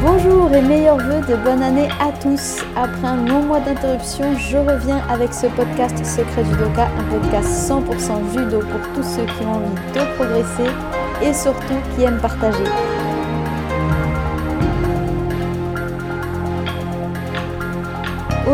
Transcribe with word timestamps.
Bonjour 0.00 0.54
et 0.54 0.62
meilleurs 0.62 0.98
vœux 0.98 1.26
de 1.26 1.34
bonne 1.42 1.60
année 1.60 1.88
à 1.98 2.12
tous. 2.22 2.58
Après 2.76 3.08
un 3.08 3.16
long 3.26 3.42
mois 3.42 3.58
d'interruption, 3.58 4.38
je 4.38 4.56
reviens 4.56 4.98
avec 5.08 5.34
ce 5.34 5.48
podcast 5.48 5.96
Secret 6.04 6.44
Judoka, 6.44 6.86
un 6.86 7.04
podcast 7.10 7.68
100% 7.68 8.32
judo 8.32 8.60
pour 8.60 8.92
tous 8.94 9.02
ceux 9.02 9.24
qui 9.24 9.44
ont 9.44 9.56
envie 9.56 9.74
de 9.92 10.14
progresser 10.14 10.70
et 11.20 11.34
surtout 11.34 11.74
qui 11.96 12.04
aiment 12.04 12.20
partager. 12.20 12.62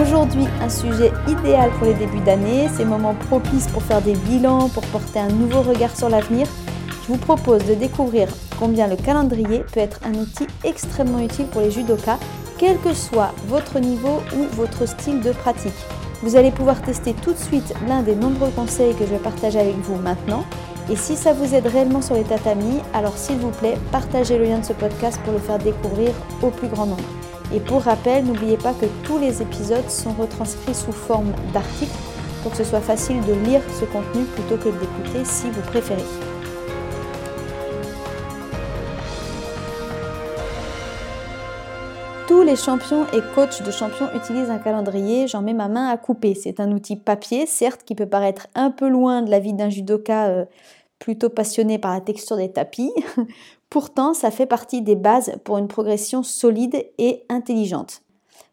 Aujourd'hui, 0.00 0.46
un 0.62 0.70
sujet 0.70 1.12
idéal 1.28 1.70
pour 1.72 1.88
les 1.88 1.94
débuts 1.94 2.24
d'année, 2.24 2.70
ces 2.74 2.86
moments 2.86 3.14
propices 3.28 3.66
pour 3.66 3.82
faire 3.82 4.00
des 4.00 4.14
bilans, 4.14 4.70
pour 4.70 4.84
porter 4.84 5.18
un 5.18 5.28
nouveau 5.28 5.60
regard 5.60 5.94
sur 5.94 6.08
l'avenir. 6.08 6.46
Je 7.02 7.12
vous 7.12 7.18
propose 7.18 7.66
de 7.66 7.74
découvrir 7.74 8.28
combien 8.58 8.86
le 8.86 8.96
calendrier 8.96 9.64
peut 9.72 9.80
être 9.80 10.00
un 10.04 10.14
outil 10.14 10.46
extrêmement 10.64 11.20
utile 11.20 11.46
pour 11.46 11.60
les 11.60 11.70
judokas, 11.70 12.18
quel 12.58 12.78
que 12.78 12.94
soit 12.94 13.32
votre 13.48 13.78
niveau 13.78 14.22
ou 14.36 14.44
votre 14.52 14.86
style 14.86 15.20
de 15.20 15.32
pratique. 15.32 15.72
Vous 16.22 16.36
allez 16.36 16.50
pouvoir 16.50 16.80
tester 16.80 17.12
tout 17.12 17.32
de 17.32 17.38
suite 17.38 17.74
l'un 17.88 18.02
des 18.02 18.14
nombreux 18.14 18.50
conseils 18.50 18.94
que 18.94 19.04
je 19.04 19.10
vais 19.10 19.18
partager 19.18 19.58
avec 19.58 19.76
vous 19.78 19.96
maintenant. 19.96 20.44
Et 20.90 20.96
si 20.96 21.16
ça 21.16 21.32
vous 21.32 21.54
aide 21.54 21.66
réellement 21.66 22.02
sur 22.02 22.14
les 22.14 22.24
tatamis, 22.24 22.80
alors 22.92 23.16
s'il 23.16 23.36
vous 23.36 23.50
plaît, 23.50 23.76
partagez 23.90 24.38
le 24.38 24.44
lien 24.44 24.58
de 24.58 24.64
ce 24.64 24.72
podcast 24.72 25.20
pour 25.24 25.32
le 25.32 25.38
faire 25.38 25.58
découvrir 25.58 26.10
au 26.42 26.50
plus 26.50 26.68
grand 26.68 26.86
nombre. 26.86 27.04
Et 27.54 27.60
pour 27.60 27.82
rappel, 27.82 28.24
n'oubliez 28.24 28.56
pas 28.56 28.72
que 28.72 28.86
tous 29.04 29.18
les 29.18 29.42
épisodes 29.42 29.88
sont 29.90 30.12
retranscrits 30.12 30.74
sous 30.74 30.92
forme 30.92 31.32
d'articles 31.52 31.92
pour 32.42 32.52
que 32.52 32.58
ce 32.58 32.64
soit 32.64 32.80
facile 32.80 33.20
de 33.22 33.32
lire 33.48 33.62
ce 33.78 33.84
contenu 33.84 34.24
plutôt 34.24 34.56
que 34.56 34.68
de 34.68 34.80
l'écouter 34.80 35.24
si 35.24 35.50
vous 35.50 35.62
préférez. 35.62 36.33
Les 42.44 42.56
champions 42.56 43.06
et 43.12 43.22
coachs 43.34 43.62
de 43.62 43.70
champions 43.70 44.08
utilisent 44.14 44.50
un 44.50 44.58
calendrier, 44.58 45.26
j'en 45.26 45.40
mets 45.40 45.54
ma 45.54 45.68
main 45.68 45.88
à 45.88 45.96
couper. 45.96 46.34
C'est 46.34 46.60
un 46.60 46.72
outil 46.72 46.96
papier, 46.96 47.46
certes, 47.46 47.84
qui 47.84 47.94
peut 47.94 48.08
paraître 48.08 48.48
un 48.54 48.70
peu 48.70 48.88
loin 48.88 49.22
de 49.22 49.30
la 49.30 49.38
vie 49.38 49.54
d'un 49.54 49.70
judoka 49.70 50.26
euh, 50.26 50.44
plutôt 50.98 51.30
passionné 51.30 51.78
par 51.78 51.94
la 51.94 52.02
texture 52.02 52.36
des 52.36 52.52
tapis. 52.52 52.92
Pourtant, 53.70 54.12
ça 54.12 54.30
fait 54.30 54.44
partie 54.46 54.82
des 54.82 54.94
bases 54.94 55.36
pour 55.44 55.56
une 55.56 55.68
progression 55.68 56.22
solide 56.22 56.84
et 56.98 57.24
intelligente. 57.30 58.02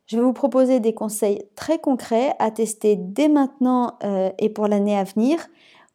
Je 0.07 0.15
vais 0.15 0.23
vous 0.23 0.33
proposer 0.33 0.79
des 0.79 0.93
conseils 0.93 1.43
très 1.55 1.79
concrets 1.79 2.33
à 2.39 2.49
tester 2.49 2.95
dès 2.95 3.27
maintenant 3.27 3.97
euh, 4.03 4.29
et 4.39 4.49
pour 4.49 4.67
l'année 4.67 4.97
à 4.97 5.03
venir. 5.03 5.47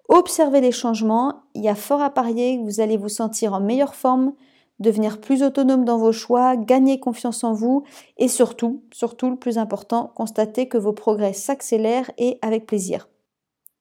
Observez 0.08 0.60
les 0.60 0.72
changements. 0.72 1.44
Il 1.54 1.62
y 1.62 1.68
a 1.68 1.74
fort 1.74 2.02
à 2.02 2.10
parier 2.10 2.58
que 2.58 2.64
vous 2.64 2.80
allez 2.80 2.98
vous 2.98 3.08
sentir 3.08 3.54
en 3.54 3.60
meilleure 3.60 3.94
forme, 3.94 4.32
devenir 4.78 5.20
plus 5.20 5.42
autonome 5.42 5.84
dans 5.84 5.98
vos 5.98 6.12
choix, 6.12 6.56
gagner 6.56 7.00
confiance 7.00 7.44
en 7.44 7.52
vous 7.52 7.84
et 8.18 8.28
surtout, 8.28 8.82
surtout 8.92 9.30
le 9.30 9.36
plus 9.36 9.58
important, 9.58 10.12
constater 10.14 10.68
que 10.68 10.78
vos 10.78 10.92
progrès 10.92 11.32
s'accélèrent 11.32 12.10
et 12.18 12.38
avec 12.42 12.66
plaisir. 12.66 13.08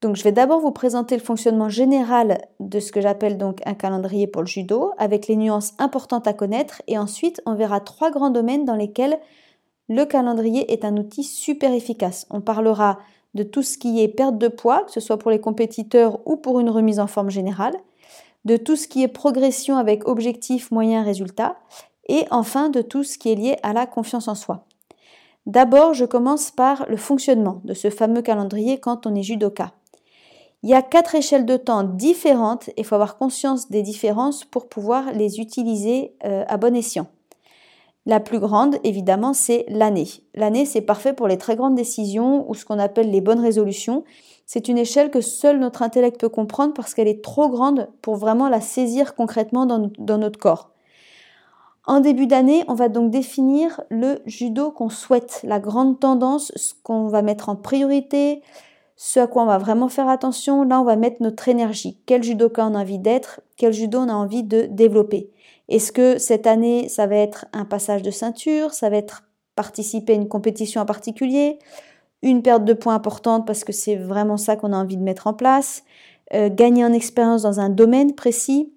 Donc 0.02 0.16
je 0.16 0.24
vais 0.24 0.32
d'abord 0.32 0.60
vous 0.60 0.72
présenter 0.72 1.16
le 1.16 1.22
fonctionnement 1.22 1.70
général 1.70 2.38
de 2.60 2.80
ce 2.80 2.92
que 2.92 3.02
j'appelle 3.02 3.38
donc 3.38 3.62
un 3.66 3.74
calendrier 3.74 4.28
pour 4.28 4.42
le 4.42 4.48
judo, 4.48 4.92
avec 4.98 5.28
les 5.28 5.36
nuances 5.36 5.74
importantes 5.80 6.28
à 6.28 6.34
connaître, 6.34 6.82
et 6.88 6.98
ensuite 6.98 7.42
on 7.46 7.56
verra 7.56 7.80
trois 7.80 8.12
grands 8.12 8.30
domaines 8.30 8.66
dans 8.66 8.76
lesquels 8.76 9.18
le 9.88 10.06
calendrier 10.06 10.72
est 10.72 10.86
un 10.86 10.98
outil 10.98 11.24
super 11.24 11.74
efficace. 11.74 12.28
On 12.30 12.42
parlera 12.42 13.00
de 13.36 13.44
tout 13.44 13.64
ce 13.64 13.78
qui 13.78 14.02
est 14.02 14.08
perte 14.08 14.38
de 14.38 14.48
poids, 14.48 14.84
que 14.84 14.92
ce 14.92 15.00
soit 15.00 15.18
pour 15.18 15.32
les 15.32 15.42
compétiteurs 15.42 16.20
ou 16.26 16.38
pour 16.38 16.60
une 16.60 16.70
remise 16.70 17.00
en 17.00 17.08
forme 17.08 17.30
générale, 17.30 17.76
de 18.46 18.58
tout 18.58 18.76
ce 18.76 18.88
qui 18.88 19.04
est 19.04 19.08
progression 19.08 19.78
avec 19.78 20.08
objectif, 20.08 20.72
moyen, 20.72 21.04
résultat, 21.04 21.58
et 22.08 22.26
enfin 22.32 22.70
de 22.70 22.82
tout 22.82 23.04
ce 23.04 23.18
qui 23.18 23.32
est 23.32 23.36
lié 23.36 23.58
à 23.64 23.74
la 23.74 23.86
confiance 23.86 24.28
en 24.28 24.36
soi. 24.36 24.66
D'abord, 25.46 25.94
je 25.94 26.06
commence 26.06 26.52
par 26.52 26.86
le 26.88 26.98
fonctionnement 26.98 27.62
de 27.66 27.74
ce 27.74 27.90
fameux 27.90 28.22
calendrier 28.22 28.80
quand 28.80 29.06
on 29.06 29.14
est 29.16 29.24
judoka. 29.24 29.72
Il 30.64 30.70
y 30.70 30.74
a 30.74 30.82
quatre 30.82 31.14
échelles 31.14 31.46
de 31.46 31.58
temps 31.58 31.84
différentes 31.84 32.70
et 32.70 32.74
il 32.80 32.86
faut 32.86 32.96
avoir 32.96 33.18
conscience 33.18 33.70
des 33.70 33.84
différences 33.84 34.46
pour 34.46 34.68
pouvoir 34.68 35.12
les 35.14 35.40
utiliser 35.40 36.16
euh, 36.26 36.44
à 36.48 36.58
bon 36.58 36.76
escient. 36.76 37.08
La 38.08 38.20
plus 38.20 38.40
grande, 38.40 38.78
évidemment, 38.84 39.34
c'est 39.34 39.66
l'année. 39.68 40.08
L'année, 40.36 40.66
c'est 40.66 40.82
parfait 40.82 41.14
pour 41.14 41.28
les 41.28 41.40
très 41.40 41.56
grandes 41.56 41.74
décisions 41.74 42.48
ou 42.50 42.54
ce 42.54 42.64
qu'on 42.64 42.78
appelle 42.78 43.10
les 43.10 43.22
bonnes 43.22 43.40
résolutions. 43.40 44.04
C'est 44.46 44.68
une 44.68 44.78
échelle 44.78 45.10
que 45.10 45.22
seul 45.22 45.60
notre 45.60 45.82
intellect 45.82 46.20
peut 46.20 46.30
comprendre 46.30 46.76
parce 46.76 46.94
qu'elle 46.94 47.08
est 47.08 47.24
trop 47.24 47.50
grande 47.50 47.90
pour 48.04 48.16
vraiment 48.18 48.48
la 48.48 48.62
saisir 48.62 49.16
concrètement 49.16 49.66
dans, 49.66 50.18
notre 50.18 50.40
corps. 50.40 50.70
En 51.88 52.00
début 52.00 52.28
d'année, 52.28 52.64
on 52.68 52.76
va 52.76 52.90
donc 52.90 53.10
définir 53.10 53.82
le 53.90 54.20
judo 54.28 54.72
qu'on 54.72 54.90
souhaite, 54.90 55.40
la 55.44 55.60
grande 55.60 56.00
tendance, 56.00 56.52
ce 56.56 56.74
qu'on 56.84 57.08
va 57.08 57.24
mettre 57.24 57.50
en 57.50 57.56
priorité, 57.56 58.44
ce 58.96 59.20
à 59.20 59.28
quoi 59.28 59.44
on 59.44 59.48
va 59.48 59.58
vraiment 59.58 59.90
faire 59.90 60.10
attention, 60.10 60.64
là 60.64 60.80
on 60.80 60.84
va 60.84 60.96
mettre 60.96 61.22
notre 61.22 61.48
énergie. 61.48 62.00
Quel 62.06 62.24
judoka 62.24 62.66
on 62.66 62.76
a 62.76 62.82
envie 62.82 63.00
d'être, 63.00 63.42
quel 63.58 63.74
judo 63.74 64.00
on 64.00 64.10
a 64.10 64.14
envie 64.14 64.44
de 64.44 64.68
développer? 64.70 65.32
Est-ce 65.70 65.92
que 65.92 66.18
cette 66.18 66.48
année 66.48 66.90
ça 66.90 67.08
va 67.08 67.16
être 67.16 67.46
un 67.54 67.66
passage 67.66 68.02
de 68.02 68.12
ceinture, 68.12 68.74
ça 68.74 68.90
va 68.90 68.98
être 68.98 69.24
participer 69.56 70.14
à 70.14 70.16
une 70.16 70.28
compétition 70.28 70.82
en 70.82 70.86
particulier, 70.86 71.60
une 72.22 72.42
perte 72.42 72.66
de 72.66 72.74
points 72.74 72.96
importante 72.96 73.48
parce 73.48 73.64
que 73.64 73.72
c'est 73.72 73.96
vraiment 73.96 74.38
ça 74.38 74.56
qu'on 74.56 74.74
a 74.74 74.78
envie 74.78 74.98
de 74.98 75.04
mettre 75.04 75.28
en 75.28 75.34
place, 75.34 75.84
euh, 76.34 76.50
gagner 76.50 76.84
en 76.86 76.94
expérience 76.94 77.44
dans 77.44 77.60
un 77.60 77.70
domaine 77.70 78.16
précis? 78.16 78.74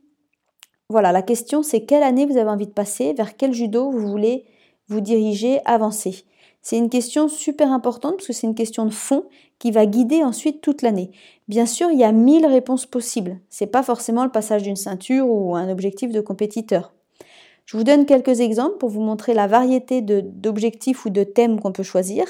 Voilà, 0.89 1.13
la 1.13 1.23
question 1.23 1.63
c'est 1.63 1.85
quelle 1.85 2.03
année 2.03 2.27
vous 2.27 2.37
avez 2.37 2.51
envie 2.51 2.67
de 2.67 2.73
passer, 2.73 3.13
vers 3.13 3.37
quel 3.37 3.53
judo 3.53 3.91
vous 3.91 4.07
voulez 4.07 4.47
vous 4.89 5.01
diriger, 5.01 5.61
avancer? 5.67 6.25
C'est 6.63 6.77
une 6.77 6.91
question 6.91 7.29
super 7.29 7.73
importante 7.73 8.17
parce 8.17 8.27
que 8.27 8.33
c'est 8.33 8.47
une 8.47 8.55
question 8.55 8.85
de 8.85 8.93
fond 8.93 9.25
qui 9.59 9.71
va 9.71 9.87
guider 9.87 10.23
ensuite 10.23 10.61
toute 10.61 10.83
l'année. 10.83 11.11
Bien 11.49 11.65
sûr, 11.65 11.91
il 11.91 11.99
y 11.99 12.05
a 12.05 12.13
mille 12.13 12.47
réponses 12.47 12.87
possibles. 12.87 13.39
C'est 13.49 13.67
pas 13.67 13.83
forcément 13.83 14.25
le 14.25 14.31
passage 14.31 14.63
d'une 14.63 14.77
ceinture 14.77 15.29
ou 15.29 15.57
un 15.57 15.71
objectif 15.71 16.13
de 16.13 16.21
compétiteur. 16.21 16.93
Je 17.65 17.77
vous 17.77 17.85
donne 17.85 18.07
quelques 18.07 18.41
exemples 18.41 18.79
pour 18.79 18.89
vous 18.89 19.03
montrer 19.03 19.35
la 19.35 19.47
variété 19.47 20.01
d'objectifs 20.01 21.05
ou 21.05 21.11
de 21.11 21.23
thèmes 21.23 21.61
qu'on 21.61 21.73
peut 21.73 21.83
choisir. 21.83 22.25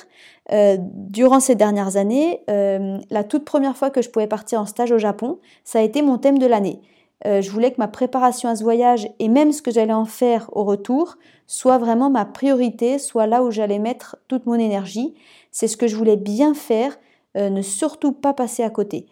Euh, 0.51 0.77
durant 0.81 1.39
ces 1.39 1.55
dernières 1.55 1.97
années, 1.97 2.41
euh, 2.51 2.99
la 3.11 3.23
toute 3.23 3.45
première 3.45 3.77
fois 3.77 3.91
que 3.91 4.03
je 4.03 4.11
pouvais 4.11 4.27
partir 4.27 4.61
en 4.61 4.67
stage 4.67 4.91
au 4.91 4.99
Japon, 4.99 5.39
ça 5.63 5.79
a 5.79 5.83
été 5.83 6.03
mon 6.03 6.19
thème 6.19 6.39
de 6.39 6.47
l'année. 6.47 6.81
Euh, 7.27 7.41
je 7.41 7.51
voulais 7.51 7.71
que 7.71 7.79
ma 7.79 7.87
préparation 7.89 8.49
à 8.49 8.57
ce 8.57 8.65
voyage 8.65 9.09
et 9.19 9.29
même 9.29 9.53
ce 9.53 9.63
que 9.63 9.71
j'allais 9.71 9.93
en 9.93 10.05
faire 10.05 10.49
au 10.53 10.65
retour 10.65 11.19
soit 11.47 11.79
vraiment 11.79 12.11
ma 12.11 12.25
priorité, 12.25 12.99
soit 12.99 13.27
là 13.27 13.43
où 13.43 13.51
j'allais 13.51 13.79
mettre 13.79 14.17
toute 14.29 14.47
mon 14.47 14.55
énergie. 14.55 15.15
C'est 15.51 15.69
ce 15.69 15.77
que 15.77 15.87
je 15.87 15.97
voulais 15.97 16.17
bien 16.17 16.53
faire, 16.53 16.97
euh, 17.39 17.51
ne 17.51 17.63
surtout 17.63 18.13
pas 18.13 18.35
passer 18.35 18.63
à 18.63 18.71
côté. 18.71 19.07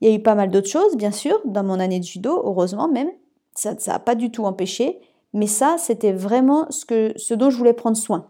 Il 0.00 0.08
y 0.08 0.12
a 0.12 0.14
eu 0.14 0.22
pas 0.22 0.34
mal 0.34 0.50
d'autres 0.50 0.68
choses, 0.68 0.96
bien 0.96 1.12
sûr, 1.12 1.40
dans 1.44 1.62
mon 1.62 1.78
année 1.78 2.00
de 2.00 2.04
judo, 2.04 2.42
heureusement 2.44 2.88
même. 2.88 3.10
Ça 3.54 3.74
n'a 3.86 3.98
pas 3.98 4.14
du 4.14 4.30
tout 4.30 4.44
empêché, 4.44 5.00
mais 5.32 5.46
ça, 5.46 5.76
c'était 5.78 6.12
vraiment 6.12 6.66
ce 6.70 7.34
dont 7.34 7.50
je 7.50 7.56
voulais 7.56 7.72
prendre 7.72 7.96
soin. 7.96 8.26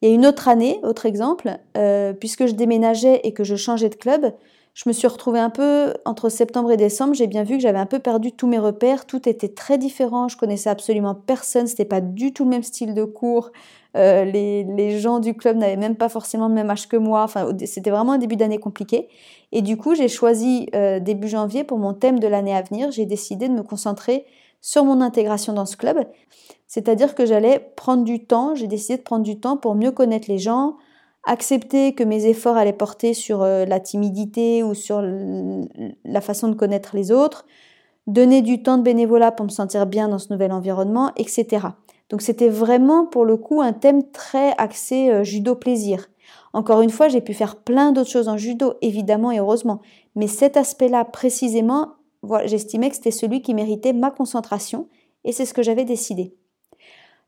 Il 0.00 0.08
y 0.08 0.12
a 0.12 0.14
une 0.14 0.26
autre 0.26 0.48
année, 0.48 0.80
autre 0.82 1.06
exemple, 1.06 1.58
euh, 1.76 2.12
puisque 2.12 2.46
je 2.46 2.52
déménageais 2.52 3.20
et 3.24 3.32
que 3.32 3.44
je 3.44 3.54
changeais 3.54 3.88
de 3.88 3.94
club, 3.94 4.34
je 4.74 4.88
me 4.88 4.92
suis 4.92 5.06
retrouvée 5.06 5.38
un 5.38 5.50
peu 5.50 5.94
entre 6.04 6.28
septembre 6.28 6.72
et 6.72 6.76
décembre. 6.76 7.14
J'ai 7.14 7.26
bien 7.26 7.44
vu 7.44 7.56
que 7.56 7.62
j'avais 7.62 7.78
un 7.78 7.86
peu 7.86 7.98
perdu 7.98 8.32
tous 8.32 8.46
mes 8.46 8.58
repères. 8.58 9.06
Tout 9.06 9.28
était 9.28 9.50
très 9.50 9.78
différent. 9.78 10.28
Je 10.28 10.36
connaissais 10.36 10.70
absolument 10.70 11.14
personne. 11.14 11.66
C'était 11.66 11.84
pas 11.84 12.00
du 12.00 12.32
tout 12.32 12.44
le 12.44 12.50
même 12.50 12.62
style 12.62 12.94
de 12.94 13.04
cours. 13.04 13.52
Euh, 13.96 14.24
les, 14.24 14.64
les, 14.64 14.98
gens 14.98 15.18
du 15.18 15.34
club 15.34 15.58
n'avaient 15.58 15.76
même 15.76 15.96
pas 15.96 16.08
forcément 16.08 16.48
le 16.48 16.54
même 16.54 16.70
âge 16.70 16.88
que 16.88 16.96
moi. 16.96 17.22
Enfin, 17.22 17.48
c'était 17.66 17.90
vraiment 17.90 18.12
un 18.12 18.18
début 18.18 18.36
d'année 18.36 18.58
compliqué. 18.58 19.08
Et 19.52 19.60
du 19.60 19.76
coup, 19.76 19.94
j'ai 19.94 20.08
choisi 20.08 20.68
euh, 20.74 20.98
début 20.98 21.28
janvier 21.28 21.62
pour 21.62 21.78
mon 21.78 21.92
thème 21.92 22.18
de 22.18 22.26
l'année 22.26 22.54
à 22.54 22.62
venir. 22.62 22.90
J'ai 22.90 23.04
décidé 23.04 23.48
de 23.48 23.54
me 23.54 23.62
concentrer 23.62 24.24
sur 24.62 24.84
mon 24.84 25.00
intégration 25.00 25.52
dans 25.52 25.66
ce 25.66 25.76
club. 25.76 26.06
C'est-à-dire 26.66 27.14
que 27.14 27.26
j'allais 27.26 27.58
prendre 27.76 28.04
du 28.04 28.24
temps. 28.24 28.54
J'ai 28.54 28.66
décidé 28.66 28.96
de 28.96 29.02
prendre 29.02 29.24
du 29.24 29.38
temps 29.38 29.58
pour 29.58 29.74
mieux 29.74 29.90
connaître 29.90 30.30
les 30.30 30.38
gens, 30.38 30.76
accepter 31.24 31.94
que 31.94 32.02
mes 32.02 32.26
efforts 32.26 32.56
allaient 32.56 32.72
porter 32.72 33.12
sur 33.12 33.42
euh, 33.42 33.66
la 33.66 33.78
timidité 33.78 34.62
ou 34.62 34.72
sur 34.72 35.02
la 35.02 36.20
façon 36.22 36.48
de 36.48 36.54
connaître 36.54 36.96
les 36.96 37.12
autres, 37.12 37.44
donner 38.06 38.40
du 38.40 38.62
temps 38.62 38.78
de 38.78 38.82
bénévolat 38.82 39.32
pour 39.32 39.44
me 39.44 39.50
sentir 39.50 39.86
bien 39.86 40.08
dans 40.08 40.18
ce 40.18 40.32
nouvel 40.32 40.50
environnement, 40.50 41.12
etc. 41.16 41.66
Donc 42.12 42.20
c'était 42.20 42.50
vraiment 42.50 43.06
pour 43.06 43.24
le 43.24 43.38
coup 43.38 43.62
un 43.62 43.72
thème 43.72 44.08
très 44.12 44.52
axé 44.58 45.10
euh, 45.10 45.24
judo 45.24 45.56
plaisir. 45.56 46.10
Encore 46.52 46.82
une 46.82 46.90
fois, 46.90 47.08
j'ai 47.08 47.22
pu 47.22 47.32
faire 47.32 47.56
plein 47.56 47.90
d'autres 47.90 48.10
choses 48.10 48.28
en 48.28 48.36
judo, 48.36 48.74
évidemment 48.82 49.32
et 49.32 49.38
heureusement, 49.38 49.80
mais 50.14 50.26
cet 50.26 50.58
aspect-là 50.58 51.06
précisément, 51.06 51.94
j'estimais 52.44 52.90
que 52.90 52.96
c'était 52.96 53.10
celui 53.10 53.40
qui 53.40 53.54
méritait 53.54 53.94
ma 53.94 54.10
concentration 54.10 54.88
et 55.24 55.32
c'est 55.32 55.46
ce 55.46 55.54
que 55.54 55.62
j'avais 55.62 55.86
décidé. 55.86 56.36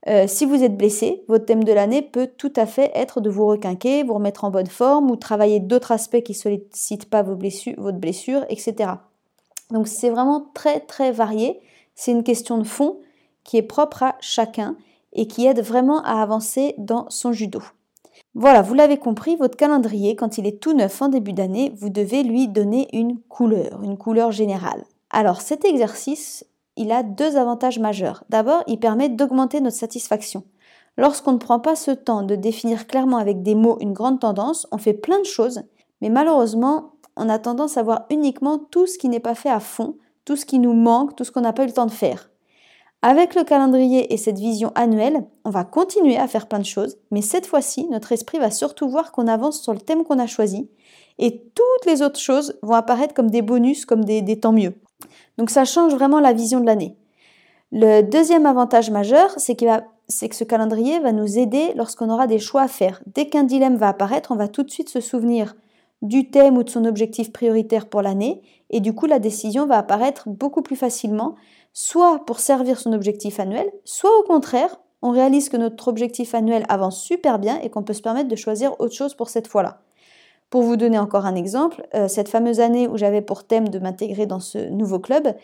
Euh, 0.06 0.26
si 0.26 0.44
vous 0.44 0.62
êtes 0.62 0.76
blessé, 0.76 1.24
votre 1.28 1.46
thème 1.46 1.64
de 1.64 1.72
l'année 1.72 2.02
peut 2.02 2.28
tout 2.36 2.52
à 2.54 2.66
fait 2.66 2.90
être 2.94 3.22
de 3.22 3.30
vous 3.30 3.46
requinquer, 3.46 4.02
vous 4.02 4.12
remettre 4.12 4.44
en 4.44 4.50
bonne 4.50 4.66
forme 4.66 5.10
ou 5.10 5.16
travailler 5.16 5.60
d'autres 5.60 5.92
aspects 5.92 6.20
qui 6.20 6.32
ne 6.32 6.36
sollicitent 6.36 7.08
pas 7.08 7.22
vos 7.22 7.36
blessures, 7.36 7.74
votre 7.78 7.96
blessure, 7.96 8.44
etc. 8.50 8.90
Donc 9.70 9.88
c'est 9.88 10.10
vraiment 10.10 10.46
très 10.52 10.80
très 10.80 11.10
varié. 11.10 11.60
C'est 11.94 12.10
une 12.10 12.22
question 12.22 12.58
de 12.58 12.64
fond 12.64 13.00
qui 13.44 13.56
est 13.56 13.62
propre 13.62 14.02
à 14.02 14.16
chacun 14.20 14.76
et 15.12 15.26
qui 15.26 15.46
aide 15.46 15.60
vraiment 15.60 16.02
à 16.02 16.20
avancer 16.20 16.74
dans 16.78 17.06
son 17.08 17.32
judo. 17.32 17.62
Voilà, 18.34 18.62
vous 18.62 18.74
l'avez 18.74 18.98
compris, 18.98 19.36
votre 19.36 19.56
calendrier, 19.56 20.16
quand 20.16 20.38
il 20.38 20.46
est 20.46 20.60
tout 20.60 20.72
neuf 20.72 21.00
en 21.00 21.08
début 21.08 21.32
d'année, 21.32 21.72
vous 21.76 21.88
devez 21.88 22.22
lui 22.22 22.48
donner 22.48 22.88
une 22.92 23.20
couleur, 23.20 23.82
une 23.82 23.96
couleur 23.96 24.32
générale. 24.32 24.84
Alors 25.10 25.40
cet 25.40 25.64
exercice, 25.64 26.44
il 26.76 26.90
a 26.90 27.04
deux 27.04 27.36
avantages 27.36 27.78
majeurs. 27.78 28.24
D'abord, 28.30 28.64
il 28.66 28.80
permet 28.80 29.08
d'augmenter 29.08 29.60
notre 29.60 29.76
satisfaction. 29.76 30.42
Lorsqu'on 30.96 31.32
ne 31.32 31.38
prend 31.38 31.60
pas 31.60 31.76
ce 31.76 31.90
temps 31.90 32.22
de 32.22 32.34
définir 32.34 32.86
clairement 32.86 33.18
avec 33.18 33.42
des 33.42 33.54
mots 33.54 33.78
une 33.80 33.92
grande 33.92 34.20
tendance, 34.20 34.66
on 34.72 34.78
fait 34.78 34.94
plein 34.94 35.20
de 35.20 35.24
choses, 35.24 35.62
mais 36.00 36.08
malheureusement, 36.08 36.94
on 37.16 37.28
a 37.28 37.38
tendance 37.38 37.76
à 37.76 37.82
voir 37.82 38.06
uniquement 38.10 38.58
tout 38.58 38.86
ce 38.86 38.98
qui 38.98 39.08
n'est 39.08 39.20
pas 39.20 39.34
fait 39.34 39.50
à 39.50 39.60
fond, 39.60 39.96
tout 40.24 40.36
ce 40.36 40.46
qui 40.46 40.58
nous 40.58 40.72
manque, 40.72 41.14
tout 41.14 41.24
ce 41.24 41.30
qu'on 41.30 41.40
n'a 41.40 41.52
pas 41.52 41.64
eu 41.64 41.68
le 41.68 41.72
temps 41.72 41.86
de 41.86 41.90
faire. 41.90 42.30
Avec 43.06 43.34
le 43.34 43.44
calendrier 43.44 44.14
et 44.14 44.16
cette 44.16 44.38
vision 44.38 44.72
annuelle, 44.74 45.26
on 45.44 45.50
va 45.50 45.64
continuer 45.64 46.16
à 46.16 46.26
faire 46.26 46.48
plein 46.48 46.58
de 46.58 46.64
choses, 46.64 46.96
mais 47.10 47.20
cette 47.20 47.44
fois-ci, 47.44 47.86
notre 47.90 48.12
esprit 48.12 48.38
va 48.38 48.50
surtout 48.50 48.88
voir 48.88 49.12
qu'on 49.12 49.28
avance 49.28 49.60
sur 49.60 49.74
le 49.74 49.78
thème 49.78 50.04
qu'on 50.04 50.18
a 50.18 50.26
choisi, 50.26 50.70
et 51.18 51.42
toutes 51.54 51.84
les 51.84 52.00
autres 52.00 52.18
choses 52.18 52.58
vont 52.62 52.72
apparaître 52.72 53.12
comme 53.12 53.28
des 53.28 53.42
bonus, 53.42 53.84
comme 53.84 54.06
des, 54.06 54.40
temps 54.40 54.54
mieux. 54.54 54.72
Donc 55.36 55.50
ça 55.50 55.66
change 55.66 55.92
vraiment 55.92 56.18
la 56.18 56.32
vision 56.32 56.60
de 56.60 56.64
l'année. 56.64 56.96
Le 57.72 58.00
deuxième 58.00 58.46
avantage 58.46 58.90
majeur, 58.90 59.34
c'est 59.36 59.54
que 59.54 59.66
ce 60.08 60.44
calendrier 60.44 60.98
va 61.00 61.12
nous 61.12 61.38
aider 61.38 61.74
lorsqu'on 61.76 62.08
aura 62.08 62.26
des 62.26 62.38
choix 62.38 62.62
à 62.62 62.68
faire. 62.68 63.02
Dès 63.04 63.26
qu'un 63.26 63.44
dilemme 63.44 63.76
va 63.76 63.88
apparaître, 63.88 64.32
on 64.32 64.36
va 64.36 64.48
tout 64.48 64.62
de 64.62 64.70
suite 64.70 64.88
se 64.88 65.02
souvenir 65.02 65.56
du 66.00 66.30
thème 66.30 66.56
ou 66.56 66.62
de 66.62 66.70
son 66.70 66.86
objectif 66.86 67.34
prioritaire 67.34 67.86
pour 67.86 68.00
l'année, 68.00 68.40
et 68.70 68.80
du 68.80 68.94
coup 68.94 69.04
la 69.04 69.18
décision 69.18 69.66
va 69.66 69.76
apparaître 69.76 70.26
beaucoup 70.30 70.62
plus 70.62 70.76
facilement 70.76 71.34
soit 71.74 72.24
pour 72.24 72.38
servir 72.40 72.80
son 72.80 72.92
objectif 72.94 73.38
annuel, 73.40 73.70
soit 73.84 74.16
au 74.18 74.22
contraire, 74.22 74.80
on 75.02 75.10
réalise 75.10 75.50
que 75.50 75.58
notre 75.58 75.88
objectif 75.88 76.34
annuel 76.34 76.64
avance 76.70 77.02
super 77.02 77.38
bien 77.38 77.60
et 77.60 77.68
qu'on 77.68 77.82
peut 77.82 77.92
se 77.92 78.00
permettre 78.00 78.28
de 78.28 78.36
choisir 78.36 78.80
autre 78.80 78.94
chose 78.94 79.12
pour 79.12 79.28
cette 79.28 79.48
fois-là. 79.48 79.80
Pour 80.50 80.62
vous 80.62 80.76
donner 80.76 80.98
encore 80.98 81.26
un 81.26 81.34
exemple, 81.34 81.84
euh, 81.94 82.06
cette 82.06 82.28
fameuse 82.28 82.60
année 82.60 82.86
où 82.86 82.96
j'avais 82.96 83.22
pour 83.22 83.44
thème 83.44 83.70
de 83.70 83.80
m'intégrer 83.80 84.26
dans 84.26 84.38
ce 84.38 84.58
nouveau 84.70 85.00
club, 85.00 85.34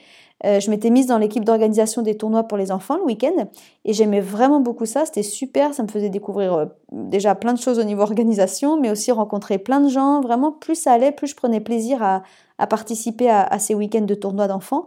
euh, 0.46 0.60
je 0.60 0.70
m'étais 0.70 0.88
mise 0.88 1.06
dans 1.06 1.18
l'équipe 1.18 1.44
d'organisation 1.44 2.02
des 2.02 2.16
tournois 2.16 2.44
pour 2.44 2.56
les 2.56 2.70
enfants 2.70 2.96
le 2.96 3.02
week-end 3.02 3.48
et 3.84 3.92
j'aimais 3.92 4.20
vraiment 4.20 4.60
beaucoup 4.60 4.86
ça, 4.86 5.04
c'était 5.04 5.24
super, 5.24 5.74
ça 5.74 5.82
me 5.82 5.88
faisait 5.88 6.10
découvrir 6.10 6.54
euh, 6.54 6.66
déjà 6.92 7.34
plein 7.34 7.54
de 7.54 7.58
choses 7.58 7.80
au 7.80 7.84
niveau 7.84 8.02
organisation, 8.10 8.80
mais 8.80 8.90
aussi 8.90 9.10
rencontrer 9.10 9.58
plein 9.58 9.80
de 9.80 9.88
gens, 9.88 10.20
vraiment 10.20 10.52
plus 10.52 10.76
ça 10.76 10.92
allait, 10.92 11.10
plus 11.10 11.26
je 11.26 11.34
prenais 11.34 11.60
plaisir 11.60 12.02
à, 12.02 12.22
participer 12.68 13.28
à, 13.28 13.42
à 13.42 13.58
ces 13.58 13.74
week-ends 13.74 14.02
de 14.02 14.14
tournois 14.14 14.46
d'enfants. 14.46 14.86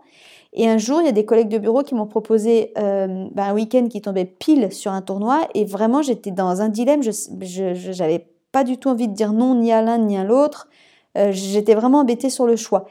Et 0.53 0.69
un 0.69 0.77
jour, 0.77 1.01
il 1.01 1.05
y 1.05 1.09
a 1.09 1.13
des 1.13 1.25
collègues 1.25 1.49
de 1.49 1.57
bureau 1.57 1.81
qui 1.81 1.95
m'ont 1.95 2.05
proposé 2.05 2.73
euh, 2.77 3.27
ben, 3.31 3.43
un 3.43 3.53
week-end 3.53 3.87
qui 3.89 4.01
tombait 4.01 4.25
pile 4.25 4.71
sur 4.71 4.91
un 4.91 5.01
tournoi. 5.01 5.47
Et 5.55 5.65
vraiment, 5.65 6.01
j'étais 6.01 6.31
dans 6.31 6.61
un 6.61 6.69
dilemme. 6.69 7.01
Je 7.01 7.97
n'avais 7.97 8.27
pas 8.51 8.63
du 8.63 8.77
tout 8.77 8.89
envie 8.89 9.07
de 9.07 9.13
dire 9.13 9.33
non 9.33 9.55
ni 9.55 9.71
à 9.71 9.81
l'un 9.81 9.97
ni 9.97 10.15
à 10.15 10.23
l'autre. 10.23 10.69
Euh, 11.17 11.31
j'étais 11.31 11.73
vraiment 11.73 11.99
embêtée 11.99 12.29
sur 12.29 12.45
le 12.45 12.55
choix. 12.55 12.85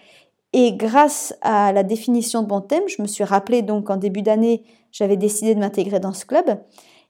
Et 0.53 0.73
grâce 0.73 1.35
à 1.41 1.73
la 1.73 1.82
définition 1.82 2.43
de 2.43 2.49
mon 2.49 2.61
thème, 2.61 2.82
je 2.87 3.00
me 3.00 3.06
suis 3.06 3.25
rappelé 3.25 3.62
donc 3.62 3.88
en 3.91 3.97
début 3.97 4.23
d'année, 4.23 4.64
j'avais 4.91 5.17
décidé 5.17 5.55
de 5.55 5.61
m'intégrer 5.61 6.00
dans 6.00 6.12
ce 6.12 6.26
club. 6.26 6.59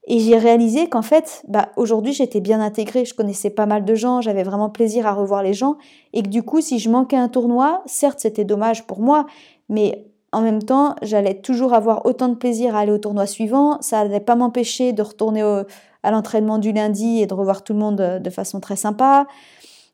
Et 0.06 0.18
j'ai 0.18 0.36
réalisé 0.36 0.88
qu'en 0.88 1.02
fait, 1.02 1.42
bah, 1.48 1.70
aujourd'hui, 1.76 2.12
j'étais 2.12 2.40
bien 2.40 2.60
intégrée, 2.60 3.04
je 3.04 3.14
connaissais 3.14 3.50
pas 3.50 3.66
mal 3.66 3.84
de 3.84 3.94
gens, 3.94 4.20
j'avais 4.20 4.42
vraiment 4.42 4.68
plaisir 4.68 5.06
à 5.06 5.12
revoir 5.12 5.42
les 5.42 5.54
gens, 5.54 5.76
et 6.12 6.22
que 6.22 6.28
du 6.28 6.42
coup, 6.42 6.60
si 6.60 6.80
je 6.80 6.90
manquais 6.90 7.16
un 7.16 7.28
tournoi, 7.28 7.82
certes, 7.86 8.18
c'était 8.18 8.44
dommage 8.44 8.84
pour 8.86 9.00
moi, 9.00 9.26
mais 9.68 10.11
en 10.32 10.40
même 10.40 10.62
temps, 10.62 10.96
j'allais 11.02 11.34
toujours 11.34 11.74
avoir 11.74 12.06
autant 12.06 12.28
de 12.28 12.34
plaisir 12.34 12.74
à 12.74 12.80
aller 12.80 12.92
au 12.92 12.98
tournoi 12.98 13.26
suivant. 13.26 13.80
Ça 13.82 14.02
n'allait 14.02 14.20
pas 14.20 14.34
m'empêcher 14.34 14.92
de 14.94 15.02
retourner 15.02 15.42
à 16.02 16.10
l'entraînement 16.10 16.58
du 16.58 16.72
lundi 16.72 17.20
et 17.20 17.26
de 17.26 17.34
revoir 17.34 17.62
tout 17.62 17.74
le 17.74 17.78
monde 17.78 17.96
de, 17.96 18.30
façon 18.30 18.58
très 18.58 18.76
sympa. 18.76 19.26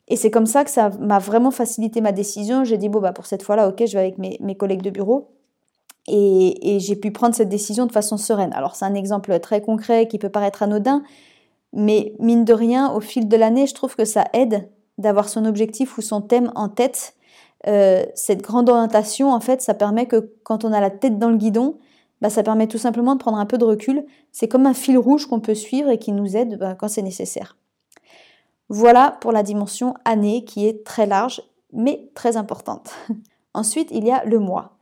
Et 0.06 0.16
c'est 0.16 0.30
comme 0.30 0.46
ça 0.46 0.64
que 0.64 0.70
ça 0.70 0.90
m'a 1.00 1.18
vraiment 1.18 1.50
facilité 1.50 2.00
ma 2.00 2.12
décision. 2.12 2.62
J'ai 2.62 2.78
dit, 2.78 2.88
bon, 2.88 3.00
bah, 3.00 3.12
pour 3.12 3.26
cette 3.26 3.42
fois-là, 3.42 3.68
ok, 3.68 3.84
je 3.84 3.92
vais 3.92 3.98
avec 3.98 4.18
mes, 4.18 4.54
collègues 4.54 4.82
de 4.82 4.90
bureau. 4.90 5.28
Et, 6.06 6.76
et 6.76 6.80
j'ai 6.80 6.96
pu 6.96 7.10
prendre 7.10 7.34
cette 7.34 7.50
décision 7.50 7.84
de 7.84 7.92
façon 7.92 8.16
sereine. 8.16 8.52
Alors, 8.54 8.76
c'est 8.76 8.84
un 8.84 8.94
exemple 8.94 9.38
très 9.40 9.60
concret 9.60 10.06
qui 10.06 10.18
peut 10.18 10.30
paraître 10.30 10.62
anodin, 10.62 11.02
mais 11.72 12.14
mine 12.20 12.44
de 12.44 12.54
rien, 12.54 12.92
au 12.92 13.00
fil 13.00 13.28
de 13.28 13.36
l'année, 13.36 13.66
je 13.66 13.74
trouve 13.74 13.96
que 13.96 14.06
ça 14.06 14.24
aide 14.32 14.68
d'avoir 14.96 15.28
son 15.28 15.44
objectif 15.44 15.98
ou 15.98 16.00
son 16.00 16.22
thème 16.22 16.50
en 16.54 16.68
tête 16.68 17.14
euh, 17.66 18.04
cette 18.14 18.42
grande 18.42 18.68
orientation, 18.68 19.32
en 19.32 19.40
fait, 19.40 19.60
ça 19.62 19.74
permet 19.74 20.06
que 20.06 20.32
quand 20.44 20.64
on 20.64 20.72
a 20.72 20.80
la 20.80 20.90
tête 20.90 21.18
dans 21.18 21.30
le 21.30 21.36
guidon, 21.36 21.78
bah, 22.20 22.30
ça 22.30 22.42
permet 22.42 22.66
tout 22.66 22.78
simplement 22.78 23.14
de 23.14 23.20
prendre 23.20 23.38
un 23.38 23.46
peu 23.46 23.58
de 23.58 23.64
recul. 23.64 24.04
C'est 24.32 24.48
comme 24.48 24.66
un 24.66 24.74
fil 24.74 24.98
rouge 24.98 25.26
qu'on 25.26 25.40
peut 25.40 25.54
suivre 25.54 25.90
et 25.90 25.98
qui 25.98 26.12
nous 26.12 26.36
aide 26.36 26.58
bah, 26.58 26.74
quand 26.74 26.88
c'est 26.88 27.02
nécessaire. 27.02 27.56
Voilà 28.68 29.16
pour 29.20 29.32
la 29.32 29.42
dimension 29.42 29.94
année 30.04 30.44
qui 30.44 30.66
est 30.66 30.84
très 30.84 31.06
large 31.06 31.42
mais 31.72 32.10
très 32.14 32.36
importante. 32.36 32.90
Ensuite, 33.54 33.88
il 33.92 34.06
y 34.06 34.10
a 34.10 34.24
le 34.24 34.38
mois. 34.38 34.76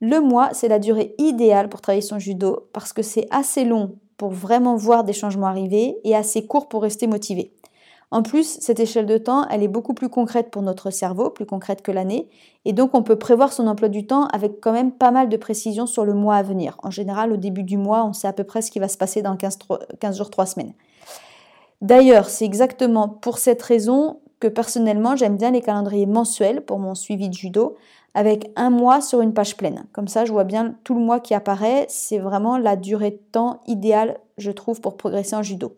Le 0.00 0.20
mois, 0.20 0.50
c'est 0.52 0.68
la 0.68 0.78
durée 0.78 1.14
idéale 1.18 1.68
pour 1.68 1.80
travailler 1.80 2.02
son 2.02 2.18
judo 2.18 2.68
parce 2.72 2.92
que 2.92 3.02
c'est 3.02 3.26
assez 3.30 3.64
long 3.64 3.96
pour 4.16 4.30
vraiment 4.30 4.76
voir 4.76 5.04
des 5.04 5.12
changements 5.12 5.46
arriver 5.46 5.98
et 6.04 6.14
assez 6.14 6.46
court 6.46 6.68
pour 6.68 6.82
rester 6.82 7.06
motivé. 7.06 7.52
En 8.12 8.22
plus, 8.22 8.58
cette 8.60 8.80
échelle 8.80 9.06
de 9.06 9.18
temps, 9.18 9.46
elle 9.48 9.62
est 9.62 9.68
beaucoup 9.68 9.94
plus 9.94 10.08
concrète 10.08 10.50
pour 10.50 10.62
notre 10.62 10.90
cerveau, 10.90 11.30
plus 11.30 11.46
concrète 11.46 11.80
que 11.80 11.92
l'année, 11.92 12.28
et 12.64 12.72
donc 12.72 12.94
on 12.94 13.04
peut 13.04 13.16
prévoir 13.16 13.52
son 13.52 13.68
emploi 13.68 13.88
du 13.88 14.04
temps 14.04 14.26
avec 14.26 14.60
quand 14.60 14.72
même 14.72 14.90
pas 14.90 15.12
mal 15.12 15.28
de 15.28 15.36
précision 15.36 15.86
sur 15.86 16.04
le 16.04 16.12
mois 16.12 16.34
à 16.34 16.42
venir. 16.42 16.76
En 16.82 16.90
général, 16.90 17.32
au 17.32 17.36
début 17.36 17.62
du 17.62 17.76
mois, 17.76 18.04
on 18.04 18.12
sait 18.12 18.26
à 18.26 18.32
peu 18.32 18.42
près 18.42 18.62
ce 18.62 18.72
qui 18.72 18.80
va 18.80 18.88
se 18.88 18.98
passer 18.98 19.22
dans 19.22 19.36
15, 19.36 20.16
jours, 20.16 20.30
3 20.30 20.46
semaines. 20.46 20.74
D'ailleurs, 21.82 22.28
c'est 22.28 22.44
exactement 22.44 23.08
pour 23.08 23.38
cette 23.38 23.62
raison 23.62 24.18
que 24.40 24.48
personnellement, 24.48 25.14
j'aime 25.14 25.36
bien 25.36 25.52
les 25.52 25.60
calendriers 25.60 26.06
mensuels 26.06 26.62
pour 26.62 26.78
mon 26.78 26.94
suivi 26.94 27.28
de 27.28 27.34
judo, 27.34 27.76
avec 28.14 28.50
un 28.56 28.70
mois 28.70 29.00
sur 29.00 29.20
une 29.20 29.34
page 29.34 29.56
pleine. 29.56 29.84
Comme 29.92 30.08
ça, 30.08 30.24
je 30.24 30.32
vois 30.32 30.44
bien 30.44 30.74
tout 30.82 30.94
le 30.94 31.00
mois 31.00 31.20
qui 31.20 31.32
apparaît. 31.32 31.86
C'est 31.88 32.18
vraiment 32.18 32.58
la 32.58 32.74
durée 32.74 33.12
de 33.12 33.20
temps 33.30 33.60
idéale, 33.66 34.18
je 34.36 34.50
trouve, 34.50 34.80
pour 34.80 34.96
progresser 34.96 35.36
en 35.36 35.42
judo. 35.42 35.76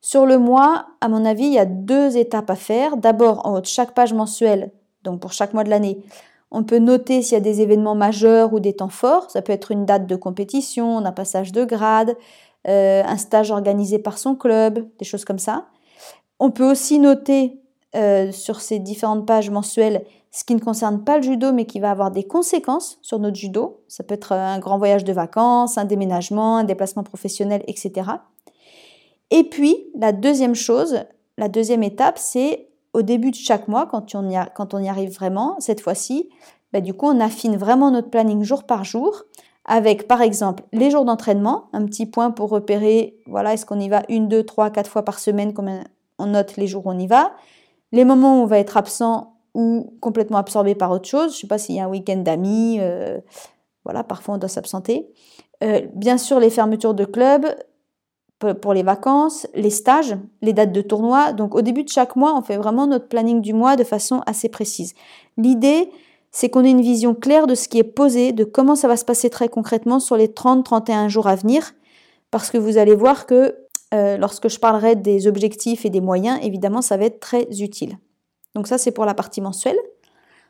Sur 0.00 0.26
le 0.26 0.38
mois, 0.38 0.86
à 1.00 1.08
mon 1.08 1.24
avis, 1.24 1.44
il 1.44 1.52
y 1.52 1.58
a 1.58 1.66
deux 1.66 2.16
étapes 2.16 2.50
à 2.50 2.54
faire. 2.54 2.96
D'abord, 2.96 3.46
en 3.46 3.54
haut 3.54 3.60
de 3.60 3.66
chaque 3.66 3.94
page 3.94 4.12
mensuelle, 4.12 4.72
donc 5.04 5.20
pour 5.20 5.32
chaque 5.32 5.54
mois 5.54 5.64
de 5.64 5.70
l'année, 5.70 6.02
on 6.50 6.64
peut 6.64 6.78
noter 6.78 7.22
s'il 7.22 7.34
y 7.34 7.36
a 7.36 7.40
des 7.40 7.60
événements 7.60 7.94
majeurs 7.94 8.52
ou 8.52 8.60
des 8.60 8.74
temps 8.74 8.88
forts. 8.88 9.30
Ça 9.30 9.42
peut 9.42 9.52
être 9.52 9.70
une 9.70 9.84
date 9.84 10.06
de 10.06 10.16
compétition, 10.16 10.98
un 10.98 11.12
passage 11.12 11.52
de 11.52 11.64
grade, 11.64 12.16
euh, 12.66 13.02
un 13.04 13.16
stage 13.16 13.50
organisé 13.50 13.98
par 13.98 14.18
son 14.18 14.34
club, 14.34 14.86
des 14.98 15.04
choses 15.04 15.24
comme 15.24 15.38
ça. 15.38 15.66
On 16.38 16.50
peut 16.50 16.68
aussi 16.68 16.98
noter 16.98 17.60
euh, 17.94 18.32
sur 18.32 18.60
ces 18.60 18.78
différentes 18.78 19.26
pages 19.26 19.50
mensuelles 19.50 20.04
ce 20.32 20.44
qui 20.44 20.54
ne 20.54 20.60
concerne 20.60 21.02
pas 21.02 21.16
le 21.16 21.22
judo 21.22 21.52
mais 21.52 21.64
qui 21.66 21.80
va 21.80 21.90
avoir 21.90 22.10
des 22.10 22.24
conséquences 22.24 22.98
sur 23.02 23.18
notre 23.18 23.36
judo. 23.36 23.82
Ça 23.88 24.04
peut 24.04 24.14
être 24.14 24.32
un 24.32 24.58
grand 24.58 24.78
voyage 24.78 25.04
de 25.04 25.12
vacances, 25.12 25.76
un 25.76 25.84
déménagement, 25.84 26.58
un 26.58 26.64
déplacement 26.64 27.02
professionnel, 27.02 27.62
etc. 27.66 28.10
Et 29.30 29.44
puis, 29.44 29.76
la 29.94 30.12
deuxième 30.12 30.54
chose, 30.54 31.04
la 31.38 31.48
deuxième 31.48 31.82
étape, 31.82 32.18
c'est 32.18 32.68
au 32.92 33.02
début 33.02 33.30
de 33.30 33.36
chaque 33.36 33.68
mois, 33.68 33.86
quand 33.86 34.14
on 34.14 34.28
y, 34.28 34.88
arrive 34.88 35.12
vraiment, 35.12 35.56
cette 35.60 35.80
fois-ci, 35.80 36.28
bah, 36.72 36.80
du 36.80 36.94
coup, 36.94 37.06
on 37.06 37.20
affine 37.20 37.56
vraiment 37.56 37.90
notre 37.90 38.10
planning 38.10 38.42
jour 38.42 38.64
par 38.64 38.84
jour 38.84 39.24
avec, 39.64 40.08
par 40.08 40.22
exemple, 40.22 40.64
les 40.72 40.90
jours 40.90 41.04
d'entraînement, 41.04 41.68
un 41.72 41.84
petit 41.84 42.06
point 42.06 42.30
pour 42.30 42.50
repérer, 42.50 43.18
voilà, 43.26 43.52
est-ce 43.52 43.66
qu'on 43.66 43.78
y 43.78 43.88
va 43.88 44.02
une, 44.08 44.26
deux, 44.26 44.42
trois, 44.42 44.70
quatre 44.70 44.90
fois 44.90 45.04
par 45.04 45.18
semaine, 45.18 45.52
comme 45.52 45.70
on 46.18 46.26
note 46.26 46.56
les 46.56 46.66
jours 46.66 46.86
où 46.86 46.90
on 46.90 46.98
y 46.98 47.06
va, 47.06 47.32
les 47.92 48.04
moments 48.04 48.40
où 48.40 48.42
on 48.42 48.46
va 48.46 48.58
être 48.58 48.76
absent 48.76 49.36
ou 49.54 49.96
complètement 50.00 50.38
absorbé 50.38 50.74
par 50.74 50.90
autre 50.90 51.08
chose, 51.08 51.32
je 51.32 51.36
ne 51.36 51.40
sais 51.42 51.46
pas 51.46 51.58
s'il 51.58 51.76
y 51.76 51.80
a 51.80 51.84
un 51.84 51.88
week-end 51.88 52.16
d'amis, 52.16 52.78
euh, 52.80 53.18
voilà, 53.84 54.02
parfois 54.02 54.34
on 54.36 54.38
doit 54.38 54.48
s'absenter. 54.48 55.12
Euh, 55.62 55.82
bien 55.94 56.18
sûr, 56.18 56.40
les 56.40 56.50
fermetures 56.50 56.94
de 56.94 57.04
clubs, 57.04 57.46
pour 58.60 58.74
les 58.74 58.82
vacances, 58.82 59.46
les 59.54 59.70
stages, 59.70 60.16
les 60.42 60.52
dates 60.52 60.72
de 60.72 60.80
tournoi. 60.80 61.32
Donc 61.32 61.54
au 61.54 61.62
début 61.62 61.84
de 61.84 61.88
chaque 61.88 62.16
mois, 62.16 62.36
on 62.36 62.42
fait 62.42 62.56
vraiment 62.56 62.86
notre 62.86 63.08
planning 63.08 63.40
du 63.40 63.52
mois 63.52 63.76
de 63.76 63.84
façon 63.84 64.22
assez 64.26 64.48
précise. 64.48 64.94
L'idée, 65.36 65.90
c'est 66.30 66.48
qu'on 66.48 66.64
ait 66.64 66.70
une 66.70 66.80
vision 66.80 67.14
claire 67.14 67.46
de 67.46 67.54
ce 67.54 67.68
qui 67.68 67.78
est 67.78 67.84
posé, 67.84 68.32
de 68.32 68.44
comment 68.44 68.76
ça 68.76 68.88
va 68.88 68.96
se 68.96 69.04
passer 69.04 69.30
très 69.30 69.48
concrètement 69.48 70.00
sur 70.00 70.16
les 70.16 70.28
30-31 70.28 71.08
jours 71.08 71.26
à 71.26 71.34
venir, 71.34 71.72
parce 72.30 72.50
que 72.50 72.58
vous 72.58 72.78
allez 72.78 72.94
voir 72.94 73.26
que 73.26 73.56
euh, 73.92 74.16
lorsque 74.16 74.48
je 74.48 74.58
parlerai 74.58 74.94
des 74.94 75.26
objectifs 75.26 75.84
et 75.84 75.90
des 75.90 76.00
moyens, 76.00 76.38
évidemment, 76.42 76.82
ça 76.82 76.96
va 76.96 77.04
être 77.04 77.20
très 77.20 77.46
utile. 77.60 77.98
Donc 78.54 78.68
ça, 78.68 78.78
c'est 78.78 78.92
pour 78.92 79.04
la 79.04 79.14
partie 79.14 79.40
mensuelle. 79.40 79.78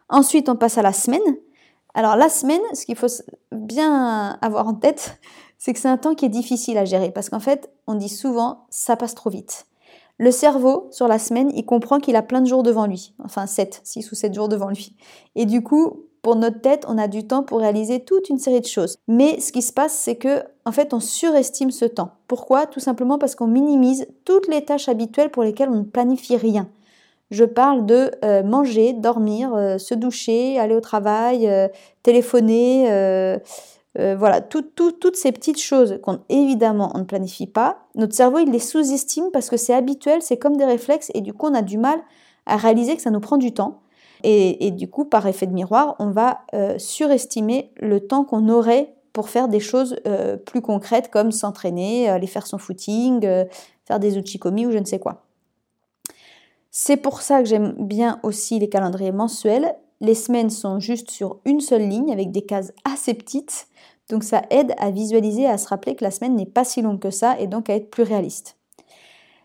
Ensuite, 0.08 0.48
on 0.48 0.56
passe 0.56 0.76
à 0.76 0.82
la 0.82 0.92
semaine. 0.92 1.20
Alors 1.94 2.16
la 2.16 2.28
semaine, 2.28 2.60
ce 2.74 2.84
qu'il 2.84 2.96
faut 2.96 3.06
bien 3.50 4.38
avoir 4.42 4.68
en 4.68 4.74
tête, 4.74 5.18
c'est 5.60 5.74
que 5.74 5.78
c'est 5.78 5.88
un 5.88 5.98
temps 5.98 6.16
qui 6.16 6.24
est 6.24 6.30
difficile 6.30 6.78
à 6.78 6.84
gérer 6.84 7.12
parce 7.12 7.28
qu'en 7.28 7.38
fait, 7.38 7.70
on 7.86 7.94
dit 7.94 8.08
souvent 8.08 8.64
ça 8.70 8.96
passe 8.96 9.14
trop 9.14 9.30
vite. 9.30 9.66
Le 10.18 10.32
cerveau, 10.32 10.88
sur 10.90 11.06
la 11.06 11.18
semaine, 11.18 11.52
il 11.54 11.64
comprend 11.64 12.00
qu'il 12.00 12.16
a 12.16 12.22
plein 12.22 12.40
de 12.40 12.46
jours 12.46 12.62
devant 12.62 12.86
lui, 12.86 13.14
enfin 13.22 13.46
7, 13.46 13.80
6 13.84 14.10
ou 14.10 14.14
7 14.14 14.34
jours 14.34 14.48
devant 14.48 14.70
lui. 14.70 14.96
Et 15.36 15.46
du 15.46 15.62
coup, 15.62 16.06
pour 16.22 16.36
notre 16.36 16.60
tête, 16.60 16.84
on 16.88 16.98
a 16.98 17.08
du 17.08 17.26
temps 17.26 17.42
pour 17.42 17.60
réaliser 17.60 18.00
toute 18.00 18.28
une 18.28 18.38
série 18.38 18.60
de 18.60 18.66
choses. 18.66 18.96
Mais 19.08 19.40
ce 19.40 19.52
qui 19.52 19.62
se 19.62 19.72
passe, 19.72 19.94
c'est 19.94 20.16
que, 20.16 20.42
en 20.66 20.72
fait, 20.72 20.92
on 20.92 21.00
surestime 21.00 21.70
ce 21.70 21.86
temps. 21.86 22.10
Pourquoi? 22.26 22.66
Tout 22.66 22.80
simplement 22.80 23.18
parce 23.18 23.34
qu'on 23.34 23.46
minimise 23.46 24.06
toutes 24.26 24.48
les 24.48 24.64
tâches 24.64 24.88
habituelles 24.88 25.30
pour 25.30 25.42
lesquelles 25.42 25.70
on 25.70 25.76
ne 25.76 25.84
planifie 25.84 26.36
rien. 26.36 26.68
Je 27.30 27.44
parle 27.44 27.86
de 27.86 28.10
euh, 28.24 28.42
manger, 28.42 28.92
dormir, 28.92 29.54
euh, 29.54 29.78
se 29.78 29.94
doucher, 29.94 30.58
aller 30.58 30.74
au 30.74 30.80
travail, 30.80 31.48
euh, 31.48 31.68
téléphoner, 32.02 33.38
voilà, 33.96 34.40
toutes 34.40 35.16
ces 35.16 35.32
petites 35.32 35.60
choses 35.60 35.98
qu'on 36.02 36.20
évidemment 36.28 36.92
on 36.94 36.98
ne 36.98 37.04
planifie 37.04 37.46
pas. 37.46 37.78
Notre 37.94 38.14
cerveau 38.14 38.38
il 38.38 38.50
les 38.50 38.58
sous-estime 38.58 39.30
parce 39.32 39.50
que 39.50 39.56
c'est 39.56 39.74
habituel, 39.74 40.22
c'est 40.22 40.36
comme 40.38 40.56
des 40.56 40.64
réflexes 40.64 41.10
et 41.14 41.20
du 41.20 41.32
coup 41.32 41.46
on 41.46 41.54
a 41.54 41.62
du 41.62 41.78
mal 41.78 42.00
à 42.46 42.56
réaliser 42.56 42.96
que 42.96 43.02
ça 43.02 43.10
nous 43.10 43.20
prend 43.20 43.36
du 43.36 43.52
temps. 43.52 43.82
Et, 44.22 44.70
du 44.70 44.86
coup, 44.90 45.06
par 45.06 45.26
effet 45.26 45.46
de 45.46 45.52
miroir, 45.52 45.96
on 45.98 46.10
va 46.10 46.40
surestimer 46.76 47.72
le 47.76 48.00
temps 48.00 48.24
qu'on 48.24 48.50
aurait 48.50 48.94
pour 49.14 49.30
faire 49.30 49.48
des 49.48 49.60
choses 49.60 49.96
plus 50.44 50.60
concrètes 50.60 51.10
comme 51.10 51.32
s'entraîner, 51.32 52.06
aller 52.08 52.26
faire 52.26 52.46
son 52.46 52.58
footing, 52.58 53.22
faire 53.22 53.98
des 53.98 54.18
uchikomi 54.18 54.66
ou 54.66 54.72
je 54.72 54.78
ne 54.78 54.84
sais 54.84 54.98
quoi. 54.98 55.24
C'est 56.70 56.98
pour 56.98 57.22
ça 57.22 57.40
que 57.40 57.48
j'aime 57.48 57.74
bien 57.78 58.20
aussi 58.22 58.58
les 58.58 58.68
calendriers 58.68 59.10
mensuels. 59.10 59.74
Les 60.00 60.14
semaines 60.14 60.50
sont 60.50 60.80
juste 60.80 61.10
sur 61.10 61.40
une 61.44 61.60
seule 61.60 61.88
ligne 61.88 62.12
avec 62.12 62.30
des 62.30 62.42
cases 62.42 62.72
assez 62.84 63.14
petites. 63.14 63.68
Donc 64.08 64.24
ça 64.24 64.42
aide 64.50 64.74
à 64.78 64.90
visualiser 64.90 65.46
à 65.46 65.58
se 65.58 65.68
rappeler 65.68 65.94
que 65.94 66.04
la 66.04 66.10
semaine 66.10 66.34
n'est 66.34 66.46
pas 66.46 66.64
si 66.64 66.82
longue 66.82 66.98
que 66.98 67.10
ça 67.10 67.38
et 67.38 67.46
donc 67.46 67.68
à 67.68 67.74
être 67.74 67.90
plus 67.90 68.02
réaliste. 68.02 68.56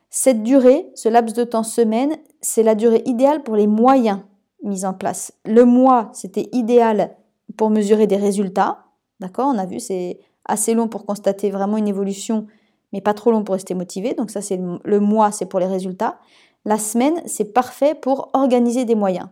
Cette 0.09 0.43
durée, 0.43 0.89
ce 0.95 1.09
laps 1.09 1.35
de 1.35 1.43
temps 1.43 1.63
semaine, 1.63 2.15
c'est 2.41 2.63
la 2.63 2.75
durée 2.75 3.03
idéale 3.05 3.43
pour 3.43 3.55
les 3.55 3.67
moyens 3.67 4.21
mis 4.63 4.85
en 4.85 4.93
place. 4.93 5.33
Le 5.45 5.65
mois, 5.65 6.09
c'était 6.13 6.49
idéal 6.51 7.15
pour 7.57 7.69
mesurer 7.69 8.07
des 8.07 8.15
résultats. 8.15 8.85
D'accord? 9.19 9.51
On 9.53 9.57
a 9.57 9.65
vu, 9.65 9.79
c'est 9.79 10.19
assez 10.45 10.73
long 10.73 10.87
pour 10.87 11.05
constater 11.05 11.51
vraiment 11.51 11.77
une 11.77 11.87
évolution, 11.87 12.47
mais 12.93 13.01
pas 13.01 13.13
trop 13.13 13.31
long 13.31 13.43
pour 13.43 13.53
rester 13.53 13.73
motivé. 13.73 14.13
Donc 14.13 14.31
ça, 14.31 14.41
c'est 14.41 14.59
le 14.83 14.99
mois, 14.99 15.31
c'est 15.31 15.45
pour 15.45 15.59
les 15.59 15.67
résultats. 15.67 16.17
La 16.63 16.77
semaine, 16.77 17.21
c'est 17.25 17.53
parfait 17.53 17.93
pour 17.93 18.29
organiser 18.33 18.85
des 18.85 18.95
moyens. 18.95 19.27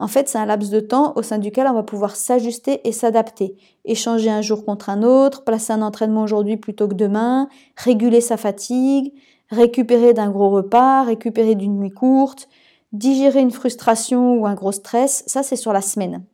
En 0.00 0.06
fait, 0.06 0.28
c'est 0.28 0.38
un 0.38 0.46
laps 0.46 0.70
de 0.70 0.78
temps 0.78 1.12
au 1.16 1.22
sein 1.22 1.38
duquel 1.38 1.66
on 1.66 1.74
va 1.74 1.82
pouvoir 1.82 2.14
s'ajuster 2.14 2.86
et 2.86 2.92
s'adapter, 2.92 3.56
échanger 3.84 4.30
un 4.30 4.42
jour 4.42 4.64
contre 4.64 4.90
un 4.90 5.02
autre, 5.02 5.42
placer 5.42 5.72
un 5.72 5.82
entraînement 5.82 6.22
aujourd'hui 6.22 6.56
plutôt 6.56 6.86
que 6.86 6.94
demain, 6.94 7.48
réguler 7.76 8.20
sa 8.20 8.36
fatigue, 8.36 9.12
récupérer 9.50 10.14
d'un 10.14 10.30
gros 10.30 10.50
repas, 10.50 11.02
récupérer 11.02 11.56
d'une 11.56 11.76
nuit 11.76 11.90
courte, 11.90 12.48
digérer 12.92 13.40
une 13.40 13.50
frustration 13.50 14.34
ou 14.34 14.46
un 14.46 14.54
gros 14.54 14.72
stress, 14.72 15.24
ça 15.26 15.42
c'est 15.42 15.56
sur 15.56 15.72
la 15.72 15.82
semaine. 15.82 16.24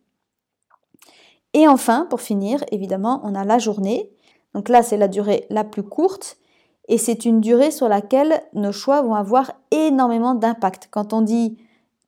Et 1.55 1.67
enfin, 1.67 2.07
pour 2.11 2.21
finir, 2.21 2.63
évidemment, 2.71 3.21
on 3.25 3.35
a 3.35 3.45
la 3.45 3.59
journée. 3.59 4.11
Donc 4.55 4.69
là, 4.69 4.83
c'est 4.83 4.97
la 4.97 5.09
durée 5.09 5.47
la 5.51 5.65
plus 5.65 5.85
courte 5.85 6.37
et 6.89 6.99
c'est 6.99 7.25
une 7.25 7.41
durée 7.41 7.71
sur 7.71 7.89
laquelle 7.89 8.43
nos 8.53 8.73
choix 8.73 9.01
vont 9.01 9.15
avoir 9.15 9.53
énormément 9.71 10.35
d'impact. 10.35 10.89
Quand 10.91 11.13
on 11.13 11.23
dit 11.23 11.57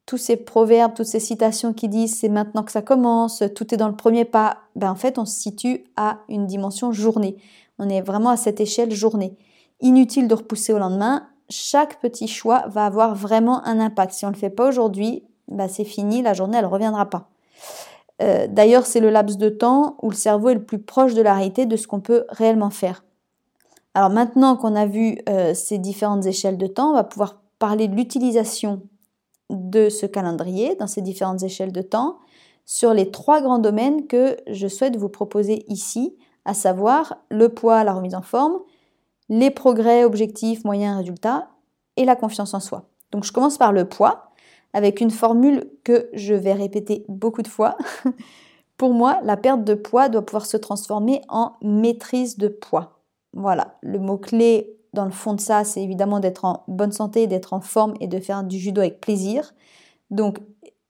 tous 0.06 0.18
ces 0.18 0.36
proverbes, 0.36 0.94
toutes 0.94 1.06
ces 1.06 1.20
citations 1.20 1.72
qui 1.72 1.88
disent 1.88 2.18
c'est 2.18 2.28
maintenant 2.28 2.62
que 2.62 2.70
ça 2.70 2.80
commence, 2.80 3.42
tout 3.54 3.74
est 3.74 3.76
dans 3.76 3.88
le 3.88 3.96
premier 3.96 4.24
pas, 4.24 4.58
ben 4.76 4.90
en 4.90 4.94
fait 4.94 5.18
on 5.18 5.24
se 5.24 5.38
situe 5.38 5.84
à 5.96 6.20
une 6.28 6.46
dimension 6.46 6.92
journée. 6.92 7.36
On 7.78 7.88
est 7.88 8.00
vraiment 8.00 8.30
à 8.30 8.36
cette 8.36 8.60
échelle 8.60 8.92
journée. 8.92 9.36
Inutile 9.80 10.28
de 10.28 10.34
repousser 10.34 10.72
au 10.72 10.78
lendemain, 10.78 11.26
chaque 11.50 12.00
petit 12.00 12.28
choix 12.28 12.64
va 12.68 12.86
avoir 12.86 13.14
vraiment 13.14 13.64
un 13.66 13.80
impact. 13.80 14.12
Si 14.12 14.24
on 14.24 14.28
ne 14.28 14.34
le 14.34 14.38
fait 14.38 14.50
pas 14.50 14.68
aujourd'hui, 14.68 15.24
ben 15.48 15.68
c'est 15.68 15.84
fini, 15.84 16.22
la 16.22 16.34
journée 16.34 16.56
elle 16.58 16.64
ne 16.64 16.70
reviendra 16.70 17.10
pas. 17.10 17.28
Euh, 18.22 18.46
d'ailleurs, 18.48 18.86
c'est 18.86 19.00
le 19.00 19.10
laps 19.10 19.36
de 19.36 19.48
temps 19.48 19.96
où 20.02 20.10
le 20.10 20.16
cerveau 20.16 20.48
est 20.48 20.54
le 20.54 20.64
plus 20.64 20.78
proche 20.78 21.14
de 21.14 21.20
la 21.20 21.34
réalité 21.34 21.66
de 21.66 21.76
ce 21.76 21.86
qu'on 21.86 22.00
peut 22.00 22.24
réellement 22.30 22.70
faire. 22.70 23.04
Alors 23.94 24.10
maintenant 24.10 24.56
qu'on 24.56 24.74
a 24.74 24.86
vu 24.86 25.18
euh, 25.28 25.52
ces 25.52 25.78
différentes 25.78 26.26
échelles 26.26 26.58
de 26.58 26.66
temps, 26.66 26.90
on 26.90 26.94
va 26.94 27.04
pouvoir 27.04 27.40
parler 27.58 27.88
de 27.88 27.96
l'utilisation 27.96 28.82
de 29.50 29.88
ce 29.88 30.06
calendrier 30.06 30.74
dans 30.76 30.86
ces 30.86 31.02
différentes 31.02 31.42
échelles 31.42 31.72
de 31.72 31.82
temps 31.82 32.18
sur 32.64 32.92
les 32.92 33.10
trois 33.10 33.40
grands 33.40 33.60
domaines 33.60 34.06
que 34.06 34.36
je 34.48 34.66
souhaite 34.66 34.96
vous 34.96 35.08
proposer 35.08 35.64
ici, 35.68 36.16
à 36.44 36.52
savoir 36.52 37.16
le 37.30 37.48
poids, 37.48 37.84
la 37.84 37.92
remise 37.92 38.14
en 38.14 38.22
forme, 38.22 38.58
les 39.28 39.50
progrès, 39.50 40.04
objectifs, 40.04 40.64
moyens, 40.64 40.98
résultats 40.98 41.48
et 41.96 42.04
la 42.04 42.16
confiance 42.16 42.54
en 42.54 42.60
soi. 42.60 42.88
Donc 43.12 43.24
je 43.24 43.32
commence 43.32 43.58
par 43.58 43.72
le 43.72 43.88
poids 43.88 44.30
avec 44.72 45.00
une 45.00 45.10
formule 45.10 45.70
que 45.84 46.10
je 46.12 46.34
vais 46.34 46.52
répéter 46.52 47.04
beaucoup 47.08 47.42
de 47.42 47.48
fois. 47.48 47.76
Pour 48.76 48.92
moi, 48.92 49.20
la 49.22 49.36
perte 49.36 49.64
de 49.64 49.74
poids 49.74 50.08
doit 50.08 50.26
pouvoir 50.26 50.44
se 50.44 50.56
transformer 50.56 51.22
en 51.28 51.52
maîtrise 51.62 52.36
de 52.36 52.48
poids. 52.48 53.00
Voilà, 53.32 53.78
le 53.80 53.98
mot-clé 53.98 54.76
dans 54.96 55.04
le 55.04 55.10
fond 55.10 55.34
de 55.34 55.40
ça, 55.40 55.62
c'est 55.62 55.82
évidemment 55.82 56.20
d'être 56.20 56.44
en 56.44 56.64
bonne 56.66 56.90
santé, 56.90 57.26
d'être 57.26 57.52
en 57.52 57.60
forme 57.60 57.94
et 58.00 58.08
de 58.08 58.18
faire 58.18 58.42
du 58.42 58.58
judo 58.58 58.80
avec 58.80 59.00
plaisir. 59.00 59.54
Donc, 60.10 60.38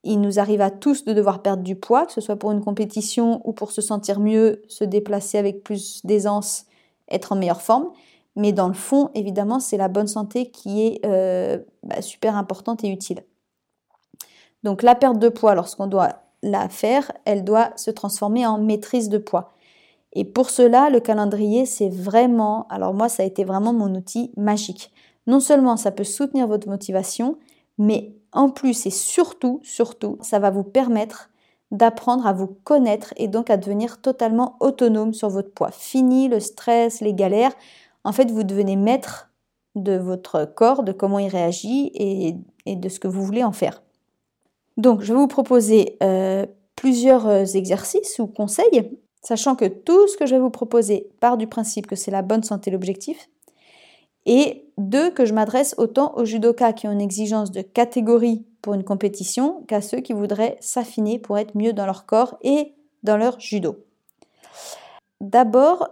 il 0.03 0.21
nous 0.21 0.39
arrive 0.39 0.61
à 0.61 0.71
tous 0.71 1.03
de 1.03 1.11
devoir 1.11 1.41
perdre 1.41 1.63
du 1.63 1.75
poids, 1.75 2.05
que 2.05 2.13
ce 2.13 2.21
soit 2.21 2.37
pour 2.37 2.51
une 2.51 2.63
compétition 2.63 3.41
ou 3.43 3.51
pour 3.51 3.71
se 3.71 3.81
sentir 3.81 4.21
mieux, 4.21 4.63
se 4.69 4.85
déplacer 4.85 5.37
avec 5.37 5.63
plus 5.63 6.05
d'aisance, 6.05 6.65
être 7.11 7.33
en 7.33 7.35
meilleure 7.35 7.61
forme. 7.61 7.89
Mais 8.37 8.53
dans 8.53 8.69
le 8.69 8.73
fond, 8.73 9.09
évidemment, 9.13 9.59
c'est 9.59 9.77
la 9.77 9.89
bonne 9.89 10.07
santé 10.07 10.49
qui 10.51 10.87
est 10.87 11.05
euh, 11.05 11.57
bah, 11.83 12.01
super 12.01 12.37
importante 12.37 12.83
et 12.85 12.87
utile. 12.87 13.23
Donc 14.63 14.83
la 14.83 14.95
perte 14.95 15.19
de 15.19 15.29
poids, 15.29 15.55
lorsqu'on 15.55 15.87
doit 15.87 16.21
la 16.43 16.69
faire, 16.69 17.11
elle 17.25 17.43
doit 17.43 17.71
se 17.75 17.91
transformer 17.91 18.45
en 18.45 18.57
maîtrise 18.59 19.09
de 19.09 19.17
poids. 19.17 19.53
Et 20.13 20.25
pour 20.25 20.49
cela, 20.49 20.89
le 20.89 20.99
calendrier, 20.99 21.65
c'est 21.65 21.89
vraiment, 21.89 22.67
alors 22.69 22.93
moi, 22.93 23.09
ça 23.09 23.23
a 23.23 23.25
été 23.25 23.43
vraiment 23.43 23.73
mon 23.73 23.93
outil 23.93 24.31
magique. 24.37 24.91
Non 25.27 25.39
seulement 25.39 25.77
ça 25.77 25.91
peut 25.91 26.03
soutenir 26.03 26.47
votre 26.47 26.69
motivation, 26.69 27.37
mais 27.77 28.15
en 28.31 28.49
plus 28.49 28.85
et 28.85 28.89
surtout, 28.89 29.59
surtout, 29.63 30.17
ça 30.21 30.39
va 30.39 30.49
vous 30.49 30.63
permettre 30.63 31.29
d'apprendre 31.71 32.25
à 32.25 32.33
vous 32.33 32.47
connaître 32.47 33.13
et 33.17 33.27
donc 33.27 33.49
à 33.49 33.57
devenir 33.57 34.01
totalement 34.01 34.55
autonome 34.61 35.13
sur 35.13 35.29
votre 35.29 35.51
poids. 35.51 35.71
Fini 35.71 36.29
le 36.29 36.39
stress, 36.39 37.01
les 37.01 37.13
galères. 37.13 37.53
En 38.03 38.13
fait, 38.13 38.31
vous 38.31 38.43
devenez 38.43 38.77
maître 38.77 39.29
de 39.75 39.97
votre 39.97 40.45
corps, 40.45 40.83
de 40.83 40.93
comment 40.93 41.19
il 41.19 41.27
réagit 41.27 41.91
et, 41.93 42.35
de 42.75 42.89
ce 42.89 42.99
que 42.99 43.07
vous 43.07 43.23
voulez 43.23 43.43
en 43.43 43.51
faire. 43.51 43.83
Donc, 44.77 45.01
je 45.01 45.13
vais 45.13 45.19
vous 45.19 45.27
proposer 45.27 45.97
euh, 46.01 46.45
plusieurs 46.75 47.27
euh, 47.27 47.43
exercices 47.43 48.19
ou 48.19 48.27
conseils 48.27 48.97
sachant 49.27 49.57
que 49.57 49.65
tout 49.65 50.07
ce 50.07 50.15
que 50.15 50.25
je 50.25 50.35
vais 50.35 50.39
vous 50.39 50.49
proposer 50.49 51.09
part 51.19 51.35
du 51.35 51.47
principe 51.47 51.85
que 51.85 51.97
c'est 51.97 52.11
la 52.11 52.21
bonne 52.21 52.43
santé 52.43 52.71
l'objectif, 52.71 53.29
et 54.25 54.65
deux, 54.77 55.11
que 55.11 55.25
je 55.25 55.33
m'adresse 55.33 55.75
autant 55.77 56.15
aux 56.15 56.23
judokas 56.23 56.71
qui 56.71 56.87
ont 56.87 56.93
une 56.93 57.01
exigence 57.01 57.51
de 57.51 57.61
catégorie 57.61 58.45
pour 58.61 58.73
une 58.73 58.85
compétition 58.85 59.63
qu'à 59.67 59.81
ceux 59.81 59.99
qui 59.99 60.13
voudraient 60.13 60.55
s'affiner 60.61 61.19
pour 61.19 61.37
être 61.37 61.57
mieux 61.57 61.73
dans 61.73 61.85
leur 61.85 62.05
corps 62.05 62.37
et 62.41 62.73
dans 63.03 63.17
leur 63.17 63.37
judo. 63.37 63.83
D'abord, 65.19 65.89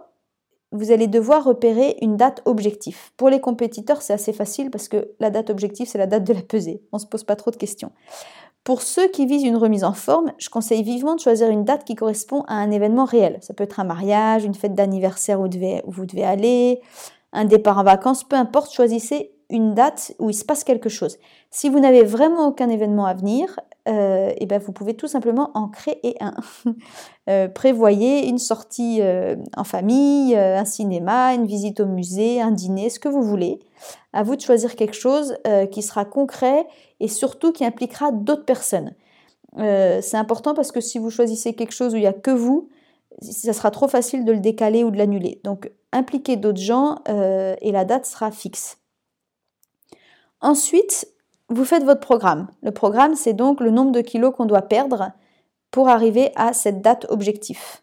vous 0.72 0.90
allez 0.90 1.06
devoir 1.06 1.44
repérer 1.44 1.98
une 2.00 2.16
date 2.16 2.40
objectif. 2.46 3.12
Pour 3.18 3.28
les 3.28 3.40
compétiteurs, 3.40 4.00
c'est 4.00 4.14
assez 4.14 4.32
facile 4.32 4.70
parce 4.70 4.88
que 4.88 5.10
la 5.20 5.28
date 5.28 5.50
objective, 5.50 5.86
c'est 5.86 5.98
la 5.98 6.06
date 6.06 6.24
de 6.24 6.32
la 6.32 6.42
pesée. 6.42 6.80
On 6.90 6.96
ne 6.96 7.02
se 7.02 7.06
pose 7.06 7.24
pas 7.24 7.36
trop 7.36 7.50
de 7.50 7.56
questions. 7.56 7.92
Pour 8.66 8.82
ceux 8.82 9.06
qui 9.06 9.26
visent 9.26 9.44
une 9.44 9.56
remise 9.56 9.84
en 9.84 9.92
forme, 9.92 10.32
je 10.38 10.48
conseille 10.48 10.82
vivement 10.82 11.14
de 11.14 11.20
choisir 11.20 11.48
une 11.50 11.64
date 11.64 11.84
qui 11.84 11.94
correspond 11.94 12.42
à 12.48 12.54
un 12.54 12.72
événement 12.72 13.04
réel. 13.04 13.38
Ça 13.40 13.54
peut 13.54 13.62
être 13.62 13.78
un 13.78 13.84
mariage, 13.84 14.42
une 14.42 14.56
fête 14.56 14.74
d'anniversaire 14.74 15.38
où, 15.38 15.44
vous 15.44 16.04
devez 16.04 16.24
aller, 16.24 16.80
un 17.32 17.44
départ 17.44 17.78
en 17.78 17.84
vacances, 17.84 18.24
peu 18.24 18.34
importe, 18.34 18.72
choisissez 18.72 19.35
une 19.50 19.74
date 19.74 20.12
où 20.18 20.30
il 20.30 20.34
se 20.34 20.44
passe 20.44 20.64
quelque 20.64 20.88
chose. 20.88 21.18
Si 21.50 21.68
vous 21.68 21.78
n'avez 21.78 22.02
vraiment 22.02 22.48
aucun 22.48 22.68
événement 22.68 23.06
à 23.06 23.14
venir, 23.14 23.56
euh, 23.88 24.32
eh 24.36 24.46
ben 24.46 24.58
vous 24.58 24.72
pouvez 24.72 24.94
tout 24.94 25.06
simplement 25.06 25.50
en 25.54 25.68
créer 25.68 26.16
un. 26.20 26.34
Euh, 27.28 27.48
prévoyez 27.48 28.28
une 28.28 28.38
sortie 28.38 29.02
euh, 29.02 29.34
en 29.56 29.64
famille, 29.64 30.36
un 30.36 30.64
cinéma, 30.64 31.34
une 31.34 31.44
visite 31.44 31.80
au 31.80 31.86
musée, 31.86 32.40
un 32.40 32.52
dîner, 32.52 32.88
ce 32.88 33.00
que 33.00 33.08
vous 33.08 33.22
voulez. 33.22 33.58
À 34.12 34.22
vous 34.22 34.36
de 34.36 34.40
choisir 34.40 34.76
quelque 34.76 34.94
chose 34.94 35.36
qui 35.72 35.82
sera 35.82 36.04
concret 36.04 36.68
et 37.00 37.08
surtout 37.08 37.50
qui 37.50 37.64
impliquera 37.64 38.12
d'autres 38.12 38.44
personnes. 38.44 38.94
C'est 39.56 40.14
important 40.14 40.54
parce 40.54 40.70
que 40.70 40.80
si 40.80 41.00
vous 41.00 41.10
choisissez 41.10 41.54
quelque 41.54 41.72
chose 41.72 41.94
où 41.94 41.96
il 41.96 42.02
n'y 42.02 42.06
a 42.06 42.12
que 42.12 42.30
vous, 42.30 42.68
ça 43.20 43.52
sera 43.52 43.72
trop 43.72 43.88
facile 43.88 44.24
de 44.24 44.30
le 44.30 44.38
décaler 44.38 44.84
ou 44.84 44.92
de 44.92 44.96
l'annuler. 44.96 45.40
Donc 45.42 45.72
impliquez 45.90 46.36
d'autres 46.36 46.62
gens 46.62 46.98
et 47.08 47.72
la 47.72 47.84
date 47.84 48.06
sera 48.06 48.30
fixe. 48.30 48.78
Ensuite, 50.40 51.08
vous 51.48 51.64
faites 51.64 51.84
votre 51.84 52.00
programme. 52.00 52.48
Le 52.62 52.70
programme, 52.70 53.14
c'est 53.14 53.32
donc 53.32 53.60
le 53.60 53.70
nombre 53.70 53.92
de 53.92 54.00
kilos 54.00 54.34
qu'on 54.34 54.46
doit 54.46 54.62
perdre 54.62 55.12
pour 55.70 55.88
arriver 55.88 56.32
à 56.36 56.52
cette 56.52 56.82
date 56.82 57.06
objectif. 57.08 57.82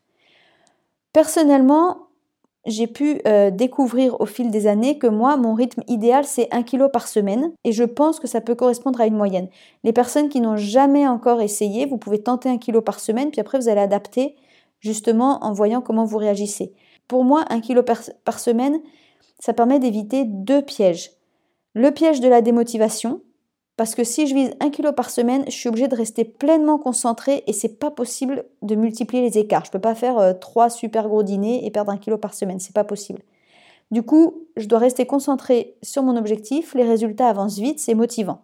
Personnellement, 1.13 2.07
j'ai 2.65 2.87
pu 2.87 3.19
euh, 3.27 3.51
découvrir 3.51 4.19
au 4.21 4.25
fil 4.25 4.49
des 4.49 4.67
années 4.67 4.97
que 4.97 5.07
moi, 5.07 5.35
mon 5.35 5.53
rythme 5.53 5.83
idéal, 5.87 6.23
c'est 6.25 6.47
1 6.53 6.63
kg 6.63 6.87
par 6.91 7.07
semaine 7.07 7.51
et 7.63 7.71
je 7.71 7.83
pense 7.83 8.19
que 8.19 8.27
ça 8.27 8.41
peut 8.41 8.55
correspondre 8.55 9.01
à 9.01 9.05
une 9.05 9.17
moyenne. 9.17 9.49
Les 9.83 9.93
personnes 9.93 10.29
qui 10.29 10.39
n'ont 10.39 10.55
jamais 10.55 11.07
encore 11.07 11.41
essayé, 11.41 11.85
vous 11.85 11.97
pouvez 11.97 12.23
tenter 12.23 12.49
1 12.49 12.57
kg 12.57 12.79
par 12.79 12.99
semaine, 12.99 13.31
puis 13.31 13.41
après 13.41 13.59
vous 13.59 13.67
allez 13.67 13.81
adapter 13.81 14.35
justement 14.79 15.43
en 15.43 15.51
voyant 15.51 15.81
comment 15.81 16.05
vous 16.05 16.17
réagissez. 16.17 16.73
Pour 17.07 17.25
moi, 17.25 17.43
1 17.49 17.59
kg 17.59 17.81
par 18.23 18.39
semaine, 18.39 18.79
ça 19.39 19.53
permet 19.53 19.79
d'éviter 19.79 20.23
deux 20.25 20.61
pièges. 20.61 21.11
Le 21.73 21.91
piège 21.91 22.19
de 22.19 22.27
la 22.27 22.41
démotivation, 22.41 23.21
parce 23.77 23.95
que 23.95 24.03
si 24.03 24.27
je 24.27 24.35
vise 24.35 24.53
1 24.59 24.69
kg 24.69 24.91
par 24.91 25.09
semaine, 25.09 25.43
je 25.47 25.51
suis 25.51 25.69
obligée 25.69 25.87
de 25.87 25.95
rester 25.95 26.23
pleinement 26.23 26.77
concentrée 26.77 27.43
et 27.47 27.53
c'est 27.53 27.79
pas 27.79 27.89
possible 27.89 28.45
de 28.61 28.75
multiplier 28.75 29.23
les 29.23 29.39
écarts. 29.39 29.65
Je 29.65 29.71
peux 29.71 29.79
pas 29.79 29.95
faire 29.95 30.19
euh, 30.19 30.33
trois 30.33 30.69
super 30.69 31.07
gros 31.07 31.23
dîners 31.23 31.65
et 31.65 31.71
perdre 31.71 31.91
un 31.91 31.97
kilo 31.97 32.17
par 32.19 32.35
semaine, 32.35 32.59
c'est 32.59 32.75
pas 32.75 32.83
possible. 32.83 33.23
Du 33.89 34.03
coup, 34.03 34.45
je 34.57 34.67
dois 34.67 34.79
rester 34.79 35.07
concentrée 35.07 35.75
sur 35.81 36.03
mon 36.03 36.15
objectif, 36.15 36.75
les 36.75 36.83
résultats 36.83 37.27
avancent 37.27 37.57
vite, 37.57 37.79
c'est 37.79 37.95
motivant. 37.95 38.41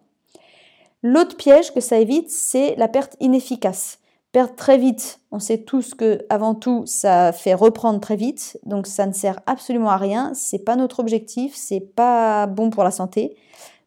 L'autre 1.02 1.36
piège 1.36 1.72
que 1.72 1.80
ça 1.80 1.98
évite, 1.98 2.30
c'est 2.30 2.74
la 2.76 2.88
perte 2.88 3.16
inefficace. 3.20 3.99
Perdre 4.32 4.54
très 4.54 4.78
vite, 4.78 5.20
on 5.32 5.40
sait 5.40 5.58
tous 5.58 5.94
que 5.94 6.24
avant 6.28 6.54
tout, 6.54 6.84
ça 6.86 7.32
fait 7.32 7.54
reprendre 7.54 7.98
très 7.98 8.14
vite, 8.14 8.60
donc 8.64 8.86
ça 8.86 9.06
ne 9.06 9.12
sert 9.12 9.40
absolument 9.46 9.90
à 9.90 9.96
rien, 9.96 10.30
c'est 10.34 10.64
pas 10.64 10.76
notre 10.76 11.00
objectif, 11.00 11.52
c'est 11.56 11.80
pas 11.80 12.46
bon 12.46 12.70
pour 12.70 12.84
la 12.84 12.92
santé. 12.92 13.36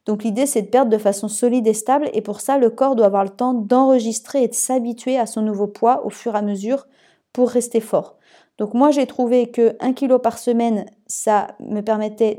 Donc 0.06 0.26
l'idée, 0.26 0.46
c'est 0.46 0.64
de 0.64 0.68
perdre 0.68 0.92
de 0.92 0.98
façon 0.98 1.30
solide 1.30 1.66
et 1.66 1.74
stable, 1.74 2.10
et 2.12 2.22
pour 2.22 2.42
ça, 2.42 2.58
le 2.58 2.70
corps 2.70 2.98
doit 2.98 3.06
avoir 3.06 3.24
le 3.24 3.30
temps 3.30 3.54
d'enregistrer 3.54 4.44
et 4.44 4.48
de 4.50 4.54
s'habituer 4.54 5.18
à 5.18 5.28
son 5.28 5.42
nouveau 5.42 5.68
poids 5.68 6.06
au 6.06 6.10
fur 6.10 6.36
et 6.36 6.40
à 6.40 6.42
mesure 6.42 6.88
pour 7.32 7.50
rester 7.50 7.80
fort. 7.80 8.18
Donc 8.58 8.74
moi, 8.74 8.92
j'ai 8.92 9.08
trouvé 9.08 9.50
que 9.50 9.78
1 9.80 9.94
kg 9.94 10.18
par 10.18 10.38
semaine, 10.38 10.86
ça 11.08 11.56
me 11.62 11.80
permettait 11.80 12.38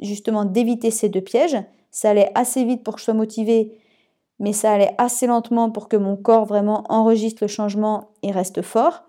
justement 0.00 0.44
d'éviter 0.44 0.92
ces 0.92 1.08
deux 1.08 1.20
pièges. 1.20 1.56
Ça 1.90 2.10
allait 2.10 2.30
assez 2.36 2.64
vite 2.64 2.84
pour 2.84 2.94
que 2.94 3.00
je 3.00 3.06
sois 3.06 3.14
motivée, 3.14 3.79
mais 4.40 4.52
ça 4.52 4.72
allait 4.72 4.94
assez 4.98 5.26
lentement 5.26 5.70
pour 5.70 5.88
que 5.88 5.96
mon 5.96 6.16
corps 6.16 6.46
vraiment 6.46 6.84
enregistre 6.88 7.44
le 7.44 7.48
changement 7.48 8.10
et 8.22 8.32
reste 8.32 8.62
fort. 8.62 9.04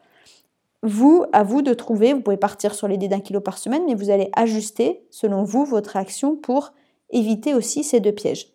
Vous, 0.83 1.25
à 1.31 1.43
vous 1.43 1.61
de 1.61 1.73
trouver, 1.73 2.13
vous 2.13 2.21
pouvez 2.21 2.37
partir 2.37 2.75
sur 2.75 2.87
l'idée 2.87 3.07
d'un 3.07 3.21
kilo 3.21 3.39
par 3.39 3.57
semaine, 3.57 3.83
mais 3.87 3.95
vous 3.95 4.09
allez 4.09 4.29
ajuster 4.35 5.05
selon 5.09 5.43
vous 5.43 5.63
votre 5.63 5.91
réaction 5.91 6.35
pour 6.35 6.73
éviter 7.11 7.53
aussi 7.53 7.83
ces 7.83 7.99
deux 7.99 8.11
pièges. 8.11 8.47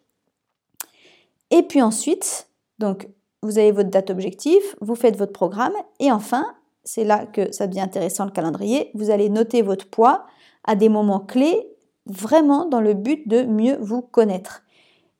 Et 1.50 1.62
puis 1.62 1.80
ensuite, 1.80 2.48
donc 2.78 3.08
vous 3.42 3.58
avez 3.58 3.72
votre 3.72 3.90
date 3.90 4.10
objectif, 4.10 4.76
vous 4.80 4.96
faites 4.96 5.16
votre 5.16 5.32
programme 5.32 5.74
et 6.00 6.12
enfin, 6.12 6.54
c'est 6.84 7.04
là 7.04 7.26
que 7.26 7.52
ça 7.52 7.66
devient 7.66 7.80
intéressant 7.80 8.24
le 8.24 8.32
calendrier, 8.32 8.90
vous 8.94 9.10
allez 9.10 9.30
noter 9.30 9.62
votre 9.62 9.88
poids 9.88 10.26
à 10.64 10.74
des 10.74 10.88
moments 10.88 11.20
clés 11.20 11.72
vraiment 12.06 12.66
dans 12.66 12.80
le 12.80 12.94
but 12.94 13.26
de 13.28 13.42
mieux 13.42 13.76
vous 13.80 14.02
connaître. 14.02 14.62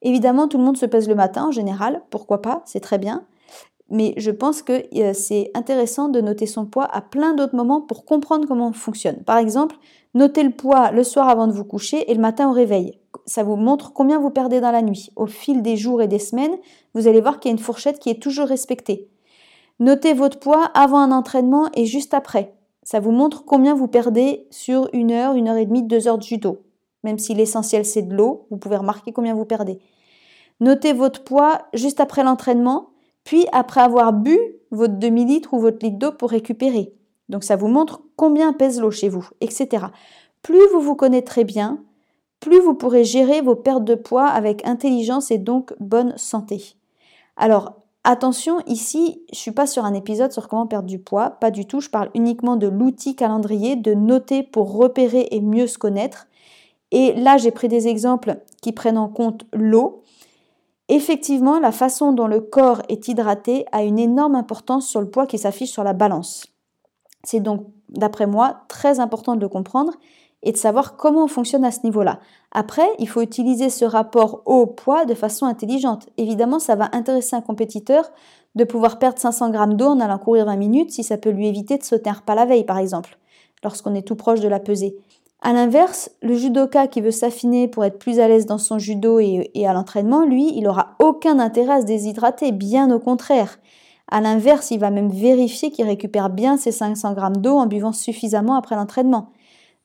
Évidemment, 0.03 0.49
tout 0.49 0.59
le 0.59 0.65
monde 0.65 0.77
se 0.77 0.87
pèse 0.87 1.09
le 1.09 1.15
matin 1.15 1.47
en 1.47 1.51
général, 1.51 2.03
pourquoi 2.11 2.43
pas, 2.43 2.63
c'est 2.65 2.81
très 2.81 2.99
bien. 2.99 3.25
Mais 3.89 4.15
je 4.17 4.31
pense 4.31 4.63
que 4.63 4.83
euh, 4.99 5.13
c'est 5.15 5.51
intéressant 5.55 6.09
de 6.09 6.21
noter 6.21 6.47
son 6.47 6.67
poids 6.67 6.89
à 6.93 7.01
plein 7.01 7.35
d'autres 7.35 7.55
moments 7.55 7.81
pour 7.81 8.05
comprendre 8.05 8.47
comment 8.49 8.69
on 8.69 8.73
fonctionne. 8.73 9.23
Par 9.25 9.39
exemple, 9.39 9.77
notez 10.15 10.43
le 10.43 10.51
poids 10.51 10.91
le 10.91 11.05
soir 11.05 11.29
avant 11.29 11.47
de 11.47 11.53
vous 11.53 11.65
coucher 11.65 12.11
et 12.11 12.15
le 12.15 12.21
matin 12.21 12.49
au 12.49 12.53
réveil 12.53 12.99
ça 13.27 13.43
vous 13.43 13.57
montre 13.57 13.93
combien 13.93 14.19
vous 14.19 14.31
perdez 14.31 14.61
dans 14.61 14.71
la 14.71 14.83
nuit. 14.83 15.11
Au 15.17 15.27
fil 15.27 15.63
des 15.63 15.77
jours 15.77 16.01
et 16.01 16.09
des 16.09 16.19
semaines, 16.19 16.57
vous 16.95 17.09
allez 17.09 17.21
voir 17.21 17.39
qu'il 17.39 17.51
y 17.51 17.53
a 17.53 17.57
une 17.57 17.63
fourchette 17.63 17.99
qui 17.99 18.11
est 18.11 18.23
toujours 18.23 18.47
respectée. 18.47 19.09
Notez 19.81 20.15
votre 20.15 20.39
poids 20.39 20.65
avant 20.75 20.99
un 20.99 21.13
entraînement 21.13 21.69
et 21.75 21.85
juste 21.85 22.15
après. 22.15 22.55
Ça 22.83 23.01
vous 23.01 23.11
montre 23.11 23.45
combien 23.45 23.75
vous 23.75 23.89
perdez 23.89 24.47
sur 24.51 24.89
une 24.93 25.11
heure, 25.11 25.35
une 25.35 25.49
heure 25.49 25.57
et 25.57 25.67
demie, 25.67 25.83
deux 25.83 26.09
heures 26.09 26.19
de 26.19 26.23
judo. 26.23 26.63
Même 27.07 27.21
si 27.21 27.35
l'essentiel 27.35 27.85
c'est 27.85 28.03
de 28.03 28.17
l'eau, 28.17 28.49
vous 28.51 28.57
pouvez 28.57 28.77
remarquer 28.77 29.13
combien 29.13 29.33
vous 29.33 29.45
perdez. 29.45 29.79
Notez 30.59 30.93
votre 30.93 31.23
poids 31.23 31.61
juste 31.73 32.01
après 32.01 32.25
l'entraînement, 32.25 32.89
puis 33.23 33.47
après 33.53 33.81
avoir 33.81 34.13
bu 34.13 34.37
votre 34.73 34.99
demi-litre 34.99 35.55
ou 35.55 35.61
votre 35.61 35.87
litre 35.87 35.99
d'eau 35.99 36.11
pour 36.11 36.31
récupérer. 36.31 36.93
Donc 37.29 37.45
ça 37.45 37.55
vous 37.55 37.69
montre 37.69 38.03
combien 38.17 38.53
pèse 38.53 38.81
l'eau 38.81 38.91
chez 38.91 39.09
vous, 39.09 39.29
etc. 39.41 39.87
Plus 40.43 40.67
vous 40.73 40.81
vous 40.81 40.97
connaîtrez 40.97 41.45
bien, 41.45 41.79
plus 42.41 42.59
vous 42.59 42.75
pourrez 42.75 43.05
gérer 43.05 43.41
vos 43.41 43.55
pertes 43.55 43.85
de 43.85 43.95
poids 43.95 44.27
avec 44.27 44.67
intelligence 44.67 45.31
et 45.31 45.39
donc 45.39 45.75
bonne 45.79 46.13
santé. 46.17 46.75
Alors, 47.37 47.83
attention, 48.03 48.59
ici, 48.67 49.23
je 49.31 49.37
ne 49.37 49.41
suis 49.43 49.53
pas 49.53 49.69
sur 49.69 49.85
un 49.85 49.95
épisode 49.95 50.33
sur 50.33 50.49
comment 50.49 50.67
perdre 50.67 50.89
du 50.89 50.99
poids, 50.99 51.31
pas 51.31 51.53
du 51.53 51.67
tout, 51.67 51.81
je 51.81 51.89
parle 51.89 52.11
uniquement 52.17 52.57
de 52.57 52.67
l'outil 52.67 53.15
calendrier, 53.15 53.77
de 53.77 53.95
noter 53.95 54.43
pour 54.43 54.77
repérer 54.77 55.29
et 55.31 55.41
mieux 55.41 55.69
se 55.69 55.79
connaître. 55.79 56.27
Et 56.93 57.15
là, 57.15 57.37
j'ai 57.37 57.51
pris 57.51 57.69
des 57.69 57.89
exemples 57.89 58.39
qui 58.63 58.73
prennent 58.73 58.99
en 58.99 59.09
compte 59.09 59.45
l'eau. 59.53 60.03
Effectivement, 60.89 61.59
la 61.59 61.73
façon 61.73 62.13
dont 62.13 62.29
le 62.29 62.41
corps 62.41 62.83
est 62.89 63.09
hydraté 63.09 63.67
a 63.73 63.83
une 63.83 63.99
énorme 63.99 64.37
importance 64.37 64.87
sur 64.87 65.01
le 65.01 65.11
poids 65.11 65.27
qui 65.27 65.39
s'affiche 65.39 65.73
sur 65.73 65.83
la 65.83 65.95
balance. 65.95 66.47
C'est 67.25 67.41
donc, 67.41 67.67
d'après 67.89 68.27
moi, 68.27 68.61
très 68.69 69.01
important 69.01 69.35
de 69.35 69.41
le 69.41 69.49
comprendre 69.49 69.93
et 70.43 70.53
de 70.53 70.57
savoir 70.57 70.97
comment 70.97 71.25
on 71.25 71.29
fonctionne 71.29 71.65
à 71.65 71.73
ce 71.73 71.81
niveau-là. 71.83 72.21
Après, 72.53 72.89
il 73.01 73.09
faut 73.09 73.21
utiliser 73.21 73.69
ce 73.69 73.85
rapport 73.85 74.43
au 74.47 74.67
poids 74.67 75.05
de 75.05 75.15
façon 75.15 75.45
intelligente. 75.47 76.09
Évidemment, 76.19 76.61
ça 76.61 76.77
va 76.77 76.89
intéresser 76.93 77.35
un 77.35 77.41
compétiteur 77.41 78.09
de 78.55 78.63
pouvoir 78.63 79.01
perdre 79.01 79.19
500 79.19 79.51
grammes 79.51 79.75
d'eau 79.75 79.87
en 79.87 79.99
allant 79.99 80.19
courir 80.19 80.47
20 80.47 80.57
minutes 80.57 80.93
si 80.93 81.03
ça 81.03 81.19
peut 81.19 81.31
lui 81.31 81.49
éviter 81.49 81.79
de 81.79 81.83
sauter 81.83 82.11
un 82.11 82.15
repas 82.15 82.37
la 82.37 82.47
veille, 82.47 82.65
par 82.65 82.79
exemple, 82.79 83.19
lorsqu'on 83.65 83.95
est 83.95 84.07
tout 84.07 84.15
proche 84.15 84.41
de 84.41 84.49
la 84.49 84.61
pesée. 84.61 84.97
À 85.43 85.53
l'inverse, 85.53 86.11
le 86.23 86.35
judoka 86.35 86.89
qui 86.89 87.01
veut 87.01 87.11
s'affiner 87.11 87.69
pour 87.69 87.85
être 87.85 87.99
plus 87.99 88.21
à 88.21 88.29
l'aise 88.29 88.47
dans 88.47 88.59
son 88.59 88.79
judo 88.79 89.21
et, 89.21 89.67
à 89.67 89.73
l'entraînement, 89.73 90.25
lui, 90.25 90.53
il 90.57 90.67
aura 90.67 90.97
aucun 90.99 91.39
intérêt 91.39 91.75
à 91.75 91.81
se 91.83 91.87
déshydrater, 91.87 92.53
bien 92.53 92.91
au 92.91 92.99
contraire. 92.99 93.59
À 94.11 94.21
l'inverse, 94.21 94.71
il 94.71 94.79
va 94.79 94.91
même 94.91 95.11
vérifier 95.11 95.71
qu'il 95.71 95.85
récupère 95.85 96.31
bien 96.31 96.57
ses 96.57 96.73
500 96.73 97.13
grammes 97.13 97.37
d'eau 97.37 97.57
en 97.57 97.67
buvant 97.67 97.93
suffisamment 97.93 98.57
après 98.57 98.77
l'entraînement. 98.77 99.31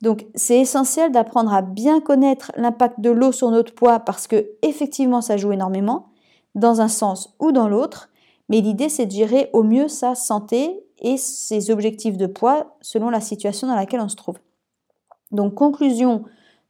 Donc 0.01 0.25
c'est 0.35 0.59
essentiel 0.59 1.11
d'apprendre 1.11 1.53
à 1.53 1.61
bien 1.61 1.99
connaître 2.01 2.51
l'impact 2.55 2.99
de 2.99 3.11
l'eau 3.11 3.31
sur 3.31 3.51
notre 3.51 3.73
poids 3.73 3.99
parce 3.99 4.27
que 4.27 4.49
effectivement 4.63 5.21
ça 5.21 5.37
joue 5.37 5.51
énormément 5.51 6.07
dans 6.55 6.81
un 6.81 6.87
sens 6.87 7.35
ou 7.39 7.51
dans 7.51 7.67
l'autre, 7.67 8.09
mais 8.49 8.61
l'idée 8.61 8.89
c'est 8.89 9.05
de 9.05 9.11
gérer 9.11 9.49
au 9.53 9.63
mieux 9.63 9.87
sa 9.87 10.15
santé 10.15 10.83
et 10.99 11.17
ses 11.17 11.69
objectifs 11.69 12.17
de 12.17 12.25
poids 12.25 12.77
selon 12.81 13.09
la 13.09 13.21
situation 13.21 13.67
dans 13.67 13.75
laquelle 13.75 14.01
on 14.01 14.09
se 14.09 14.15
trouve. 14.15 14.37
Donc 15.31 15.55
conclusion 15.55 16.23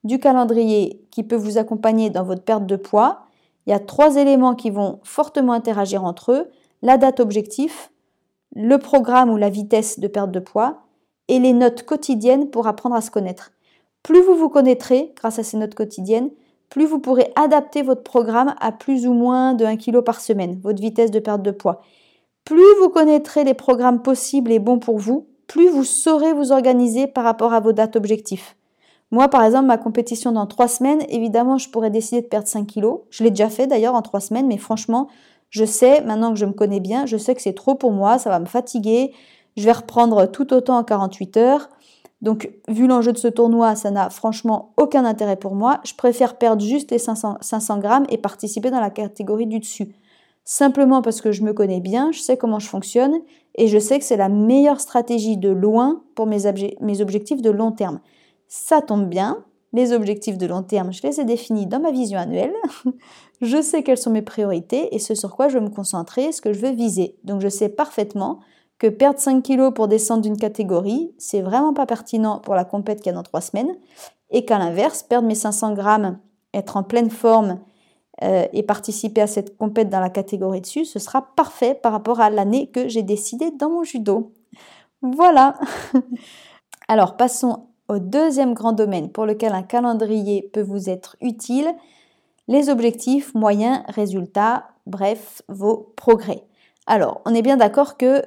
du 0.03 0.19
calendrier 0.19 1.05
qui 1.11 1.23
peut 1.23 1.35
vous 1.35 1.57
accompagner 1.57 2.09
dans 2.09 2.23
votre 2.23 2.43
perte 2.43 2.65
de 2.65 2.75
poids, 2.75 3.21
il 3.65 3.71
y 3.71 3.73
a 3.73 3.79
trois 3.79 4.15
éléments 4.15 4.55
qui 4.55 4.69
vont 4.69 4.99
fortement 5.03 5.53
interagir 5.53 6.03
entre 6.03 6.31
eux, 6.31 6.49
la 6.81 6.97
date 6.97 7.19
objectif, 7.19 7.91
le 8.55 8.77
programme 8.77 9.29
ou 9.29 9.37
la 9.37 9.49
vitesse 9.49 9.99
de 9.99 10.07
perte 10.07 10.31
de 10.31 10.39
poids 10.39 10.79
et 11.27 11.39
les 11.39 11.53
notes 11.53 11.83
quotidiennes 11.83 12.49
pour 12.49 12.67
apprendre 12.67 12.95
à 12.95 13.01
se 13.01 13.11
connaître. 13.11 13.51
Plus 14.03 14.21
vous 14.21 14.35
vous 14.35 14.49
connaîtrez 14.49 15.13
grâce 15.15 15.39
à 15.39 15.43
ces 15.43 15.57
notes 15.57 15.75
quotidiennes, 15.75 16.31
plus 16.69 16.85
vous 16.85 16.99
pourrez 16.99 17.31
adapter 17.35 17.83
votre 17.83 18.03
programme 18.03 18.55
à 18.59 18.71
plus 18.71 19.05
ou 19.05 19.13
moins 19.13 19.53
de 19.53 19.65
1 19.65 19.77
kg 19.77 20.01
par 20.01 20.19
semaine, 20.19 20.59
votre 20.63 20.81
vitesse 20.81 21.11
de 21.11 21.19
perte 21.19 21.43
de 21.43 21.51
poids. 21.51 21.81
Plus 22.45 22.63
vous 22.81 22.89
connaîtrez 22.89 23.43
les 23.43 23.53
programmes 23.53 24.01
possibles 24.01 24.51
et 24.51 24.59
bons 24.59 24.79
pour 24.79 24.97
vous, 24.97 25.27
plus 25.51 25.67
vous 25.67 25.83
saurez 25.83 26.31
vous 26.31 26.53
organiser 26.53 27.07
par 27.07 27.25
rapport 27.25 27.53
à 27.53 27.59
vos 27.59 27.73
dates 27.73 27.97
objectifs. 27.97 28.55
Moi, 29.11 29.27
par 29.27 29.43
exemple, 29.43 29.65
ma 29.65 29.77
compétition 29.77 30.31
dans 30.31 30.47
3 30.47 30.69
semaines, 30.69 31.01
évidemment, 31.09 31.57
je 31.57 31.69
pourrais 31.69 31.89
décider 31.89 32.21
de 32.21 32.27
perdre 32.27 32.47
5 32.47 32.65
kg. 32.65 32.85
Je 33.09 33.25
l'ai 33.25 33.31
déjà 33.31 33.49
fait 33.49 33.67
d'ailleurs 33.67 33.93
en 33.93 34.01
3 34.01 34.21
semaines, 34.21 34.47
mais 34.47 34.55
franchement, 34.55 35.09
je 35.49 35.65
sais, 35.65 35.99
maintenant 36.05 36.31
que 36.31 36.39
je 36.39 36.45
me 36.45 36.53
connais 36.53 36.79
bien, 36.79 37.05
je 37.05 37.17
sais 37.17 37.35
que 37.35 37.41
c'est 37.41 37.51
trop 37.51 37.75
pour 37.75 37.91
moi, 37.91 38.17
ça 38.17 38.29
va 38.29 38.39
me 38.39 38.45
fatiguer, 38.45 39.11
je 39.57 39.65
vais 39.65 39.73
reprendre 39.73 40.25
tout 40.25 40.53
autant 40.53 40.77
en 40.77 40.85
48 40.85 41.35
heures. 41.35 41.69
Donc, 42.21 42.49
vu 42.69 42.87
l'enjeu 42.87 43.11
de 43.11 43.17
ce 43.17 43.27
tournoi, 43.27 43.75
ça 43.75 43.91
n'a 43.91 44.09
franchement 44.09 44.71
aucun 44.77 45.03
intérêt 45.03 45.35
pour 45.35 45.53
moi. 45.53 45.81
Je 45.83 45.95
préfère 45.95 46.37
perdre 46.37 46.63
juste 46.63 46.91
les 46.91 46.99
500, 46.99 47.39
500 47.41 47.79
grammes 47.79 48.05
et 48.07 48.17
participer 48.17 48.71
dans 48.71 48.79
la 48.79 48.89
catégorie 48.89 49.47
du 49.47 49.59
dessus. 49.59 49.93
Simplement 50.45 51.01
parce 51.01 51.19
que 51.19 51.33
je 51.33 51.43
me 51.43 51.51
connais 51.51 51.81
bien, 51.81 52.13
je 52.13 52.21
sais 52.21 52.37
comment 52.37 52.59
je 52.59 52.67
fonctionne 52.67 53.19
et 53.55 53.67
je 53.67 53.79
sais 53.79 53.99
que 53.99 54.05
c'est 54.05 54.17
la 54.17 54.29
meilleure 54.29 54.79
stratégie 54.79 55.37
de 55.37 55.49
loin 55.49 56.03
pour 56.15 56.25
mes, 56.25 56.39
mes 56.79 57.01
objectifs 57.01 57.41
de 57.41 57.49
long 57.49 57.71
terme. 57.71 57.99
Ça 58.47 58.81
tombe 58.81 59.07
bien, 59.07 59.43
les 59.73 59.93
objectifs 59.93 60.37
de 60.37 60.47
long 60.47 60.63
terme, 60.63 60.91
je 60.91 61.01
les 61.03 61.19
ai 61.19 61.25
définis 61.25 61.65
dans 61.65 61.79
ma 61.79 61.91
vision 61.91 62.19
annuelle. 62.19 62.53
je 63.41 63.61
sais 63.61 63.83
quelles 63.83 63.97
sont 63.97 64.11
mes 64.11 64.21
priorités 64.21 64.93
et 64.93 64.99
ce 64.99 65.15
sur 65.15 65.35
quoi 65.35 65.47
je 65.47 65.57
veux 65.57 65.63
me 65.63 65.69
concentrer, 65.69 66.31
ce 66.31 66.41
que 66.41 66.53
je 66.53 66.59
veux 66.59 66.71
viser. 66.71 67.17
Donc 67.23 67.41
je 67.41 67.47
sais 67.47 67.69
parfaitement 67.69 68.39
que 68.77 68.87
perdre 68.87 69.19
5 69.19 69.43
kilos 69.43 69.73
pour 69.73 69.87
descendre 69.87 70.23
d'une 70.23 70.37
catégorie, 70.37 71.13
c'est 71.17 71.41
vraiment 71.41 71.73
pas 71.73 71.85
pertinent 71.85 72.39
pour 72.39 72.55
la 72.55 72.65
compète 72.65 72.99
qu'il 72.99 73.07
y 73.07 73.09
a 73.11 73.13
dans 73.13 73.21
3 73.21 73.39
semaines, 73.41 73.75
et 74.31 74.43
qu'à 74.43 74.57
l'inverse, 74.57 75.03
perdre 75.03 75.27
mes 75.27 75.35
500 75.35 75.73
grammes, 75.73 76.17
être 76.53 76.77
en 76.77 76.83
pleine 76.83 77.11
forme 77.11 77.59
euh, 78.23 78.45
et 78.53 78.63
participer 78.63 79.21
à 79.21 79.27
cette 79.27 79.57
compète 79.57 79.89
dans 79.89 79.99
la 79.99 80.09
catégorie 80.09 80.61
dessus, 80.61 80.85
ce 80.85 80.99
sera 80.99 81.33
parfait 81.35 81.73
par 81.73 81.91
rapport 81.91 82.19
à 82.19 82.29
l'année 82.29 82.67
que 82.67 82.87
j'ai 82.87 83.03
décidé 83.03 83.51
dans 83.51 83.69
mon 83.69 83.83
judo. 83.83 84.31
Voilà. 85.01 85.59
Alors 86.87 87.17
passons 87.17 87.67
au 87.87 87.99
deuxième 87.99 88.53
grand 88.53 88.73
domaine 88.73 89.09
pour 89.09 89.25
lequel 89.25 89.53
un 89.53 89.63
calendrier 89.63 90.49
peut 90.53 90.61
vous 90.61 90.89
être 90.89 91.17
utile, 91.21 91.73
les 92.47 92.69
objectifs, 92.69 93.33
moyens, 93.33 93.81
résultats, 93.87 94.65
bref, 94.85 95.41
vos 95.47 95.93
progrès. 95.95 96.43
Alors, 96.87 97.21
on 97.25 97.33
est 97.33 97.41
bien 97.41 97.57
d'accord 97.57 97.97
que 97.97 98.23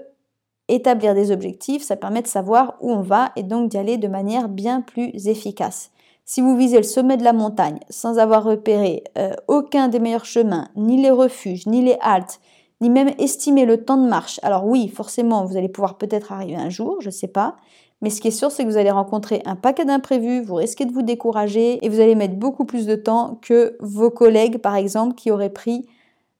établir 0.69 1.15
des 1.15 1.31
objectifs, 1.31 1.83
ça 1.83 1.97
permet 1.97 2.23
de 2.23 2.27
savoir 2.27 2.77
où 2.81 2.91
on 2.91 3.03
va 3.03 3.33
et 3.37 3.43
donc 3.43 3.71
d'y 3.71 3.79
aller 3.79 3.97
de 3.97 4.09
manière 4.09 4.49
bien 4.49 4.81
plus 4.81 5.29
efficace. 5.29 5.91
Si 6.25 6.41
vous 6.41 6.57
visez 6.57 6.79
le 6.79 6.85
sommet 6.85 7.17
de 7.17 7.25
la 7.25 7.33
montagne 7.33 7.81
sans 7.91 8.19
avoir 8.19 8.45
repéré 8.45 9.05
euh, 9.19 9.35
aucun 9.47 9.89
des 9.89 9.99
meilleurs 9.99 10.25
chemins, 10.25 10.69
ni 10.75 11.01
les 11.01 11.11
refuges, 11.11 11.67
ni 11.67 11.83
les 11.83 11.97
haltes, 12.01 12.41
ni 12.81 12.89
même 12.89 13.13
estimé 13.19 13.67
le 13.67 13.85
temps 13.85 13.99
de 13.99 14.09
marche, 14.09 14.41
alors 14.43 14.67
oui, 14.67 14.89
forcément, 14.89 15.45
vous 15.45 15.57
allez 15.57 15.69
pouvoir 15.69 15.99
peut-être 15.99 16.33
arriver 16.33 16.57
un 16.57 16.71
jour, 16.71 16.97
je 17.01 17.09
ne 17.09 17.13
sais 17.13 17.29
pas, 17.29 17.57
mais 18.01 18.11
ce 18.11 18.21
qui 18.21 18.29
est 18.29 18.33
sûr, 18.33 18.51
c'est 18.51 18.65
que 18.65 18.69
vous 18.69 18.77
allez 18.77 18.91
rencontrer 18.91 19.43
un 19.45 19.57
paquet 19.57 19.85
d'imprévus, 19.85 20.43
vous 20.43 20.57
risquez 20.57 20.85
de 20.85 20.93
vous 20.93 21.03
décourager 21.03 21.85
et 21.85 21.89
vous 21.89 22.01
allez 22.01 22.15
mettre 22.15 22.35
beaucoup 22.35 22.65
plus 22.65 22.87
de 22.87 22.97
temps 22.97 23.39
que 23.41 23.77
vos 23.81 24.11
collègues, 24.11 24.59
par 24.59 24.77
exemple, 24.77 25.15
qui 25.15 25.31
auraient 25.31 25.53
pris 25.53 25.87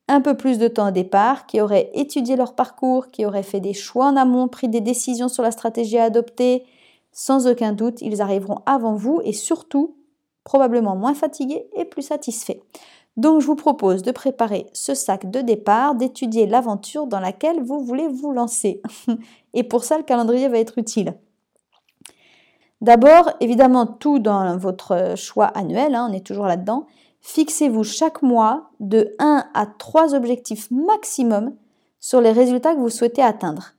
un 0.09 0.21
peu 0.21 0.37
plus 0.37 0.59
de 0.59 0.69
temps 0.69 0.89
au 0.89 0.93
départ, 0.93 1.47
qui 1.47 1.61
auraient 1.61 1.91
étudié 1.95 2.37
leur 2.37 2.55
parcours, 2.55 3.11
qui 3.11 3.25
auraient 3.25 3.43
fait 3.43 3.61
des 3.61 3.73
choix 3.73 4.07
en 4.07 4.17
amont, 4.17 4.49
pris 4.49 4.69
des 4.69 4.81
décisions 4.81 5.29
sur 5.29 5.43
la 5.43 5.51
stratégie 5.51 5.99
à 5.99 6.05
adopter. 6.05 6.65
Sans 7.15 7.47
aucun 7.47 7.73
doute, 7.73 8.03
ils 8.03 8.21
arriveront 8.21 8.59
avant 8.67 8.93
vous 8.93 9.23
et 9.25 9.33
surtout, 9.33 9.97
probablement 10.45 10.97
moins 10.97 11.15
fatigués 11.15 11.67
et 11.75 11.87
plus 11.87 12.03
satisfaits. 12.03 12.61
Donc 13.17 13.41
je 13.41 13.47
vous 13.47 13.57
propose 13.57 14.03
de 14.03 14.13
préparer 14.13 14.67
ce 14.75 14.95
sac 14.95 15.31
de 15.31 15.41
départ, 15.41 15.95
d'étudier 15.95 16.47
l'aventure 16.47 17.07
dans 17.07 17.21
laquelle 17.21 17.63
vous 17.63 17.81
voulez 17.81 18.09
vous 18.09 18.33
lancer. 18.33 18.83
et 19.55 19.63
pour 19.63 19.85
ça, 19.85 19.97
le 19.97 20.03
calendrier 20.03 20.49
va 20.49 20.59
être 20.59 20.77
utile. 20.77 21.15
D'abord, 22.83 23.31
évidemment, 23.41 23.87
tout 23.87 24.19
dans 24.19 24.59
votre 24.59 25.15
choix 25.17 25.47
annuel, 25.47 25.95
hein, 25.95 26.09
on 26.11 26.13
est 26.13 26.27
toujours 26.27 26.45
là-dedans, 26.45 26.87
Fixez-vous 27.27 27.85
chaque 27.85 28.21
mois 28.21 28.71
de 28.81 29.15
1 29.19 29.47
à 29.55 29.65
3 29.65 30.15
objectifs 30.15 30.71
maximum 30.71 31.57
sur 31.99 32.21
les 32.21 32.33
résultats 32.33 32.75
que 32.75 32.81
vous 32.81 32.91
souhaitez 32.91 33.23
atteindre. 33.23 33.73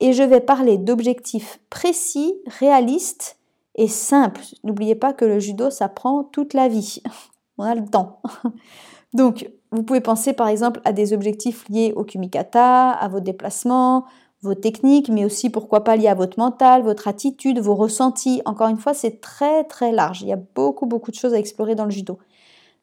Et 0.00 0.12
je 0.12 0.22
vais 0.22 0.40
parler 0.40 0.78
d'objectifs 0.78 1.60
précis, 1.70 2.34
réalistes 2.46 3.38
et 3.74 3.88
simples. 3.88 4.42
N'oubliez 4.64 4.94
pas 4.94 5.12
que 5.12 5.24
le 5.24 5.38
judo, 5.38 5.70
ça 5.70 5.88
prend 5.88 6.24
toute 6.24 6.54
la 6.54 6.68
vie. 6.68 7.02
On 7.58 7.64
a 7.64 7.74
le 7.74 7.86
temps. 7.86 8.20
Donc, 9.14 9.50
vous 9.72 9.82
pouvez 9.82 10.00
penser 10.00 10.32
par 10.32 10.48
exemple 10.48 10.80
à 10.84 10.92
des 10.92 11.12
objectifs 11.12 11.68
liés 11.68 11.92
au 11.96 12.04
kumikata, 12.04 12.90
à 12.90 13.08
vos 13.08 13.20
déplacements, 13.20 14.04
vos 14.42 14.54
techniques, 14.54 15.08
mais 15.08 15.24
aussi 15.24 15.50
pourquoi 15.50 15.82
pas 15.84 15.96
liés 15.96 16.08
à 16.08 16.14
votre 16.14 16.38
mental, 16.38 16.82
votre 16.82 17.08
attitude, 17.08 17.58
vos 17.58 17.74
ressentis. 17.74 18.42
Encore 18.44 18.68
une 18.68 18.78
fois, 18.78 18.94
c'est 18.94 19.20
très 19.20 19.64
très 19.64 19.92
large. 19.92 20.22
Il 20.22 20.28
y 20.28 20.32
a 20.32 20.38
beaucoup 20.54 20.86
beaucoup 20.86 21.10
de 21.10 21.16
choses 21.16 21.34
à 21.34 21.38
explorer 21.38 21.74
dans 21.74 21.84
le 21.84 21.90
judo. 21.90 22.18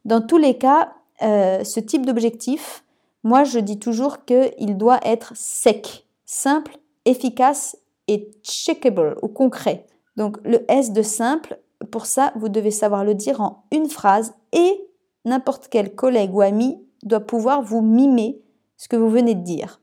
Dans 0.04 0.20
tous 0.20 0.38
les 0.38 0.58
cas, 0.58 0.92
euh, 1.22 1.64
ce 1.64 1.80
type 1.80 2.04
d'objectif, 2.04 2.84
moi 3.22 3.44
je 3.44 3.58
dis 3.58 3.78
toujours 3.78 4.24
qu'il 4.24 4.76
doit 4.76 5.00
être 5.04 5.32
sec, 5.34 6.06
simple, 6.26 6.76
efficace 7.04 7.76
et 8.08 8.30
checkable 8.42 9.16
ou 9.22 9.28
concret. 9.28 9.86
Donc 10.16 10.38
le 10.44 10.64
S 10.70 10.92
de 10.92 11.02
simple, 11.02 11.58
pour 11.90 12.06
ça, 12.06 12.32
vous 12.36 12.48
devez 12.48 12.70
savoir 12.70 13.04
le 13.04 13.14
dire 13.14 13.40
en 13.40 13.64
une 13.72 13.88
phrase 13.88 14.34
et 14.52 14.88
n'importe 15.24 15.68
quel 15.68 15.94
collègue 15.94 16.34
ou 16.34 16.40
ami 16.40 16.78
doit 17.02 17.20
pouvoir 17.20 17.62
vous 17.62 17.82
mimer 17.82 18.40
ce 18.76 18.88
que 18.88 18.96
vous 18.96 19.10
venez 19.10 19.34
de 19.34 19.42
dire. 19.42 19.80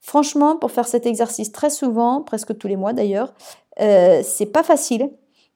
Franchement, 0.00 0.56
pour 0.56 0.72
faire 0.72 0.88
cet 0.88 1.06
exercice 1.06 1.52
très 1.52 1.70
souvent, 1.70 2.22
presque 2.22 2.56
tous 2.58 2.66
les 2.66 2.76
mois 2.76 2.92
d'ailleurs, 2.92 3.34
euh, 3.80 4.20
c'est 4.24 4.46
pas 4.46 4.62
facile 4.62 5.10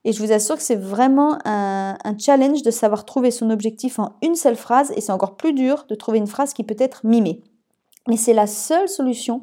et 0.07 0.13
je 0.13 0.23
vous 0.23 0.31
assure 0.31 0.55
que 0.55 0.63
c'est 0.63 0.77
vraiment 0.77 1.37
un, 1.45 1.97
challenge 2.17 2.63
de 2.63 2.71
savoir 2.71 3.05
trouver 3.05 3.33
son 3.33 3.51
objectif 3.51 3.99
en 3.99 4.17
une 4.23 4.37
seule 4.37 4.55
phrase 4.55 4.93
et 4.95 5.01
c'est 5.01 5.11
encore 5.11 5.37
plus 5.37 5.53
dur 5.53 5.85
de 5.89 5.97
trouver 5.97 6.19
une 6.19 6.29
phrase 6.29 6.55
qui 6.55 6.63
peut 6.63 6.77
être 6.79 7.05
mimée. 7.05 7.43
Mais 8.07 8.17
c'est 8.17 8.33
la 8.33 8.47
seule 8.47 8.89
solution 8.89 9.43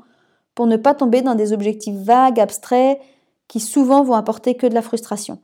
pour 0.55 0.67
ne 0.67 0.77
pas 0.77 0.93
tomber 0.93 1.21
dans 1.21 1.35
des 1.35 1.53
objectifs 1.53 1.95
vagues, 1.95 2.39
abstraits, 2.39 2.99
qui 3.47 3.59
souvent 3.59 4.03
vont 4.03 4.13
apporter 4.13 4.55
que 4.55 4.67
de 4.67 4.73
la 4.73 4.81
frustration. 4.81 5.39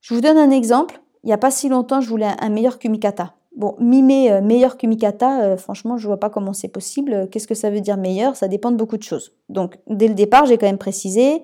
Je 0.00 0.14
vous 0.14 0.20
donne 0.20 0.38
un 0.38 0.50
exemple. 0.50 1.00
Il 1.24 1.26
n'y 1.26 1.32
a 1.32 1.38
pas 1.38 1.50
si 1.50 1.68
longtemps, 1.68 2.00
je 2.00 2.08
voulais 2.08 2.28
un 2.40 2.48
meilleur 2.48 2.78
kumikata. 2.78 3.34
Bon, 3.56 3.74
mimer 3.78 4.30
euh, 4.30 4.40
meilleur 4.40 4.76
kumikata, 4.76 5.42
euh, 5.42 5.56
franchement, 5.56 5.96
je 5.96 6.04
ne 6.04 6.08
vois 6.08 6.20
pas 6.20 6.30
comment 6.30 6.52
c'est 6.52 6.68
possible. 6.68 7.28
Qu'est-ce 7.30 7.48
que 7.48 7.54
ça 7.54 7.70
veut 7.70 7.80
dire 7.80 7.96
meilleur? 7.96 8.36
Ça 8.36 8.48
dépend 8.48 8.70
de 8.70 8.76
beaucoup 8.76 8.96
de 8.96 9.02
choses. 9.02 9.32
Donc, 9.48 9.78
dès 9.88 10.08
le 10.08 10.14
départ, 10.14 10.46
j'ai 10.46 10.56
quand 10.56 10.66
même 10.66 10.78
précisé, 10.78 11.42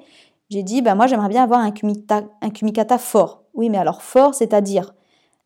j'ai 0.49 0.63
dit, 0.63 0.83
bah, 0.83 0.95
moi 0.95 1.07
j'aimerais 1.07 1.29
bien 1.29 1.43
avoir 1.43 1.61
un, 1.61 1.73
un 2.41 2.51
kumikata 2.51 2.99
fort. 2.99 3.43
Oui, 3.55 3.69
mais 3.69 3.79
alors 3.79 4.03
fort, 4.03 4.35
c'est-à-dire? 4.35 4.95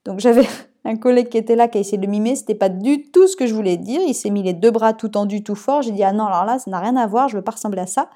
Donc 0.05 0.21
j'avais 0.21 0.47
un 0.85 0.97
collègue 0.97 1.29
qui 1.29 1.39
était 1.39 1.57
là, 1.57 1.69
qui 1.69 1.79
a 1.79 1.81
essayé 1.81 1.99
de 1.99 2.07
mimer, 2.07 2.37
c'était 2.37 2.55
pas 2.55 2.69
du 2.69 3.03
tout 3.11 3.27
ce 3.27 3.37
que 3.37 3.47
je 3.47 3.55
voulais 3.55 3.77
dire. 3.77 4.01
Il 4.07 4.15
s'est 4.15 4.31
mis 4.31 4.43
les 4.43 4.55
deux 4.55 4.71
bras 4.71 4.93
tout 4.93 5.09
tendus, 5.09 5.43
tout 5.43 5.55
fort. 5.55 5.83
J'ai 5.83 5.93
dit, 5.93 6.03
ah 6.03 6.13
non, 6.13 6.25
alors 6.25 6.45
là, 6.45 6.59
ça 6.59 6.71
n'a 6.71 6.81
rien 6.81 6.97
à 6.97 7.07
voir, 7.07 7.29
je 7.29 7.37
veux 7.37 7.43
pas 7.43 7.53
ressembler 7.53 7.81
à 7.81 7.87
ça. 7.87 8.09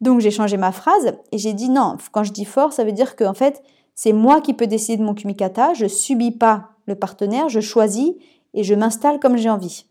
Donc 0.00 0.20
j'ai 0.20 0.30
changé 0.30 0.56
ma 0.56 0.72
phrase 0.72 1.14
et 1.32 1.38
j'ai 1.38 1.54
dit, 1.54 1.70
non, 1.70 1.96
quand 2.12 2.24
je 2.24 2.32
dis 2.32 2.44
fort, 2.44 2.72
ça 2.72 2.84
veut 2.84 2.92
dire 2.92 3.16
que 3.16 3.24
en 3.24 3.34
fait, 3.34 3.62
c'est 3.94 4.12
moi 4.12 4.40
qui 4.40 4.52
peux 4.52 4.66
décider 4.66 4.98
de 4.98 5.04
mon 5.04 5.14
kumikata, 5.14 5.72
je 5.74 5.86
subis 5.86 6.32
pas 6.32 6.70
le 6.86 6.94
partenaire, 6.94 7.48
je 7.48 7.60
choisis 7.60 8.12
et 8.52 8.64
je 8.64 8.74
m'installe 8.74 9.20
comme 9.20 9.36
j'ai 9.36 9.48
envie. 9.48 9.86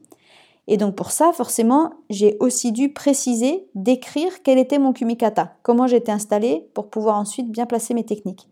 Et 0.67 0.78
donc 0.78 0.95
pour 0.95 1.12
ça, 1.12 1.32
forcément, 1.34 1.91
j'ai 2.10 2.38
aussi 2.39 2.71
dû 2.71 2.93
préciser, 2.93 3.67
décrire 3.76 4.43
quel 4.43 4.58
était 4.58 4.78
mon 4.78 4.93
kumikata, 4.93 5.56
comment 5.63 5.88
j'étais 5.88 6.12
installée 6.12 6.67
pour 6.73 6.89
pouvoir 6.89 7.17
ensuite 7.17 7.49
bien 7.49 7.65
placer 7.65 7.93
mes 7.93 8.06
techniques. 8.06 8.47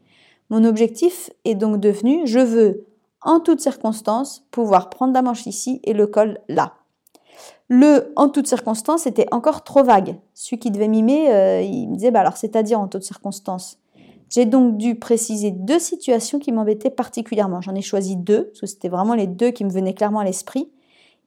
Mon 0.49 0.65
objectif 0.65 1.29
est 1.45 1.55
donc 1.55 1.79
devenu, 1.79 2.21
je 2.25 2.39
veux 2.39 2.85
en 3.21 3.39
toutes 3.39 3.61
circonstances 3.61 4.43
pouvoir 4.51 4.89
prendre 4.89 5.13
la 5.13 5.21
manche 5.21 5.45
ici 5.45 5.79
et 5.83 5.93
le 5.93 6.07
col 6.07 6.39
là. 6.47 6.73
Le 7.67 8.11
en 8.15 8.29
toutes 8.29 8.47
circonstances 8.47 9.07
était 9.07 9.27
encore 9.31 9.63
trop 9.63 9.83
vague. 9.83 10.17
Celui 10.33 10.59
qui 10.59 10.71
devait 10.71 10.87
mimer, 10.87 11.31
euh, 11.31 11.61
il 11.61 11.89
me 11.89 11.95
disait, 11.95 12.11
bah 12.11 12.19
alors 12.19 12.37
c'est-à-dire 12.37 12.79
en 12.79 12.87
toutes 12.87 13.03
circonstances. 13.03 13.77
J'ai 14.29 14.45
donc 14.45 14.77
dû 14.77 14.95
préciser 14.95 15.51
deux 15.51 15.79
situations 15.79 16.39
qui 16.39 16.51
m'embêtaient 16.51 16.89
particulièrement. 16.89 17.61
J'en 17.61 17.75
ai 17.75 17.81
choisi 17.81 18.15
deux, 18.15 18.45
parce 18.45 18.61
que 18.61 18.67
c'était 18.67 18.89
vraiment 18.89 19.13
les 19.13 19.27
deux 19.27 19.51
qui 19.51 19.65
me 19.65 19.69
venaient 19.69 19.93
clairement 19.93 20.19
à 20.19 20.23
l'esprit. 20.23 20.71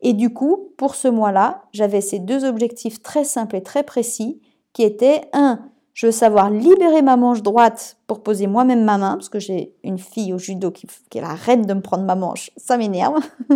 Et 0.01 0.15
du 0.15 0.33
coup, 0.33 0.71
pour 0.77 0.95
ce 0.95 1.09
mois-là, 1.09 1.65
j'avais 1.73 2.01
ces 2.01 2.19
deux 2.19 2.45
objectifs 2.45 3.03
très 3.03 3.25
simples 3.25 3.57
et 3.57 3.63
très 3.63 3.83
précis 3.83 4.41
qui 4.73 4.83
étaient 4.83 5.23
un, 5.33 5.61
je 5.95 6.07
veux 6.07 6.13
savoir 6.13 6.51
libérer 6.51 7.03
ma 7.03 7.17
manche 7.17 7.43
droite 7.43 7.97
pour 8.07 8.23
poser 8.23 8.49
moi-même 8.49 8.85
ma 8.85 8.99
main, 8.99 9.15
parce 9.15 9.29
que 9.29 9.39
j'ai 9.39 9.75
une 9.85 9.99
fille 9.99 10.33
au 10.33 10.39
judo 10.39 10.71
qui, 10.73 10.87
est 11.15 11.21
la 11.21 11.35
reine 11.35 11.63
de 11.63 11.73
me 11.73 11.81
prendre 11.81 12.05
ma 12.05 12.17
manche, 12.17 12.51
ça 12.57 12.77
m'énerve. 12.77 13.21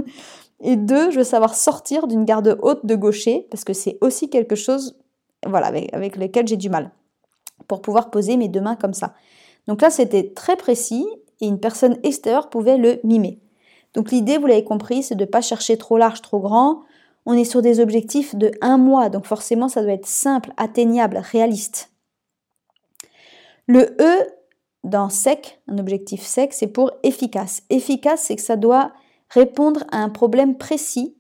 Et 0.61 0.77
deux, 0.77 1.11
je 1.11 1.19
veux 1.19 1.25
savoir 1.25 1.55
sortir 1.55 2.07
d'une 2.07 2.25
garde 2.25 2.59
haute 2.63 2.87
de 2.87 2.95
gaucher, 2.95 3.47
parce 3.51 3.65
que 3.65 3.73
c'est 3.73 3.99
aussi 4.01 4.31
quelque 4.31 4.55
chose 4.55 4.97
voilà, 5.47 5.67
avec, 5.67 5.93
avec 5.95 6.17
lequel 6.17 6.47
j'ai 6.49 6.57
du 6.57 6.71
mal, 6.71 6.91
pour 7.67 7.83
pouvoir 7.83 8.11
poser 8.11 8.37
mes 8.37 8.49
deux 8.49 8.61
mains 8.61 8.77
comme 8.77 8.95
ça. 8.95 9.15
Donc 9.67 9.83
là, 9.83 9.91
c'était 9.91 10.33
très 10.33 10.57
précis, 10.57 11.07
et 11.41 11.47
une 11.47 11.61
personne 11.61 11.99
extérieure 12.03 12.51
pouvait 12.51 12.79
le 12.79 13.01
mimer. 13.05 13.41
Donc 13.95 14.11
l'idée, 14.11 14.39
vous 14.39 14.47
l'avez 14.47 14.65
compris, 14.65 15.03
c'est 15.03 15.15
de 15.15 15.25
ne 15.25 15.31
pas 15.31 15.41
chercher 15.41 15.77
trop 15.77 15.99
large, 15.99 16.23
trop 16.23 16.41
grand. 16.41 16.83
On 17.27 17.35
est 17.35 17.45
sur 17.45 17.63
des 17.63 17.81
objectifs 17.81 18.35
de 18.37 18.51
un 18.61 18.79
mois, 18.79 19.09
donc 19.09 19.27
forcément 19.27 19.69
ça 19.69 19.83
doit 19.83 19.93
être 19.93 20.07
simple, 20.07 20.53
atteignable, 20.57 21.19
réaliste. 21.19 21.91
Le 23.71 23.83
E 24.01 24.27
dans 24.83 25.11
sec, 25.11 25.61
un 25.69 25.77
objectif 25.77 26.23
sec, 26.23 26.55
c'est 26.55 26.69
pour 26.69 26.91
efficace. 27.03 27.63
Efficace, 27.69 28.23
c'est 28.23 28.37
que 28.37 28.43
ça 28.43 28.57
doit 28.57 28.93
répondre 29.29 29.85
à 29.93 29.99
un 29.99 30.09
problème 30.09 30.57
précis 30.57 31.15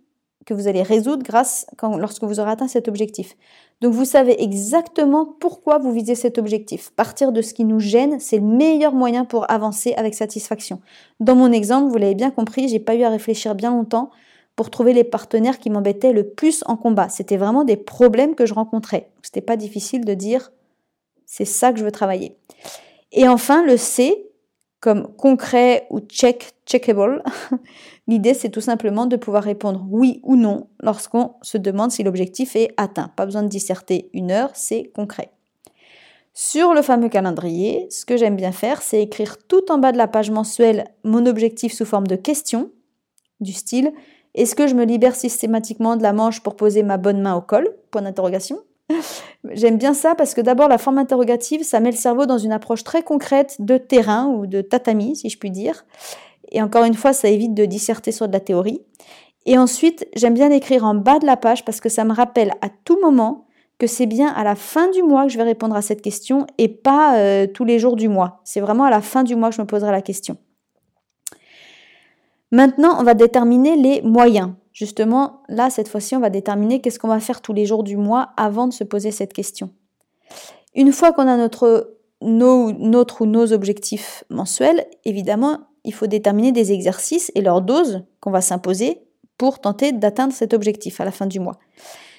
que 0.47 0.55
vous 0.55 0.67
allez 0.67 0.81
résoudre 0.81 1.23
grâce 1.23 1.67
lorsque 1.83 2.25
vous 2.25 2.41
aurez 2.41 2.53
atteint 2.53 2.67
cet 2.67 2.89
objectif. 2.89 3.37
Donc 3.83 3.93
vous 3.93 4.07
savez 4.07 4.43
exactement 4.43 5.27
pourquoi 5.41 5.77
vous 5.77 5.93
visez 5.93 6.15
cet 6.15 6.39
objectif. 6.39 6.91
Partir 6.97 7.33
de 7.33 7.43
ce 7.43 7.53
qui 7.53 7.67
nous 7.67 7.81
gêne, 7.81 8.19
c'est 8.19 8.39
le 8.39 8.47
meilleur 8.47 8.95
moyen 8.95 9.27
pour 9.27 9.51
avancer 9.51 9.93
avec 9.99 10.15
satisfaction. 10.15 10.81
Dans 11.21 11.37
mon 11.37 11.53
exemple, 11.53 11.91
vous 11.91 11.99
l'avez 11.99 12.15
bien 12.15 12.31
compris, 12.31 12.69
j'ai 12.69 12.81
pas 12.81 12.95
eu 12.95 13.03
à 13.03 13.11
réfléchir 13.11 13.55
bien 13.57 13.73
longtemps 13.73 14.09
pour 14.57 14.71
trouver 14.71 14.95
les 14.95 15.05
partenaires 15.05 15.59
qui 15.59 15.69
m'embêtaient 15.69 16.15
le 16.15 16.31
plus 16.31 16.65
en 16.65 16.79
combat. 16.79 17.11
C'était 17.11 17.37
vraiment 17.37 17.65
des 17.65 17.77
problèmes 17.77 18.35
que 18.35 18.47
je 18.47 18.55
rencontrais. 18.55 19.11
C'était 19.21 19.43
pas 19.43 19.57
difficile 19.57 20.07
de 20.07 20.15
dire 20.15 20.51
c'est 21.31 21.45
ça 21.45 21.73
que 21.73 21.79
je 21.79 21.85
veux 21.85 21.93
travailler. 21.93 22.37
Et 23.12 23.29
enfin, 23.29 23.62
le 23.62 23.77
C, 23.77 24.31
comme 24.81 25.14
concret 25.14 25.87
ou 25.91 26.01
check, 26.01 26.55
checkable. 26.67 27.23
L'idée, 28.09 28.33
c'est 28.33 28.49
tout 28.49 28.62
simplement 28.62 29.05
de 29.07 29.17
pouvoir 29.17 29.45
répondre 29.45 29.87
oui 29.91 30.21
ou 30.25 30.37
non 30.37 30.69
lorsqu'on 30.81 31.35
se 31.43 31.59
demande 31.59 31.91
si 31.91 32.03
l'objectif 32.03 32.57
est 32.57 32.73
atteint. 32.79 33.12
Pas 33.14 33.27
besoin 33.27 33.43
de 33.43 33.49
disserter 33.49 34.09
une 34.14 34.31
heure, 34.31 34.51
c'est 34.55 34.91
concret. 34.95 35.31
Sur 36.33 36.73
le 36.73 36.81
fameux 36.81 37.11
calendrier, 37.11 37.87
ce 37.91 38.07
que 38.07 38.17
j'aime 38.17 38.37
bien 38.37 38.53
faire, 38.53 38.81
c'est 38.81 39.03
écrire 39.03 39.37
tout 39.47 39.71
en 39.71 39.77
bas 39.77 39.93
de 39.93 39.99
la 39.99 40.09
page 40.09 40.31
mensuelle 40.31 40.87
mon 41.05 41.27
objectif 41.27 41.75
sous 41.75 41.85
forme 41.85 42.07
de 42.07 42.17
question, 42.17 42.71
du 43.41 43.53
style 43.53 43.93
est-ce 44.35 44.55
que 44.55 44.69
je 44.69 44.75
me 44.75 44.85
libère 44.85 45.17
systématiquement 45.17 45.97
de 45.97 46.03
la 46.03 46.12
manche 46.12 46.43
pour 46.43 46.55
poser 46.55 46.85
ma 46.85 46.97
bonne 46.97 47.21
main 47.21 47.35
au 47.35 47.41
col? 47.41 47.75
Point 47.91 48.03
d'interrogation. 48.03 48.59
J'aime 49.53 49.79
bien 49.79 49.94
ça 49.94 50.14
parce 50.14 50.35
que 50.35 50.40
d'abord, 50.40 50.68
la 50.68 50.79
forme 50.79 50.98
interrogative, 50.98 51.62
ça 51.62 51.81
met 51.81 51.90
le 51.90 51.96
cerveau 51.96 52.27
dans 52.27 52.38
une 52.38 52.53
approche 52.53 52.85
très 52.85 53.03
concrète 53.03 53.57
de 53.61 53.79
terrain 53.79 54.27
ou 54.27 54.46
de 54.46 54.61
tatami, 54.61 55.16
si 55.16 55.29
je 55.29 55.38
puis 55.38 55.51
dire. 55.51 55.85
Et 56.51 56.62
encore 56.62 56.85
une 56.85 56.94
fois, 56.94 57.12
ça 57.12 57.29
évite 57.29 57.55
de 57.55 57.64
disserter 57.64 58.12
sur 58.12 58.29
de 58.29 58.33
la 58.33 58.40
théorie. 58.40 58.81
Et 59.46 59.59
ensuite, 59.59 60.07
j'aime 60.14 60.35
bien 60.35 60.51
écrire 60.51 60.85
en 60.85 60.94
bas 60.94 61.18
de 61.18 61.27
la 61.27 61.37
page 61.37 61.64
parce 61.64 61.81
que 61.81 61.88
ça 61.88 62.05
me 62.05 62.12
rappelle 62.12 62.53
à 62.61 62.68
tout 62.85 62.98
moment 63.01 63.46
que 63.79 63.87
c'est 63.87 64.07
bien 64.07 64.29
à 64.29 64.42
la 64.42 64.57
fin 64.57 64.90
du 64.90 65.03
mois 65.03 65.24
que 65.24 65.33
je 65.33 65.38
vais 65.38 65.44
répondre 65.44 65.77
à 65.77 65.83
cette 65.83 66.03
question 66.03 66.46
et 66.59 66.68
pas 66.68 67.16
euh, 67.16 67.46
tous 67.46 67.64
les 67.64 67.79
jours 67.79 67.96
du 67.96 68.09
mois. 68.09 68.40
C'est 68.44 68.61
vraiment 68.61 68.85
à 68.85 68.90
la 68.90 69.01
fin 69.01 69.22
du 69.22 69.37
mois 69.37 69.51
que 69.51 69.57
je 69.57 69.62
me 69.62 69.66
poserai 69.66 69.92
la 69.92 70.03
question. 70.03 70.37
Maintenant, 72.51 72.96
on 72.98 73.05
va 73.05 73.14
déterminer 73.14 73.77
les 73.77 74.03
moyens. 74.03 74.51
Justement, 74.79 75.43
là, 75.49 75.71
cette 75.71 75.88
fois-ci, 75.88 76.14
on 76.14 76.21
va 76.21 76.31
déterminer 76.31 76.81
qu'est-ce 76.81 77.01
qu'on 77.01 77.09
va 77.09 77.19
faire 77.19 77.41
tous 77.43 77.53
les 77.53 77.67
jours 77.67 77.83
du 77.83 77.97
mois 77.97 78.29
avant 78.37 78.69
de 78.69 78.73
se 78.73 78.85
poser 78.85 79.11
cette 79.11 79.33
question. 79.33 79.71
Une 80.73 80.93
fois 80.93 81.11
qu'on 81.11 81.27
a 81.27 81.37
notre, 81.37 81.97
notre 82.21 83.23
ou 83.23 83.27
nos 83.27 83.53
objectifs 83.53 84.23
mensuels, 84.31 84.87
évidemment, 85.05 85.59
il 85.83 85.93
faut 85.93 86.07
déterminer 86.07 86.53
des 86.53 86.71
exercices 86.71 87.33
et 87.35 87.41
leur 87.41 87.61
dose 87.61 88.05
qu'on 88.21 88.31
va 88.31 88.41
s'imposer 88.41 89.01
pour 89.37 89.59
tenter 89.59 89.91
d'atteindre 89.91 90.33
cet 90.33 90.55
objectif 90.55 91.01
à 91.01 91.05
la 91.05 91.11
fin 91.11 91.27
du 91.27 91.41
mois. 91.41 91.59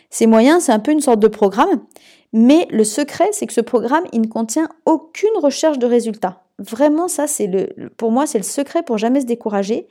Ces 0.09 0.27
moyens, 0.27 0.63
c'est 0.63 0.73
un 0.73 0.79
peu 0.79 0.91
une 0.91 0.99
sorte 0.99 1.21
de 1.21 1.29
programme, 1.29 1.85
mais 2.33 2.67
le 2.71 2.83
secret, 2.83 3.29
c'est 3.31 3.47
que 3.47 3.53
ce 3.53 3.61
programme, 3.61 4.03
il 4.11 4.19
ne 4.19 4.27
contient 4.27 4.67
aucune 4.85 5.37
recherche 5.41 5.79
de 5.79 5.85
résultats. 5.85 6.43
Vraiment, 6.57 7.07
ça, 7.07 7.25
c'est 7.25 7.47
le, 7.47 7.89
pour 7.95 8.11
moi, 8.11 8.27
c'est 8.27 8.37
le 8.37 8.43
secret 8.43 8.83
pour 8.83 8.97
jamais 8.97 9.21
se 9.21 9.25
décourager. 9.25 9.87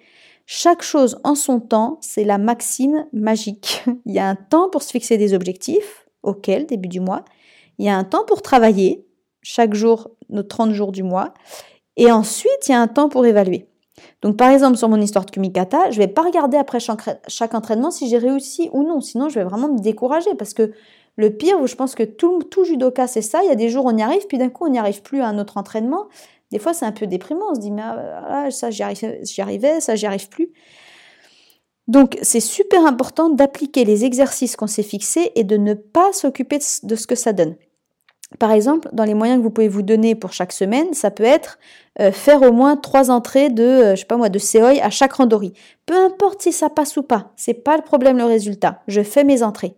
Chaque 0.50 0.80
chose 0.80 1.20
en 1.24 1.34
son 1.34 1.60
temps, 1.60 1.98
c'est 2.00 2.24
la 2.24 2.38
maxime 2.38 3.04
magique. 3.12 3.84
Il 4.06 4.14
y 4.14 4.18
a 4.18 4.26
un 4.26 4.34
temps 4.34 4.70
pour 4.70 4.82
se 4.82 4.92
fixer 4.92 5.18
des 5.18 5.34
objectifs, 5.34 6.08
auquel, 6.22 6.64
début 6.64 6.88
du 6.88 7.00
mois. 7.00 7.26
Il 7.78 7.84
y 7.84 7.90
a 7.90 7.94
un 7.94 8.02
temps 8.02 8.24
pour 8.24 8.40
travailler, 8.40 9.06
chaque 9.42 9.74
jour, 9.74 10.08
nos 10.30 10.42
30 10.42 10.72
jours 10.72 10.90
du 10.90 11.02
mois. 11.02 11.34
Et 11.98 12.10
ensuite, 12.10 12.66
il 12.66 12.72
y 12.72 12.74
a 12.74 12.80
un 12.80 12.88
temps 12.88 13.10
pour 13.10 13.26
évaluer. 13.26 13.68
Donc, 14.22 14.38
par 14.38 14.50
exemple, 14.50 14.78
sur 14.78 14.88
mon 14.88 14.98
histoire 15.02 15.26
de 15.26 15.30
Kumikata, 15.30 15.90
je 15.90 16.00
ne 16.00 16.06
vais 16.06 16.10
pas 16.10 16.22
regarder 16.22 16.56
après 16.56 16.78
chaque 16.80 17.54
entraînement 17.54 17.90
si 17.90 18.08
j'ai 18.08 18.16
réussi 18.16 18.70
ou 18.72 18.84
non. 18.84 19.02
Sinon, 19.02 19.28
je 19.28 19.38
vais 19.38 19.44
vraiment 19.44 19.68
me 19.68 19.80
décourager 19.80 20.34
parce 20.34 20.54
que 20.54 20.72
le 21.16 21.36
pire, 21.36 21.66
je 21.66 21.76
pense 21.76 21.94
que 21.94 22.04
tout, 22.04 22.42
tout 22.44 22.64
judoka, 22.64 23.06
c'est 23.06 23.20
ça. 23.20 23.42
Il 23.42 23.48
y 23.48 23.52
a 23.52 23.54
des 23.54 23.68
jours 23.68 23.84
on 23.84 23.94
y 23.94 24.02
arrive, 24.02 24.26
puis 24.28 24.38
d'un 24.38 24.48
coup, 24.48 24.64
on 24.64 24.70
n'y 24.70 24.78
arrive 24.78 25.02
plus 25.02 25.20
à 25.20 25.26
un 25.26 25.38
autre 25.38 25.58
entraînement. 25.58 26.06
Des 26.50 26.58
fois, 26.58 26.72
c'est 26.72 26.86
un 26.86 26.92
peu 26.92 27.06
déprimant. 27.06 27.50
On 27.50 27.54
se 27.54 27.60
dit, 27.60 27.70
mais 27.70 27.82
ah, 27.82 28.50
ça, 28.50 28.70
j'y 28.70 28.82
arrivais, 28.82 29.80
ça, 29.80 29.94
j'y 29.94 30.06
arrive 30.06 30.28
plus. 30.28 30.50
Donc, 31.88 32.18
c'est 32.22 32.40
super 32.40 32.84
important 32.84 33.30
d'appliquer 33.30 33.84
les 33.84 34.04
exercices 34.04 34.56
qu'on 34.56 34.66
s'est 34.66 34.82
fixés 34.82 35.32
et 35.34 35.44
de 35.44 35.56
ne 35.56 35.74
pas 35.74 36.12
s'occuper 36.12 36.58
de 36.82 36.96
ce 36.96 37.06
que 37.06 37.14
ça 37.14 37.32
donne. 37.32 37.56
Par 38.38 38.52
exemple, 38.52 38.90
dans 38.92 39.04
les 39.04 39.14
moyens 39.14 39.38
que 39.38 39.42
vous 39.42 39.50
pouvez 39.50 39.68
vous 39.68 39.82
donner 39.82 40.14
pour 40.14 40.34
chaque 40.34 40.52
semaine, 40.52 40.92
ça 40.92 41.10
peut 41.10 41.24
être 41.24 41.58
euh, 41.98 42.12
faire 42.12 42.42
au 42.42 42.52
moins 42.52 42.76
trois 42.76 43.10
entrées 43.10 43.48
de, 43.48 43.62
euh, 43.62 43.96
je 43.96 44.04
pas 44.04 44.18
moi, 44.18 44.28
de 44.28 44.80
à 44.82 44.90
chaque 44.90 45.14
randori. 45.14 45.54
Peu 45.86 45.96
importe 45.96 46.42
si 46.42 46.52
ça 46.52 46.68
passe 46.68 46.98
ou 46.98 47.02
pas, 47.02 47.32
c'est 47.36 47.54
pas 47.54 47.78
le 47.78 47.82
problème 47.82 48.18
le 48.18 48.24
résultat. 48.24 48.82
Je 48.86 49.02
fais 49.02 49.24
mes 49.24 49.42
entrées. 49.42 49.76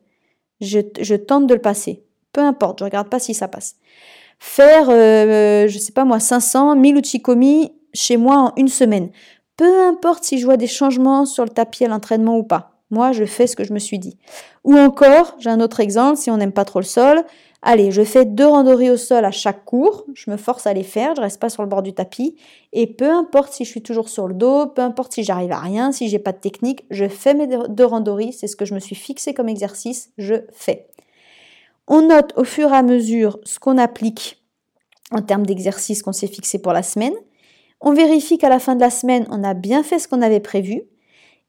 Je, 0.61 0.81
je 1.01 1.15
tente 1.15 1.47
de 1.47 1.55
le 1.55 1.61
passer. 1.61 2.03
Peu 2.33 2.41
importe, 2.41 2.81
je 2.81 2.85
regarde 2.85 3.09
pas 3.09 3.21
si 3.21 3.35
ça 3.35 3.47
passe. 3.47 3.77
Faire, 4.41 4.89
euh, 4.89 5.69
je 5.69 5.79
sais 5.79 5.93
pas 5.93 6.05
moi, 6.05 6.19
500, 6.19 6.75
1000 6.75 6.97
uchikomi 6.97 7.73
chez 7.93 8.17
moi 8.17 8.37
en 8.37 8.53
une 8.57 8.69
semaine. 8.69 9.11
Peu 9.59 9.87
importe 9.87 10.25
si 10.25 10.39
je 10.39 10.47
vois 10.47 10.57
des 10.57 10.67
changements 10.67 11.27
sur 11.27 11.45
le 11.45 11.51
tapis 11.51 11.85
à 11.85 11.89
l'entraînement 11.89 12.39
ou 12.39 12.43
pas. 12.43 12.73
Moi, 12.91 13.13
je 13.13 13.25
fais 13.25 13.47
ce 13.47 13.55
que 13.55 13.65
je 13.65 13.75
me 13.75 13.79
suis 13.79 13.99
dit. 13.99 14.17
Ou 14.65 14.77
encore, 14.77 15.37
j'ai 15.39 15.51
un 15.51 15.61
autre 15.61 15.81
exemple, 15.81 16.17
si 16.17 16.31
on 16.31 16.39
n'aime 16.39 16.53
pas 16.53 16.65
trop 16.65 16.81
le 16.81 16.87
sol, 16.87 17.23
Allez, 17.63 17.91
je 17.91 18.03
fais 18.03 18.25
deux 18.25 18.47
randonnées 18.47 18.91
au 18.91 18.97
sol 18.97 19.23
à 19.27 19.31
chaque 19.31 19.67
cours, 19.67 20.07
je 20.15 20.31
me 20.31 20.39
force 20.39 20.67
à 20.67 20.73
les 20.73 20.83
faire, 20.83 21.15
je 21.15 21.21
reste 21.21 21.39
pas 21.39 21.51
sur 21.51 21.63
le 21.63 21.69
bord 21.69 21.83
du 21.83 21.93
tapis, 21.93 22.37
et 22.73 22.87
peu 22.87 23.11
importe 23.11 23.53
si 23.53 23.67
je 23.67 23.71
suis 23.71 23.83
toujours 23.83 24.09
sur 24.09 24.27
le 24.29 24.35
dos, 24.35 24.67
peu 24.67 24.81
importe 24.81 25.13
si 25.13 25.25
j'arrive 25.25 25.53
à 25.53 25.59
rien, 25.59 25.93
si 25.93 26.09
j'ai 26.09 26.19
pas 26.19 26.33
de 26.33 26.39
technique, 26.39 26.87
je 26.91 27.07
fais 27.07 27.35
mes 27.35 27.47
deux 27.47 27.85
randonnées, 27.85 28.33
c'est 28.33 28.47
ce 28.47 28.57
que 28.57 28.65
je 28.65 28.73
me 28.73 28.81
suis 28.81 28.97
fixé 28.97 29.35
comme 29.35 29.49
exercice, 29.51 30.11
je 30.17 30.37
fais. 30.53 30.87
On 31.93 32.03
note 32.03 32.33
au 32.37 32.45
fur 32.45 32.73
et 32.73 32.77
à 32.77 32.85
mesure 32.85 33.41
ce 33.43 33.59
qu'on 33.59 33.77
applique 33.77 34.41
en 35.11 35.23
termes 35.23 35.45
d'exercice 35.45 36.05
qu'on 36.05 36.13
s'est 36.13 36.29
fixé 36.29 36.61
pour 36.63 36.73
la 36.73 36.85
semaine. 36.85 37.15
On 37.81 37.93
vérifie 37.93 38.39
qu'à 38.39 38.49
la 38.49 38.61
fin 38.61 38.77
de 38.77 38.81
la 38.81 38.91
semaine, 38.91 39.27
on 39.29 39.43
a 39.43 39.55
bien 39.55 39.83
fait 39.83 39.99
ce 39.99 40.07
qu'on 40.07 40.23
avait 40.23 40.39
prévu. 40.39 40.83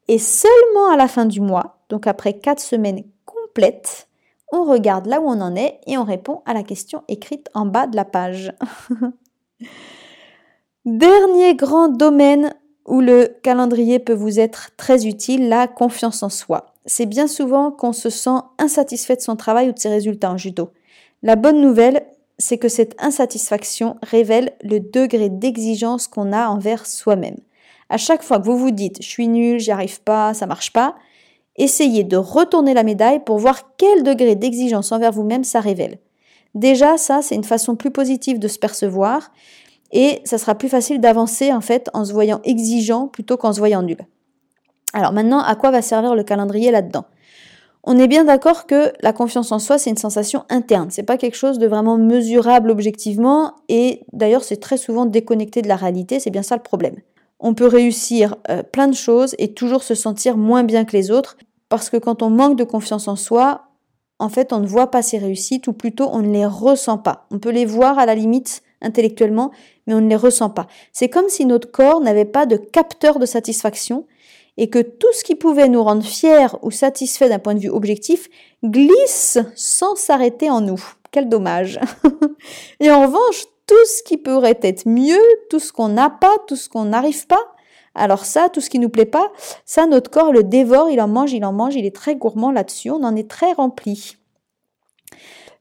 Et 0.07 0.17
seulement 0.17 0.89
à 0.91 0.97
la 0.97 1.07
fin 1.07 1.25
du 1.25 1.41
mois, 1.41 1.77
donc 1.89 2.07
après 2.07 2.33
quatre 2.33 2.59
semaines 2.59 3.03
complètes, 3.25 4.07
on 4.51 4.63
regarde 4.63 5.05
là 5.05 5.21
où 5.21 5.25
on 5.25 5.41
en 5.41 5.55
est 5.55 5.79
et 5.85 5.99
on 5.99 6.03
répond 6.03 6.41
à 6.47 6.55
la 6.55 6.63
question 6.63 7.03
écrite 7.07 7.47
en 7.53 7.67
bas 7.67 7.85
de 7.85 7.95
la 7.95 8.05
page. 8.05 8.51
Dernier 10.85 11.53
grand 11.53 11.89
domaine 11.89 12.55
où 12.87 12.99
le 12.99 13.27
calendrier 13.43 13.99
peut 13.99 14.15
vous 14.15 14.39
être 14.39 14.71
très 14.75 15.05
utile, 15.05 15.49
la 15.49 15.67
confiance 15.67 16.23
en 16.23 16.29
soi. 16.29 16.70
C'est 16.85 17.05
bien 17.05 17.27
souvent 17.27 17.71
qu'on 17.71 17.93
se 17.93 18.09
sent 18.09 18.39
insatisfait 18.57 19.15
de 19.15 19.21
son 19.21 19.35
travail 19.35 19.69
ou 19.69 19.71
de 19.71 19.79
ses 19.79 19.89
résultats 19.89 20.31
en 20.31 20.37
judo. 20.37 20.71
La 21.21 21.35
bonne 21.35 21.61
nouvelle, 21.61 22.05
c'est 22.39 22.57
que 22.57 22.69
cette 22.69 22.95
insatisfaction 22.99 23.97
révèle 24.01 24.53
le 24.63 24.79
degré 24.79 25.29
d'exigence 25.29 26.07
qu'on 26.07 26.33
a 26.33 26.47
envers 26.47 26.87
soi-même. 26.87 27.37
À 27.89 27.97
chaque 27.97 28.23
fois 28.23 28.39
que 28.39 28.45
vous 28.45 28.57
vous 28.57 28.71
dites 28.71 29.01
je 29.01 29.07
suis 29.07 29.27
nul, 29.27 29.59
j'y 29.59 29.71
arrive 29.71 30.01
pas, 30.01 30.33
ça 30.33 30.47
marche 30.47 30.73
pas, 30.73 30.95
essayez 31.57 32.03
de 32.03 32.17
retourner 32.17 32.73
la 32.73 32.83
médaille 32.83 33.23
pour 33.23 33.37
voir 33.37 33.75
quel 33.77 34.03
degré 34.03 34.35
d'exigence 34.35 34.91
envers 34.91 35.11
vous-même 35.11 35.43
ça 35.43 35.59
révèle. 35.59 35.99
Déjà, 36.55 36.97
ça, 36.97 37.21
c'est 37.21 37.35
une 37.35 37.43
façon 37.43 37.75
plus 37.75 37.91
positive 37.91 38.39
de 38.39 38.47
se 38.47 38.59
percevoir 38.59 39.31
et 39.91 40.21
ça 40.25 40.37
sera 40.37 40.55
plus 40.55 40.69
facile 40.69 40.99
d'avancer 40.99 41.53
en 41.53 41.61
fait 41.61 41.89
en 41.93 42.05
se 42.05 42.13
voyant 42.13 42.41
exigeant 42.43 43.07
plutôt 43.07 43.37
qu'en 43.37 43.53
se 43.53 43.59
voyant 43.59 43.83
nul. 43.83 43.97
Alors 44.93 45.13
maintenant, 45.13 45.39
à 45.39 45.55
quoi 45.55 45.71
va 45.71 45.81
servir 45.81 46.15
le 46.15 46.23
calendrier 46.23 46.71
là-dedans? 46.71 47.05
On 47.83 47.97
est 47.97 48.07
bien 48.07 48.25
d'accord 48.25 48.67
que 48.67 48.93
la 49.01 49.11
confiance 49.11 49.51
en 49.51 49.57
soi, 49.57 49.79
c'est 49.79 49.89
une 49.89 49.97
sensation 49.97 50.43
interne. 50.49 50.91
C'est 50.91 51.03
pas 51.03 51.17
quelque 51.17 51.35
chose 51.35 51.57
de 51.57 51.65
vraiment 51.65 51.97
mesurable 51.97 52.69
objectivement 52.69 53.55
et 53.69 54.03
d'ailleurs, 54.13 54.43
c'est 54.43 54.57
très 54.57 54.77
souvent 54.77 55.05
déconnecté 55.05 55.63
de 55.63 55.67
la 55.67 55.75
réalité. 55.77 56.19
C'est 56.19 56.29
bien 56.29 56.43
ça 56.43 56.55
le 56.55 56.61
problème. 56.61 56.97
On 57.39 57.55
peut 57.55 57.65
réussir 57.65 58.35
euh, 58.49 58.61
plein 58.61 58.87
de 58.87 58.93
choses 58.93 59.33
et 59.39 59.53
toujours 59.53 59.81
se 59.81 59.95
sentir 59.95 60.37
moins 60.37 60.63
bien 60.63 60.85
que 60.85 60.95
les 60.95 61.09
autres 61.09 61.37
parce 61.69 61.89
que 61.89 61.97
quand 61.97 62.21
on 62.21 62.29
manque 62.29 62.55
de 62.55 62.63
confiance 62.63 63.07
en 63.07 63.15
soi, 63.15 63.63
en 64.19 64.29
fait, 64.29 64.53
on 64.53 64.59
ne 64.59 64.67
voit 64.67 64.91
pas 64.91 65.01
ses 65.01 65.17
réussites 65.17 65.67
ou 65.67 65.73
plutôt 65.73 66.07
on 66.11 66.19
ne 66.19 66.31
les 66.31 66.45
ressent 66.45 66.99
pas. 66.99 67.25
On 67.31 67.39
peut 67.39 67.49
les 67.49 67.65
voir 67.65 67.97
à 67.97 68.05
la 68.05 68.13
limite 68.13 68.61
intellectuellement, 68.83 69.49
mais 69.87 69.95
on 69.95 70.01
ne 70.01 70.09
les 70.09 70.15
ressent 70.15 70.51
pas. 70.51 70.67
C'est 70.93 71.09
comme 71.09 71.29
si 71.29 71.47
notre 71.47 71.71
corps 71.71 72.01
n'avait 72.01 72.25
pas 72.25 72.45
de 72.45 72.57
capteur 72.57 73.17
de 73.17 73.25
satisfaction 73.25 74.05
et 74.57 74.69
que 74.69 74.79
tout 74.79 75.11
ce 75.13 75.23
qui 75.23 75.35
pouvait 75.35 75.69
nous 75.69 75.83
rendre 75.83 76.03
fiers 76.03 76.47
ou 76.61 76.71
satisfaits 76.71 77.29
d'un 77.29 77.39
point 77.39 77.55
de 77.55 77.59
vue 77.59 77.69
objectif 77.69 78.29
glisse 78.63 79.39
sans 79.55 79.95
s'arrêter 79.95 80.49
en 80.49 80.61
nous. 80.61 80.81
Quel 81.11 81.29
dommage. 81.29 81.79
et 82.79 82.91
en 82.91 83.01
revanche, 83.01 83.45
tout 83.67 83.85
ce 83.85 84.03
qui 84.03 84.17
pourrait 84.17 84.59
être 84.61 84.87
mieux, 84.87 85.21
tout 85.49 85.59
ce 85.59 85.71
qu'on 85.71 85.89
n'a 85.89 86.09
pas, 86.09 86.35
tout 86.47 86.55
ce 86.55 86.69
qu'on 86.69 86.85
n'arrive 86.85 87.27
pas, 87.27 87.41
alors 87.95 88.25
ça, 88.25 88.49
tout 88.49 88.61
ce 88.61 88.69
qui 88.69 88.79
nous 88.79 88.89
plaît 88.89 89.05
pas, 89.05 89.31
ça, 89.65 89.85
notre 89.85 90.09
corps 90.09 90.31
le 90.31 90.43
dévore, 90.43 90.89
il 90.89 91.01
en 91.01 91.07
mange, 91.07 91.33
il 91.33 91.43
en 91.43 91.51
mange, 91.51 91.75
il 91.75 91.85
est 91.85 91.95
très 91.95 92.15
gourmand 92.15 92.51
là-dessus, 92.51 92.89
on 92.89 93.03
en 93.03 93.15
est 93.15 93.29
très 93.29 93.51
rempli. 93.53 94.17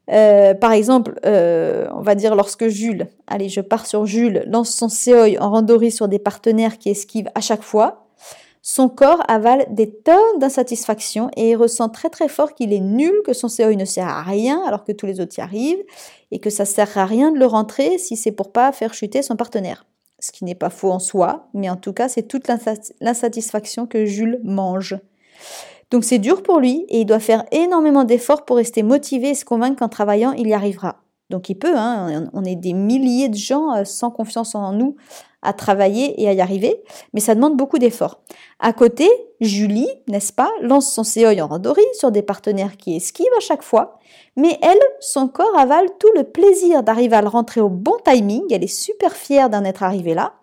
Euh, 0.09 0.53
par 0.53 0.71
exemple, 0.71 1.19
euh, 1.25 1.87
on 1.93 2.01
va 2.01 2.15
dire 2.15 2.35
lorsque 2.35 2.67
Jules, 2.67 3.07
allez, 3.27 3.49
je 3.49 3.61
pars 3.61 3.85
sur 3.85 4.05
Jules, 4.05 4.43
lance 4.47 4.71
son 4.71 4.89
séoï 4.89 5.37
en 5.39 5.51
randori 5.51 5.91
sur 5.91 6.07
des 6.07 6.19
partenaires 6.19 6.77
qui 6.77 6.89
esquivent 6.89 7.29
à 7.35 7.41
chaque 7.41 7.63
fois, 7.63 8.07
son 8.61 8.89
corps 8.89 9.23
avale 9.27 9.65
des 9.71 9.91
tonnes 9.91 10.39
d'insatisfaction 10.39 11.29
et 11.35 11.49
il 11.49 11.55
ressent 11.55 11.89
très 11.89 12.09
très 12.09 12.27
fort 12.27 12.53
qu'il 12.53 12.73
est 12.73 12.79
nul, 12.79 13.13
que 13.25 13.33
son 13.33 13.47
séoï 13.47 13.75
ne 13.75 13.85
sert 13.85 14.07
à 14.07 14.21
rien 14.21 14.61
alors 14.67 14.83
que 14.83 14.91
tous 14.91 15.07
les 15.07 15.19
autres 15.19 15.37
y 15.37 15.41
arrivent 15.41 15.83
et 16.31 16.39
que 16.39 16.49
ça 16.49 16.65
sert 16.65 16.97
à 16.97 17.05
rien 17.05 17.31
de 17.31 17.39
le 17.39 17.45
rentrer 17.45 17.97
si 17.97 18.15
c'est 18.15 18.31
pour 18.31 18.51
pas 18.51 18.71
faire 18.71 18.93
chuter 18.93 19.21
son 19.21 19.35
partenaire 19.35 19.85
ce 20.21 20.31
qui 20.31 20.45
n'est 20.45 20.55
pas 20.55 20.69
faux 20.69 20.91
en 20.91 20.99
soi, 20.99 21.47
mais 21.53 21.69
en 21.69 21.75
tout 21.75 21.93
cas, 21.93 22.07
c'est 22.07 22.23
toute 22.23 22.47
l'insatisfaction 23.01 23.87
que 23.87 24.05
Jules 24.05 24.39
mange. 24.43 24.97
Donc 25.89 26.05
c'est 26.05 26.19
dur 26.19 26.41
pour 26.43 26.59
lui 26.59 26.85
et 26.87 27.01
il 27.01 27.05
doit 27.05 27.19
faire 27.19 27.43
énormément 27.51 28.05
d'efforts 28.05 28.45
pour 28.45 28.57
rester 28.57 28.83
motivé 28.83 29.29
et 29.29 29.35
se 29.35 29.43
convaincre 29.43 29.77
qu'en 29.77 29.89
travaillant, 29.89 30.31
il 30.31 30.47
y 30.47 30.53
arrivera. 30.53 31.01
Donc 31.29 31.49
il 31.49 31.55
peut, 31.55 31.75
hein, 31.75 32.29
on 32.33 32.43
est 32.43 32.55
des 32.55 32.73
milliers 32.73 33.29
de 33.29 33.35
gens 33.35 33.73
euh, 33.73 33.83
sans 33.83 34.11
confiance 34.11 34.53
en 34.55 34.73
nous 34.73 34.95
à 35.41 35.53
travailler 35.53 36.21
et 36.21 36.27
à 36.27 36.33
y 36.33 36.41
arriver, 36.41 36.83
mais 37.13 37.19
ça 37.19 37.35
demande 37.35 37.57
beaucoup 37.57 37.79
d'efforts. 37.79 38.21
À 38.59 38.73
côté, 38.73 39.09
Julie, 39.39 39.89
n'est-ce 40.07 40.31
pas, 40.31 40.51
lance 40.61 40.93
son 40.93 41.03
séoï 41.03 41.41
en 41.41 41.47
randori 41.47 41.81
sur 41.93 42.11
des 42.11 42.21
partenaires 42.21 42.77
qui 42.77 42.95
esquivent 42.95 43.25
à 43.37 43.41
chaque 43.41 43.63
fois, 43.63 43.99
mais 44.35 44.57
elle, 44.61 44.79
son 44.99 45.27
corps 45.27 45.57
avale 45.57 45.87
tout 45.99 46.11
le 46.15 46.23
plaisir 46.23 46.83
d'arriver 46.83 47.15
à 47.15 47.21
le 47.21 47.27
rentrer 47.27 47.61
au 47.61 47.69
bon 47.69 47.97
timing, 48.05 48.43
elle 48.51 48.63
est 48.63 48.67
super 48.67 49.15
fière 49.15 49.49
d'en 49.49 49.63
être 49.63 49.83
arrivée 49.83 50.13
là, 50.13 50.33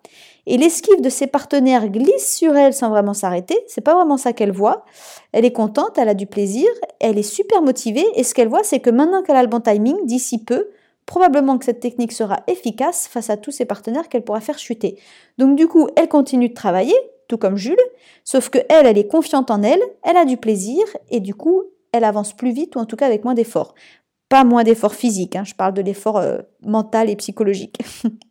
Et 0.46 0.56
l'esquive 0.56 1.00
de 1.00 1.10
ses 1.10 1.26
partenaires 1.26 1.88
glisse 1.88 2.36
sur 2.36 2.56
elle 2.56 2.72
sans 2.72 2.88
vraiment 2.88 3.14
s'arrêter. 3.14 3.58
C'est 3.66 3.82
pas 3.82 3.94
vraiment 3.94 4.16
ça 4.16 4.32
qu'elle 4.32 4.50
voit. 4.50 4.84
Elle 5.32 5.44
est 5.44 5.52
contente, 5.52 5.98
elle 5.98 6.08
a 6.08 6.14
du 6.14 6.26
plaisir, 6.26 6.66
elle 7.00 7.18
est 7.18 7.22
super 7.22 7.60
motivée. 7.60 8.06
Et 8.14 8.24
ce 8.24 8.32
qu'elle 8.34 8.48
voit, 8.48 8.64
c'est 8.64 8.80
que 8.80 8.88
maintenant 8.90 9.22
qu'elle 9.22 9.36
a 9.36 9.42
le 9.42 9.48
bon 9.48 9.60
timing, 9.60 9.96
d'ici 10.06 10.42
peu, 10.42 10.68
probablement 11.08 11.56
que 11.58 11.64
cette 11.64 11.80
technique 11.80 12.12
sera 12.12 12.40
efficace 12.46 13.08
face 13.08 13.30
à 13.30 13.38
tous 13.38 13.50
ses 13.50 13.64
partenaires 13.64 14.08
qu'elle 14.08 14.22
pourra 14.22 14.42
faire 14.42 14.58
chuter. 14.58 15.00
Donc 15.38 15.56
du 15.56 15.66
coup, 15.66 15.88
elle 15.96 16.08
continue 16.08 16.50
de 16.50 16.54
travailler, 16.54 16.94
tout 17.28 17.38
comme 17.38 17.56
Jules, 17.56 17.76
sauf 18.24 18.50
que 18.50 18.58
elle, 18.68 18.86
elle 18.86 18.98
est 18.98 19.08
confiante 19.08 19.50
en 19.50 19.62
elle, 19.62 19.80
elle 20.04 20.18
a 20.18 20.26
du 20.26 20.36
plaisir 20.36 20.84
et 21.08 21.20
du 21.20 21.34
coup, 21.34 21.64
elle 21.92 22.04
avance 22.04 22.36
plus 22.36 22.52
vite 22.52 22.76
ou 22.76 22.78
en 22.78 22.84
tout 22.84 22.96
cas 22.96 23.06
avec 23.06 23.24
moins 23.24 23.32
d'efforts. 23.32 23.74
Pas 24.28 24.44
moins 24.44 24.64
d'efforts 24.64 24.94
physiques, 24.94 25.34
hein, 25.34 25.44
je 25.44 25.54
parle 25.54 25.72
de 25.72 25.80
l'effort 25.80 26.18
euh, 26.18 26.40
mental 26.60 27.08
et 27.08 27.16
psychologique. 27.16 27.78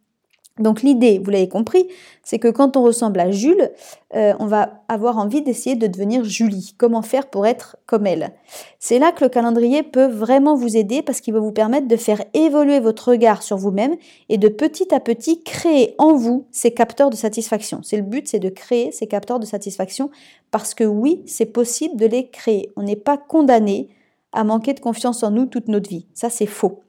Donc 0.60 0.82
l'idée, 0.82 1.20
vous 1.24 1.30
l'avez 1.30 1.50
compris, 1.50 1.88
c'est 2.24 2.40
que 2.40 2.48
quand 2.48 2.78
on 2.78 2.84
ressemble 2.84 3.20
à 3.20 3.32
Jules, 3.32 3.72
euh, 4.16 4.34
on 4.40 4.48
va 4.48 4.84
avoir 4.88 5.18
envie 5.18 5.42
d'essayer 5.42 5.76
de 5.76 5.88
devenir 5.88 6.24
Julie. 6.24 6.74
Comment 6.78 7.02
faire 7.02 7.30
pour 7.30 7.46
être 7.46 7.78
comme 7.86 8.08
elle? 8.08 8.34
C'est 8.80 9.00
là 9.00 9.12
que 9.12 9.24
le 9.24 9.30
calendrier 9.30 9.84
peut 9.84 10.08
vraiment 10.08 10.56
vous 10.56 10.76
aider 10.76 11.02
parce 11.02 11.22
qu'il 11.22 11.34
va 11.34 11.40
vous 11.40 11.52
permettre 11.52 11.88
de 11.88 11.96
faire 11.96 12.24
évoluer 12.34 12.80
votre 12.80 13.12
regard 13.12 13.44
sur 13.44 13.58
vous-même 13.58 13.96
et 14.30 14.38
de 14.38 14.48
petit 14.48 14.94
à 14.94 15.00
petit 15.00 15.44
créer 15.44 15.94
en 15.98 16.16
vous 16.16 16.48
ces 16.52 16.74
capteurs 16.74 17.10
de 17.10 17.16
satisfaction. 17.16 17.82
C'est 17.84 17.98
le 17.98 18.04
but, 18.04 18.28
c'est 18.28 18.40
de 18.40 18.50
créer 18.50 18.92
ces 18.92 19.08
capteurs 19.08 19.40
de 19.40 19.46
satisfaction 19.46 20.10
parce 20.52 20.74
que 20.74 20.84
oui, 20.84 21.24
c'est 21.28 21.46
possible 21.46 21.98
de 21.98 22.08
les 22.08 22.30
créer. 22.30 22.72
On 22.76 22.84
n'est 22.84 22.96
pas 22.96 23.18
condamné 23.18 23.90
à 24.32 24.44
manquer 24.44 24.74
de 24.74 24.80
confiance 24.80 25.24
en 25.24 25.32
nous 25.32 25.46
toute 25.46 25.68
notre 25.68 25.90
vie. 25.90 26.08
Ça, 26.14 26.30
c'est 26.30 26.46
faux. 26.46 26.82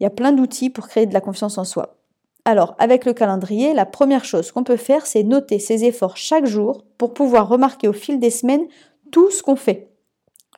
Il 0.00 0.04
y 0.04 0.06
a 0.06 0.10
plein 0.10 0.32
d'outils 0.32 0.70
pour 0.70 0.88
créer 0.88 1.06
de 1.06 1.14
la 1.14 1.20
confiance 1.20 1.58
en 1.58 1.64
soi. 1.64 1.96
Alors, 2.44 2.74
avec 2.78 3.06
le 3.06 3.14
calendrier, 3.14 3.72
la 3.72 3.86
première 3.86 4.24
chose 4.24 4.52
qu'on 4.52 4.64
peut 4.64 4.76
faire, 4.76 5.06
c'est 5.06 5.22
noter 5.22 5.58
ses 5.58 5.84
efforts 5.84 6.16
chaque 6.16 6.44
jour 6.44 6.84
pour 6.98 7.14
pouvoir 7.14 7.48
remarquer 7.48 7.88
au 7.88 7.94
fil 7.94 8.18
des 8.18 8.30
semaines 8.30 8.66
tout 9.10 9.30
ce 9.30 9.42
qu'on 9.42 9.56
fait. 9.56 9.90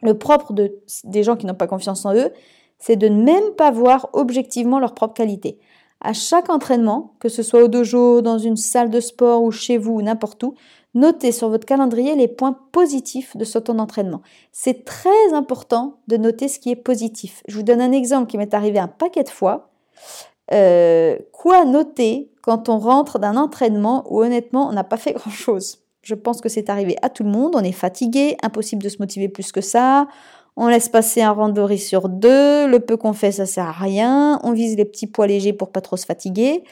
Le 0.03 0.19
propre 0.19 0.53
des 0.53 1.23
gens 1.23 1.37
qui 1.37 1.47
n'ont 1.47 1.55
pas 1.55 1.69
confiance 1.69 2.05
en 2.05 2.15
eux, 2.15 2.33
c'est 2.79 2.97
de 2.97 3.09
ne 3.09 3.23
même 3.23 3.53
pas 3.57 3.71
voir 3.71 4.09
objectivement 4.13 4.79
leurs 4.79 4.95
propres 4.95 5.15
qualités. 5.15 5.59
À 6.01 6.13
chaque 6.13 6.51
entraînement, 6.51 7.15
que 7.21 7.29
ce 7.29 7.43
soit 7.43 7.63
au 7.63 7.69
dojo, 7.69 8.21
dans 8.21 8.39
une 8.39 8.57
salle 8.57 8.91
de 8.91 9.01
sport 9.01 9.43
ou 9.43 9.51
chez 9.51 9.79
vous 9.79 9.95
ou 9.95 10.03
n'importe 10.03 10.43
où, 10.43 10.55
notez 10.95 11.33
sur 11.33 11.49
votre 11.49 11.67
calendrier 11.67 12.15
les 12.17 12.29
points 12.29 12.59
positifs 12.73 13.37
de 13.37 13.45
ce 13.45 13.59
temps 13.59 13.75
d'entraînement. 13.75 14.23
C'est 14.53 14.85
très 14.85 15.33
important 15.33 16.01
de 16.09 16.17
noter 16.17 16.49
ce 16.49 16.59
qui 16.59 16.71
est 16.71 16.77
positif. 16.77 17.43
Je 17.49 17.57
vous 17.57 17.63
donne 17.63 17.81
un 17.81 17.93
exemple 17.93 18.31
qui 18.31 18.37
m'est 18.37 18.55
arrivé 18.55 18.79
un 18.79 18.89
paquet 18.89 19.23
de 19.23 19.31
fois. 19.31 19.71
Euh, 20.53 21.17
quoi 21.33 21.65
noter 21.65 22.31
quand 22.43 22.69
on 22.69 22.79
rentre 22.79 23.19
d'un 23.19 23.37
entraînement 23.37 24.05
où 24.11 24.23
honnêtement 24.23 24.69
on 24.69 24.73
n'a 24.73 24.85
pas 24.85 24.97
fait 24.97 25.13
grand-chose? 25.15 25.79
Je 26.03 26.15
pense 26.15 26.41
que 26.41 26.49
c'est 26.49 26.71
arrivé 26.71 26.97
à 27.03 27.09
tout 27.09 27.25
le 27.25 27.31
monde, 27.31 27.55
on 27.57 27.65
est 27.65 27.73
fatigué, 27.73 28.37
impossible 28.43 28.83
de 28.83 28.89
se 28.89 28.99
motiver 29.01 29.29
plus 29.29 29.51
que 29.51 29.61
ça, 29.61 30.07
on 30.57 30.69
laisse 30.69 30.89
passer 30.89 31.21
un 31.21 31.33
randori 31.33 31.79
sur 31.79 32.09
deux, 32.09 32.67
le 32.69 32.79
peu 32.79 32.97
qu'on 32.97 33.13
fait 33.13 33.33
ça 33.33 33.45
sert 33.45 33.67
à 33.67 33.73
rien, 33.73 34.41
on 34.45 34.53
vise 34.53 34.77
les 34.77 34.85
petits 34.85 35.09
poids 35.09 35.27
légers 35.27 35.53
pour 35.53 35.71
pas 35.71 35.81
trop 35.81 35.97
se 35.97 36.07
fatiguer. 36.07 36.63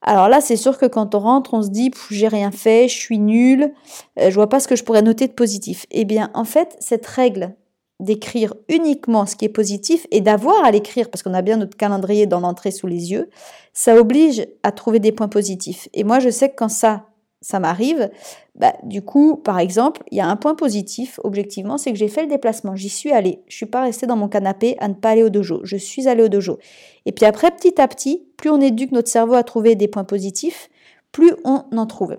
Alors 0.00 0.28
là, 0.28 0.40
c'est 0.40 0.56
sûr 0.56 0.78
que 0.78 0.86
quand 0.86 1.14
on 1.14 1.18
rentre, 1.18 1.54
on 1.54 1.62
se 1.62 1.70
dit 1.70 1.90
j'ai 2.10 2.28
rien 2.28 2.52
fait, 2.52 2.88
je 2.88 2.96
suis 2.96 3.18
nul, 3.18 3.72
euh, 4.18 4.30
je 4.30 4.34
vois 4.34 4.48
pas 4.48 4.60
ce 4.60 4.68
que 4.68 4.76
je 4.76 4.84
pourrais 4.84 5.02
noter 5.02 5.26
de 5.26 5.32
positif. 5.32 5.86
Eh 5.90 6.04
bien, 6.04 6.30
en 6.34 6.44
fait, 6.44 6.76
cette 6.78 7.06
règle 7.06 7.54
d'écrire 8.00 8.54
uniquement 8.68 9.26
ce 9.26 9.36
qui 9.36 9.44
est 9.44 9.50
positif 9.50 10.06
et 10.10 10.20
d'avoir 10.20 10.64
à 10.64 10.70
l'écrire, 10.70 11.10
parce 11.10 11.22
qu'on 11.22 11.34
a 11.34 11.42
bien 11.42 11.56
notre 11.56 11.76
calendrier 11.76 12.26
dans 12.26 12.40
l'entrée 12.40 12.70
sous 12.70 12.86
les 12.86 13.10
yeux, 13.10 13.28
ça 13.72 13.96
oblige 13.96 14.46
à 14.62 14.72
trouver 14.72 15.00
des 15.00 15.12
points 15.12 15.28
positifs. 15.28 15.88
Et 15.94 16.04
moi, 16.04 16.20
je 16.20 16.30
sais 16.30 16.48
que 16.48 16.54
quand 16.56 16.68
ça, 16.68 17.06
ça 17.40 17.60
m'arrive, 17.60 18.10
bah, 18.54 18.74
du 18.82 19.02
coup, 19.02 19.36
par 19.36 19.58
exemple, 19.58 20.02
il 20.10 20.18
y 20.18 20.20
a 20.20 20.28
un 20.28 20.36
point 20.36 20.54
positif, 20.54 21.20
objectivement, 21.24 21.78
c'est 21.78 21.92
que 21.92 21.98
j'ai 21.98 22.08
fait 22.08 22.22
le 22.22 22.28
déplacement, 22.28 22.76
j'y 22.76 22.88
suis 22.88 23.12
allée. 23.12 23.40
Je 23.48 23.56
suis 23.56 23.66
pas 23.66 23.82
restée 23.82 24.06
dans 24.06 24.16
mon 24.16 24.28
canapé 24.28 24.76
à 24.80 24.88
ne 24.88 24.94
pas 24.94 25.10
aller 25.10 25.22
au 25.22 25.28
dojo. 25.28 25.60
Je 25.64 25.76
suis 25.76 26.08
allée 26.08 26.22
au 26.22 26.28
dojo. 26.28 26.58
Et 27.06 27.12
puis 27.12 27.24
après, 27.24 27.50
petit 27.50 27.80
à 27.80 27.88
petit, 27.88 28.26
plus 28.36 28.50
on 28.50 28.60
éduque 28.60 28.92
notre 28.92 29.08
cerveau 29.08 29.34
à 29.34 29.42
trouver 29.42 29.74
des 29.74 29.88
points 29.88 30.04
positifs, 30.04 30.70
plus 31.12 31.32
on 31.44 31.64
en 31.76 31.86
trouve. 31.86 32.18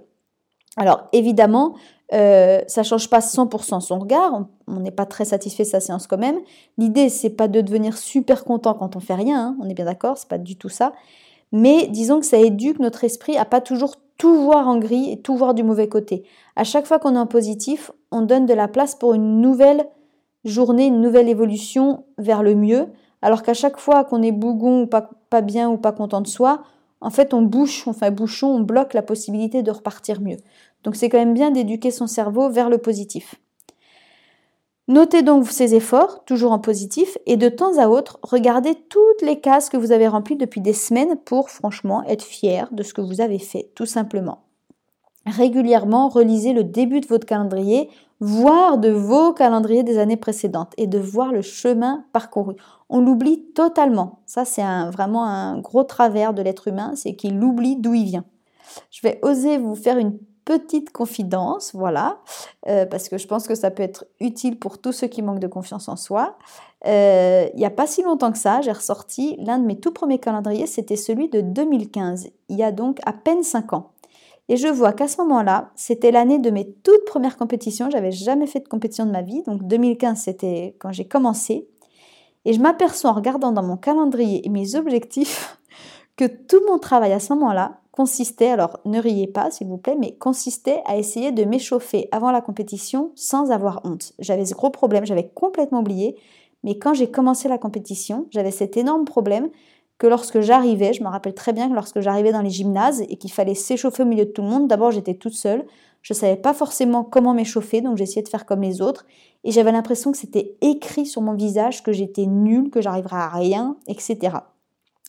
Alors 0.78 1.10
évidemment, 1.12 1.76
euh, 2.12 2.62
ça 2.68 2.84
change 2.84 3.10
pas 3.10 3.20
100% 3.20 3.82
son 3.82 4.00
regard, 4.00 4.46
on 4.68 4.80
n'est 4.80 4.92
pas 4.92 5.06
très 5.06 5.26
satisfait 5.26 5.64
de 5.64 5.70
sa 5.70 5.80
séance 5.80 6.08
quand 6.08 6.18
même. 6.18 6.40
L'idée, 6.78 7.10
c'est 7.10 7.30
pas 7.30 7.48
de 7.48 7.62
devenir 7.62 7.98
super 7.98 8.44
content 8.44 8.74
quand 8.74 8.96
on 8.96 9.00
fait 9.00 9.14
rien, 9.14 9.40
hein, 9.40 9.58
on 9.62 9.70
est 9.70 9.76
bien 9.76 9.86
d'accord, 9.86 10.18
c'est 10.18 10.28
pas 10.28 10.40
du 10.40 10.56
tout 10.56 10.70
ça. 10.70 10.94
Mais 11.52 11.88
disons 11.88 12.20
que 12.20 12.26
ça 12.26 12.38
éduque 12.38 12.80
notre 12.80 13.04
esprit 13.04 13.38
à 13.38 13.46
pas 13.46 13.62
toujours 13.62 13.96
tout 14.18 14.36
voir 14.36 14.68
en 14.68 14.78
gris 14.78 15.12
et 15.12 15.22
tout 15.22 15.36
voir 15.36 15.54
du 15.54 15.64
mauvais 15.64 15.88
côté. 15.88 16.24
À 16.56 16.64
chaque 16.64 16.86
fois 16.86 17.00
qu'on 17.00 17.16
est 17.16 17.20
en 17.20 17.28
positif, 17.28 17.92
on 18.12 18.22
donne 18.22 18.46
de 18.46 18.54
la 18.54 18.68
place 18.68 18.96
pour 18.96 19.14
une 19.14 19.40
nouvelle 19.42 19.86
journée, 20.46 20.88
une 20.88 21.02
nouvelle 21.02 21.30
évolution 21.30 22.06
vers 22.18 22.44
le 22.44 22.56
mieux. 22.56 22.88
Alors 23.22 23.44
qu'à 23.44 23.54
chaque 23.54 23.78
fois 23.78 24.04
qu'on 24.04 24.22
est 24.22 24.32
bougon 24.32 24.84
ou 24.84 24.88
pas, 24.88 25.10
pas 25.30 25.42
bien 25.42 25.70
ou 25.70 25.78
pas 25.78 25.92
content 25.92 26.22
de 26.22 26.28
soi, 26.28 26.64
en 27.02 27.10
fait, 27.10 27.34
on 27.34 27.42
bouche, 27.42 27.88
on 27.88 27.94
fait 27.94 28.08
un 28.08 28.12
bouchon, 28.12 28.48
on 28.48 28.60
bloque 28.60 28.94
la 28.94 29.02
possibilité 29.02 29.64
de 29.64 29.72
repartir 29.72 30.20
mieux. 30.20 30.38
Donc 30.84 30.96
c'est 30.96 31.10
quand 31.10 31.18
même 31.18 31.34
bien 31.34 31.52
d'éduquer 31.52 31.92
son 31.92 32.08
cerveau 32.08 32.50
vers 32.50 32.70
le 32.70 32.78
positif. 32.78 33.36
Notez 34.90 35.22
donc 35.22 35.48
ces 35.48 35.76
efforts, 35.76 36.26
toujours 36.26 36.52
en 36.52 36.58
positif, 36.58 37.16
et 37.28 37.38
de 37.38 37.48
temps 37.48 37.78
à 37.78 37.88
autre, 37.88 38.20
regardez 38.24 38.74
toutes 38.74 39.22
les 39.22 39.40
cases 39.40 39.70
que 39.70 39.78
vous 39.78 39.92
avez 39.92 40.08
remplies 40.08 40.36
depuis 40.36 40.62
des 40.62 40.74
semaines 40.74 41.16
pour 41.16 41.52
franchement 41.52 42.04
être 42.06 42.24
fier 42.24 42.68
de 42.72 42.82
ce 42.82 42.96
que 42.96 43.02
vous 43.02 43.22
avez 43.22 43.38
fait, 43.38 43.70
tout 43.76 43.86
simplement. 43.86 44.40
Régulièrement, 45.28 46.10
relisez 46.10 46.54
le 46.54 46.64
début 46.64 47.02
de 47.02 47.08
votre 47.08 47.28
calendrier, 47.28 47.92
voire 48.20 48.80
de 48.80 48.90
vos 48.90 49.32
calendriers 49.32 49.84
des 49.84 50.00
années 50.00 50.18
précédentes, 50.18 50.74
et 50.78 50.88
de 50.88 50.98
voir 50.98 51.32
le 51.32 51.44
chemin 51.44 52.06
parcouru. 52.12 52.56
On 52.90 53.00
l'oublie 53.00 53.44
totalement. 53.54 54.22
Ça, 54.26 54.44
c'est 54.44 54.64
vraiment 54.92 55.26
un 55.26 55.60
gros 55.60 55.84
travers 55.84 56.34
de 56.34 56.42
l'être 56.42 56.68
humain, 56.68 56.94
c'est 56.96 57.14
qu'il 57.14 57.44
oublie 57.44 57.76
d'où 57.76 57.94
il 57.94 58.06
vient. 58.06 58.26
Je 58.90 59.02
vais 59.04 59.20
oser 59.22 59.60
vous 59.60 59.76
faire 59.76 60.00
une 60.00 60.18
petite 60.50 60.92
confidence, 60.92 61.76
voilà, 61.76 62.18
euh, 62.68 62.88
parce 62.88 63.08
que 63.08 63.20
je 63.20 63.28
pense 63.28 63.48
que 63.48 63.54
ça 63.54 63.70
peut 63.70 63.84
être 63.84 64.06
utile 64.20 64.58
pour 64.58 64.80
tous 64.80 64.92
ceux 64.92 65.06
qui 65.06 65.22
manquent 65.22 65.40
de 65.40 65.48
confiance 65.48 65.88
en 65.88 65.96
soi. 65.96 66.40
Euh, 66.88 67.48
il 67.54 67.60
n'y 67.60 67.68
a 67.68 67.70
pas 67.70 67.86
si 67.86 68.02
longtemps 68.02 68.32
que 68.32 68.40
ça, 68.40 68.62
j'ai 68.62 68.72
ressorti 68.72 69.36
l'un 69.42 69.60
de 69.60 69.66
mes 69.66 69.80
tout 69.80 69.92
premiers 69.92 70.18
calendriers, 70.18 70.66
c'était 70.66 70.96
celui 70.96 71.30
de 71.30 71.42
2015, 71.42 72.30
il 72.50 72.58
y 72.58 72.64
a 72.64 72.72
donc 72.72 73.00
à 73.06 73.14
peine 73.14 73.44
5 73.44 73.74
ans. 73.74 73.92
Et 74.48 74.58
je 74.58 74.68
vois 74.68 74.92
qu'à 74.92 75.08
ce 75.08 75.22
moment-là, 75.22 75.70
c'était 75.76 76.10
l'année 76.10 76.40
de 76.40 76.50
mes 76.50 76.68
toutes 76.68 77.06
premières 77.06 77.38
compétitions, 77.38 77.92
j'avais 77.92 78.12
jamais 78.12 78.48
fait 78.48 78.62
de 78.62 78.68
compétition 78.68 79.06
de 79.06 79.12
ma 79.12 79.22
vie, 79.22 79.44
donc 79.44 79.68
2015 79.68 80.18
c'était 80.18 80.76
quand 80.80 80.92
j'ai 80.92 81.06
commencé. 81.06 81.68
Et 82.46 82.54
je 82.54 82.60
m'aperçois 82.60 83.12
en 83.12 83.14
regardant 83.14 83.52
dans 83.52 83.62
mon 83.62 83.78
calendrier 83.78 84.44
et 84.48 84.50
mes 84.50 84.74
objectifs 84.74 85.60
que 86.18 86.26
tout 86.26 86.62
mon 86.68 86.80
travail 86.80 87.14
à 87.14 87.20
ce 87.20 87.34
moment-là 87.34 87.82
consistait, 88.00 88.48
alors 88.48 88.80
ne 88.86 88.98
riez 88.98 89.28
pas 89.28 89.52
s'il 89.52 89.68
vous 89.68 89.78
plaît, 89.78 89.98
mais 90.00 90.14
consistait 90.14 90.82
à 90.86 90.96
essayer 90.96 91.34
de 91.34 91.44
m'échauffer 91.44 92.08
avant 92.14 92.32
la 92.32 92.40
compétition 92.40 93.12
sans 93.16 93.52
avoir 93.52 93.82
honte. 93.84 94.14
J'avais 94.20 94.46
ce 94.46 94.56
gros 94.56 94.70
problème, 94.70 95.06
j'avais 95.06 95.28
complètement 95.28 95.82
oublié, 95.82 96.16
mais 96.64 96.80
quand 96.80 96.94
j'ai 96.94 97.12
commencé 97.12 97.50
la 97.50 97.58
compétition, 97.58 98.28
j'avais 98.30 98.52
cet 98.52 98.78
énorme 98.78 99.04
problème 99.04 99.50
que 99.98 100.08
lorsque 100.08 100.40
j'arrivais, 100.40 100.94
je 100.94 101.04
me 101.04 101.10
rappelle 101.10 101.34
très 101.34 101.52
bien 101.52 101.68
que 101.68 101.74
lorsque 101.74 102.00
j'arrivais 102.00 102.32
dans 102.32 102.42
les 102.42 102.50
gymnases 102.50 103.02
et 103.02 103.18
qu'il 103.18 103.34
fallait 103.34 103.54
s'échauffer 103.54 104.04
au 104.04 104.06
milieu 104.06 104.24
de 104.24 104.32
tout 104.32 104.44
le 104.44 104.48
monde, 104.48 104.70
d'abord 104.70 104.92
j'étais 104.92 105.16
toute 105.16 105.34
seule, 105.34 105.66
je 106.02 106.14
ne 106.14 106.18
savais 106.20 106.38
pas 106.38 106.54
forcément 106.54 107.04
comment 107.04 107.34
m'échauffer, 107.34 107.82
donc 107.82 107.98
j'essayais 107.98 108.24
de 108.24 108.30
faire 108.30 108.46
comme 108.46 108.62
les 108.62 108.82
autres, 108.82 109.06
et 109.44 109.52
j'avais 109.52 109.74
l'impression 109.74 110.14
que 110.14 110.18
c'était 110.18 110.56
écrit 110.62 111.06
sur 111.06 111.22
mon 111.22 111.34
visage 111.34 111.84
que 111.84 111.92
j'étais 111.92 112.28
nulle, 112.28 112.70
que 112.70 112.80
j'arriverais 112.80 113.18
à 113.18 113.28
rien, 113.28 113.76
etc. 113.88 114.38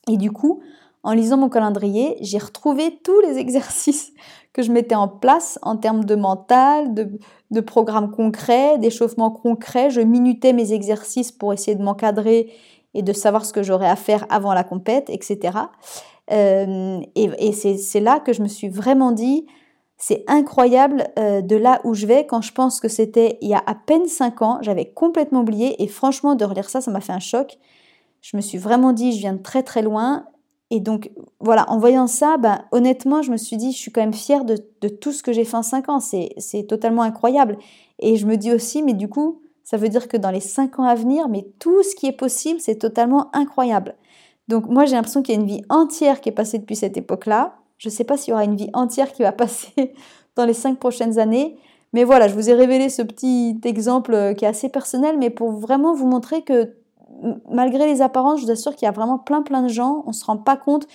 Et 0.09 0.17
du 0.17 0.33
coup, 0.33 0.61
en 1.03 1.13
lisant 1.13 1.37
mon 1.37 1.49
calendrier, 1.49 2.17
j'ai 2.21 2.39
retrouvé 2.39 2.99
tous 3.03 3.21
les 3.21 3.39
exercices 3.39 4.13
que 4.53 4.63
je 4.63 4.73
mettais 4.73 4.95
en 4.95 5.09
place 5.09 5.59
en 5.63 5.77
termes 5.77 6.05
de 6.05 6.15
mental, 6.17 6.95
de, 6.95 7.09
de 7.51 7.61
programmes 7.61 8.11
concrets, 8.11 8.79
d'échauffement 8.79 9.31
concret. 9.31 9.91
Je 9.91 10.01
minutais 10.01 10.53
mes 10.53 10.73
exercices 10.73 11.31
pour 11.31 11.53
essayer 11.53 11.77
de 11.77 11.83
m'encadrer 11.83 12.53
et 12.95 13.03
de 13.03 13.13
savoir 13.13 13.45
ce 13.45 13.53
que 13.53 13.63
j'aurais 13.63 13.89
à 13.89 13.97
faire 13.97 14.27
avant 14.29 14.53
la 14.53 14.65
compète, 14.65 15.09
etc. 15.11 15.59
Euh, 16.33 17.01
et, 17.15 17.53
c'est 17.53 18.01
là 18.01 18.21
que 18.21 18.33
je 18.33 18.43
me 18.43 18.49
suis 18.49 18.69
vraiment 18.69 19.13
dit, 19.13 19.47
c'est 19.97 20.25
incroyable 20.29 21.09
euh, 21.19 21.41
de 21.43 21.57
là 21.57 21.81
où 21.85 21.95
je 21.95 22.07
vais 22.07 22.27
quand 22.27 22.41
je 22.41 22.53
pense 22.53 22.81
que 22.81 22.89
c'était 22.89 23.39
il 23.43 23.49
y 23.49 23.55
a 23.55 23.63
à 23.67 23.75
peine 23.75 24.07
5 24.07 24.43
ans, 24.43 24.59
j'avais 24.63 24.87
complètement 24.87 25.41
oublié 25.41 25.83
et 25.83 25.89
franchement 25.89 26.35
de 26.35 26.45
relire 26.45 26.69
ça, 26.69 26.81
ça 26.81 26.91
m'a 26.91 27.01
fait 27.01 27.13
un 27.13 27.21
choc. 27.21 27.59
Je 28.23 28.37
me 28.37 28.43
suis 28.43 28.59
vraiment 28.59 28.93
dit, 28.93 29.13
je 29.13 29.19
viens 29.19 29.35
de 29.35 29.43
très 29.43 29.63
très 29.63 29.83
loin 29.83 30.27
et 30.71 30.79
donc, 30.79 31.11
voilà, 31.41 31.69
en 31.69 31.79
voyant 31.79 32.07
ça, 32.07 32.37
ben, 32.37 32.65
honnêtement, 32.71 33.23
je 33.23 33.33
me 33.33 33.37
suis 33.37 33.57
dit, 33.57 33.73
je 33.73 33.77
suis 33.77 33.91
quand 33.91 34.01
même 34.01 34.15
fière 34.15 34.45
de, 34.45 34.57
tout 34.89 35.13
ce 35.13 35.23
que 35.23 35.33
j'ai 35.33 35.45
fait 35.45 35.57
en 35.57 35.65
5 35.65 35.89
ans. 35.89 36.01
C'est 36.01 36.67
totalement 36.69 37.03
incroyable. 37.03 37.59
Et 37.99 38.17
je 38.17 38.27
me 38.27 38.37
dis 38.37 38.53
aussi, 38.53 38.83
mais 38.83 38.95
du 38.95 39.09
coup, 39.09 39.43
ça 39.65 39.77
veut 39.77 39.89
dire 39.89 40.07
que 40.07 40.17
dans 40.17 40.31
les 40.31 40.41
5 40.41 40.79
ans 40.79 40.85
à 40.85 40.95
venir, 40.95 41.29
mais 41.29 41.45
tout 41.59 41.83
ce 41.83 41.97
qui 41.97 42.07
est 42.07 42.13
possible, 42.13 42.61
c'est 42.61 42.77
totalement 42.77 43.35
incroyable. 43.35 43.97
Donc, 44.47 44.69
moi, 44.69 44.85
j'ai 44.85 44.95
l'impression 44.95 45.23
qu'il 45.23 45.35
y 45.35 45.39
a 45.39 45.41
une 45.41 45.47
vie 45.47 45.63
entière 45.69 46.21
qui 46.21 46.29
est 46.29 46.33
passée 46.33 46.59
depuis 46.59 46.77
cette 46.77 46.97
époque-là. 46.97 47.57
Je 47.79 47.89
ne 47.89 47.93
sais 47.93 48.05
pas 48.05 48.17
s'il 48.17 48.31
y 48.31 48.35
aura 48.35 48.45
une 48.45 48.57
vie 48.57 48.71
entière 48.73 49.13
qui 49.13 49.23
va 49.23 49.33
passer 49.33 49.93
dans 50.37 50.45
les 50.45 50.55
cinq 50.55 50.79
prochaines 50.79 51.19
années. 51.19 51.57
Mais 51.93 52.05
voilà, 52.05 52.29
je 52.29 52.35
vous 52.35 52.49
ai 52.49 52.55
révélé 52.55 52.89
ce 52.89 53.03
petit 53.03 53.61
exemple 53.65 54.15
euh, 54.15 54.35
qui 54.35 54.45
est 54.45 54.49
assez 54.49 54.69
personnel, 54.69 55.19
mais 55.19 55.31
pour 55.31 55.51
vraiment 55.51 55.95
vous 55.95 56.07
montrer 56.07 56.43
que 56.43 56.75
malgré 57.51 57.87
les 57.87 58.03
apparences, 58.03 58.41
je 58.41 58.47
vous 58.47 58.51
assure 58.51 58.75
qu'il 58.75 58.87
y 58.87 58.89
a 58.89 58.93
vraiment 58.93 59.19
plein 59.19 59.43
plein 59.43 59.63
de 59.63 59.69
gens, 59.69 60.03
on 60.07 60.11
ne 60.11 60.15
se 60.15 60.25
rend 60.25 60.37
pas 60.37 60.57
compte. 60.57 60.87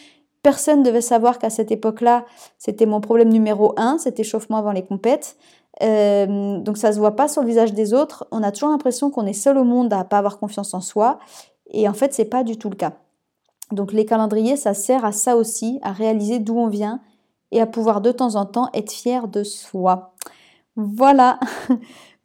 Personne 0.42 0.80
ne 0.80 0.86
devait 0.86 1.02
savoir 1.02 1.40
qu'à 1.40 1.50
cette 1.50 1.72
époque-là, 1.72 2.26
c'était 2.58 2.86
mon 2.86 3.02
problème 3.02 3.30
numéro 3.30 3.74
un, 3.78 3.98
cet 3.98 4.20
échauffement 4.20 4.58
avant 4.58 4.72
les 4.72 4.86
compètes. 4.86 5.38
Euh, 5.82 6.60
donc 6.60 6.78
ça 6.78 6.94
se 6.94 7.00
voit 7.00 7.16
pas 7.16 7.28
sur 7.28 7.42
le 7.42 7.48
visage 7.48 7.74
des 7.74 7.94
autres. 7.94 8.28
On 8.32 8.44
a 8.44 8.52
toujours 8.52 8.70
l'impression 8.70 9.10
qu'on 9.10 9.26
est 9.26 9.34
seul 9.34 9.58
au 9.58 9.64
monde 9.64 9.92
à 9.92 10.04
pas 10.04 10.20
avoir 10.20 10.38
confiance 10.38 10.74
en 10.74 10.82
soi. 10.82 11.20
Et 11.72 11.90
en 11.90 11.94
fait, 11.94 12.14
c'est 12.14 12.26
pas 12.26 12.44
du 12.44 12.58
tout 12.58 12.70
le 12.70 12.76
cas. 12.76 12.94
Donc 13.72 13.92
les 13.92 14.06
calendriers, 14.06 14.56
ça 14.56 14.74
sert 14.74 15.04
à 15.04 15.12
ça 15.12 15.36
aussi, 15.36 15.80
à 15.82 15.92
réaliser 15.92 16.40
d'où 16.40 16.58
on 16.58 16.68
vient 16.68 17.02
et 17.52 17.62
à 17.62 17.66
pouvoir 17.66 18.02
de 18.02 18.12
temps 18.12 18.36
en 18.36 18.46
temps 18.46 18.70
être 18.74 18.92
fier 18.92 19.28
de 19.28 19.44
soi. 19.44 20.14
Voilà. 20.76 21.40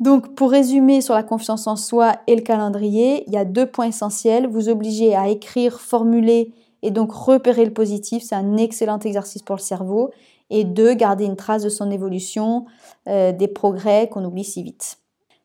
Donc 0.01 0.34
pour 0.34 0.51
résumer 0.51 1.03
sur 1.03 1.14
la 1.14 1.22
confiance 1.22 1.66
en 1.66 1.76
soi 1.76 2.16
et 2.26 2.34
le 2.34 2.40
calendrier, 2.40 3.24
il 3.26 3.34
y 3.34 3.36
a 3.36 3.44
deux 3.44 3.66
points 3.66 3.88
essentiels. 3.88 4.46
Vous 4.46 4.70
obligez 4.70 5.14
à 5.14 5.28
écrire, 5.28 5.78
formuler 5.78 6.53
et 6.82 6.90
donc 6.90 7.12
repérer 7.12 7.66
le 7.66 7.72
positif. 7.72 8.22
C'est 8.26 8.34
un 8.34 8.57
excellent 8.57 8.98
exercice 8.98 9.42
pour 9.42 9.57
le 9.57 9.61
cerveau. 9.61 10.11
Et 10.48 10.64
deux, 10.64 10.94
garder 10.94 11.26
une 11.26 11.36
trace 11.36 11.62
de 11.62 11.68
son 11.68 11.90
évolution, 11.90 12.64
euh, 13.09 13.30
des 13.30 13.46
progrès 13.46 14.09
qu'on 14.09 14.24
oublie 14.24 14.42
si 14.42 14.62
vite. 14.62 14.98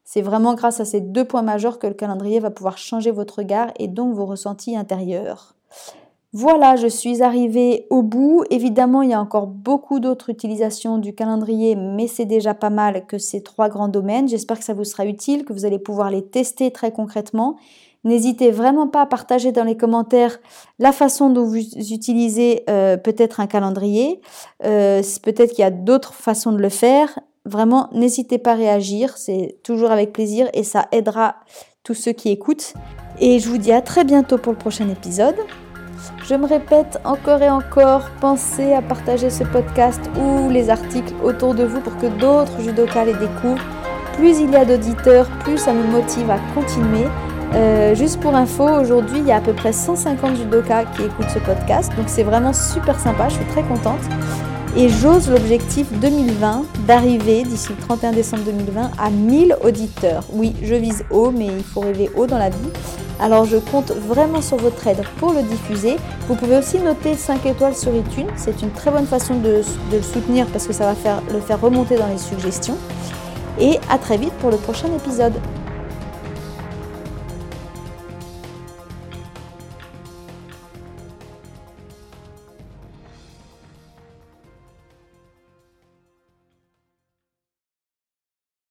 C'est 0.03 0.21
vraiment 0.21 0.53
grâce 0.53 0.79
à 0.79 0.85
ces 0.85 1.01
deux 1.01 1.25
points 1.25 1.41
majeurs 1.41 1.77
que 1.77 1.87
le 1.87 1.93
calendrier 1.93 2.39
va 2.39 2.49
pouvoir 2.49 2.77
changer 2.77 3.11
votre 3.11 3.39
regard 3.39 3.71
et 3.77 3.87
donc 3.87 4.15
vos 4.15 4.25
ressentis 4.25 4.77
intérieurs. 4.77 5.55
Voilà, 6.38 6.75
je 6.75 6.88
suis 6.88 7.23
arrivée 7.23 7.88
au 7.89 8.01
bout. 8.01 8.43
Évidemment, 8.49 9.01
il 9.01 9.11
y 9.11 9.13
a 9.13 9.21
encore 9.21 9.47
beaucoup 9.47 10.01
d'autres 10.01 10.29
utilisations 10.29 10.97
du 10.97 11.15
calendrier, 11.15 11.77
mais 11.77 12.07
c'est 12.07 12.25
déjà 12.25 12.53
pas 12.53 12.69
mal 12.69 13.05
que 13.05 13.17
ces 13.17 13.41
trois 13.41 13.69
grands 13.69 13.88
domaines. 13.88 14.27
J'espère 14.27 14.59
que 14.59 14.65
ça 14.65 14.73
vous 14.73 14.83
sera 14.83 15.05
utile, 15.05 15.45
que 15.45 15.53
vous 15.53 15.63
allez 15.63 15.79
pouvoir 15.79 16.11
les 16.11 16.25
tester 16.25 16.71
très 16.71 16.91
concrètement. 16.91 17.55
N'hésitez 18.03 18.51
vraiment 18.51 18.89
pas 18.89 19.03
à 19.03 19.05
partager 19.05 19.53
dans 19.53 19.63
les 19.63 19.77
commentaires 19.77 20.38
la 20.77 20.91
façon 20.91 21.29
dont 21.29 21.45
vous 21.45 21.55
utilisez 21.55 22.65
euh, 22.69 22.97
peut-être 22.97 23.39
un 23.39 23.47
calendrier. 23.47 24.19
Euh, 24.65 25.01
peut-être 25.23 25.51
qu'il 25.51 25.61
y 25.61 25.63
a 25.63 25.71
d'autres 25.71 26.13
façons 26.13 26.51
de 26.51 26.59
le 26.59 26.67
faire. 26.67 27.17
Vraiment, 27.45 27.88
n'hésitez 27.93 28.39
pas 28.39 28.51
à 28.51 28.55
réagir. 28.55 29.17
C'est 29.17 29.59
toujours 29.63 29.89
avec 29.89 30.11
plaisir 30.11 30.49
et 30.53 30.65
ça 30.65 30.89
aidera 30.91 31.38
tous 31.83 31.93
ceux 31.93 32.11
qui 32.11 32.27
écoutent. 32.27 32.73
Et 33.21 33.39
je 33.39 33.47
vous 33.47 33.57
dis 33.57 33.71
à 33.71 33.79
très 33.79 34.03
bientôt 34.03 34.38
pour 34.38 34.51
le 34.51 34.59
prochain 34.59 34.89
épisode. 34.89 35.38
Je 36.23 36.35
me 36.35 36.47
répète 36.47 36.99
encore 37.03 37.41
et 37.41 37.49
encore, 37.49 38.09
pensez 38.19 38.73
à 38.73 38.81
partager 38.81 39.29
ce 39.29 39.43
podcast 39.43 40.01
ou 40.19 40.49
les 40.49 40.69
articles 40.69 41.13
autour 41.23 41.53
de 41.53 41.63
vous 41.63 41.79
pour 41.81 41.97
que 41.97 42.07
d'autres 42.07 42.59
judokas 42.61 43.05
les 43.05 43.13
découvrent. 43.13 43.63
Plus 44.17 44.39
il 44.39 44.51
y 44.51 44.55
a 44.55 44.65
d'auditeurs, 44.65 45.27
plus 45.43 45.57
ça 45.57 45.73
me 45.73 45.83
motive 45.83 46.29
à 46.29 46.39
continuer. 46.53 47.05
Euh, 47.53 47.95
juste 47.95 48.19
pour 48.19 48.35
info, 48.35 48.63
aujourd'hui 48.63 49.19
il 49.19 49.27
y 49.27 49.31
a 49.31 49.37
à 49.37 49.41
peu 49.41 49.53
près 49.53 49.71
150 49.71 50.35
judokas 50.37 50.85
qui 50.95 51.03
écoutent 51.03 51.29
ce 51.29 51.39
podcast, 51.39 51.91
donc 51.95 52.05
c'est 52.07 52.23
vraiment 52.23 52.53
super 52.53 52.99
sympa, 52.99 53.29
je 53.29 53.35
suis 53.35 53.45
très 53.45 53.63
contente. 53.63 54.01
Et 54.77 54.89
j'ose 54.89 55.29
l'objectif 55.29 55.87
2020 56.01 56.63
d'arriver 56.85 57.43
d'ici 57.43 57.69
le 57.69 57.77
31 57.77 58.11
décembre 58.11 58.43
2020 58.43 58.91
à 58.97 59.09
1000 59.09 59.55
auditeurs. 59.63 60.23
Oui, 60.33 60.53
je 60.61 60.75
vise 60.75 61.05
haut, 61.11 61.31
mais 61.31 61.45
il 61.45 61.63
faut 61.63 61.79
rêver 61.79 62.11
haut 62.17 62.27
dans 62.27 62.37
la 62.37 62.49
vie. 62.49 62.71
Alors 63.20 63.45
je 63.45 63.57
compte 63.57 63.91
vraiment 63.91 64.41
sur 64.41 64.57
votre 64.57 64.86
aide 64.88 65.03
pour 65.18 65.34
le 65.34 65.41
diffuser. 65.43 65.97
Vous 66.28 66.36
pouvez 66.36 66.57
aussi 66.57 66.80
noter 66.80 67.16
5 67.16 67.45
étoiles 67.45 67.76
sur 67.76 67.95
iTunes. 67.95 68.28
C'est 68.36 68.61
une 68.61 68.72
très 68.72 68.91
bonne 68.91 69.05
façon 69.05 69.36
de, 69.36 69.61
le 69.91 70.01
soutenir 70.01 70.47
parce 70.47 70.68
que 70.68 70.74
ça 70.74 70.86
va 70.86 70.95
faire, 70.95 71.22
le 71.32 71.39
faire 71.39 71.61
remonter 71.61 71.95
dans 71.95 72.07
les 72.07 72.18
suggestions. 72.18 72.78
Et 73.59 73.80
à 73.89 73.97
très 73.97 74.18
vite 74.18 74.34
pour 74.34 74.51
le 74.51 74.57
prochain 74.57 74.88
épisode. 74.93 75.34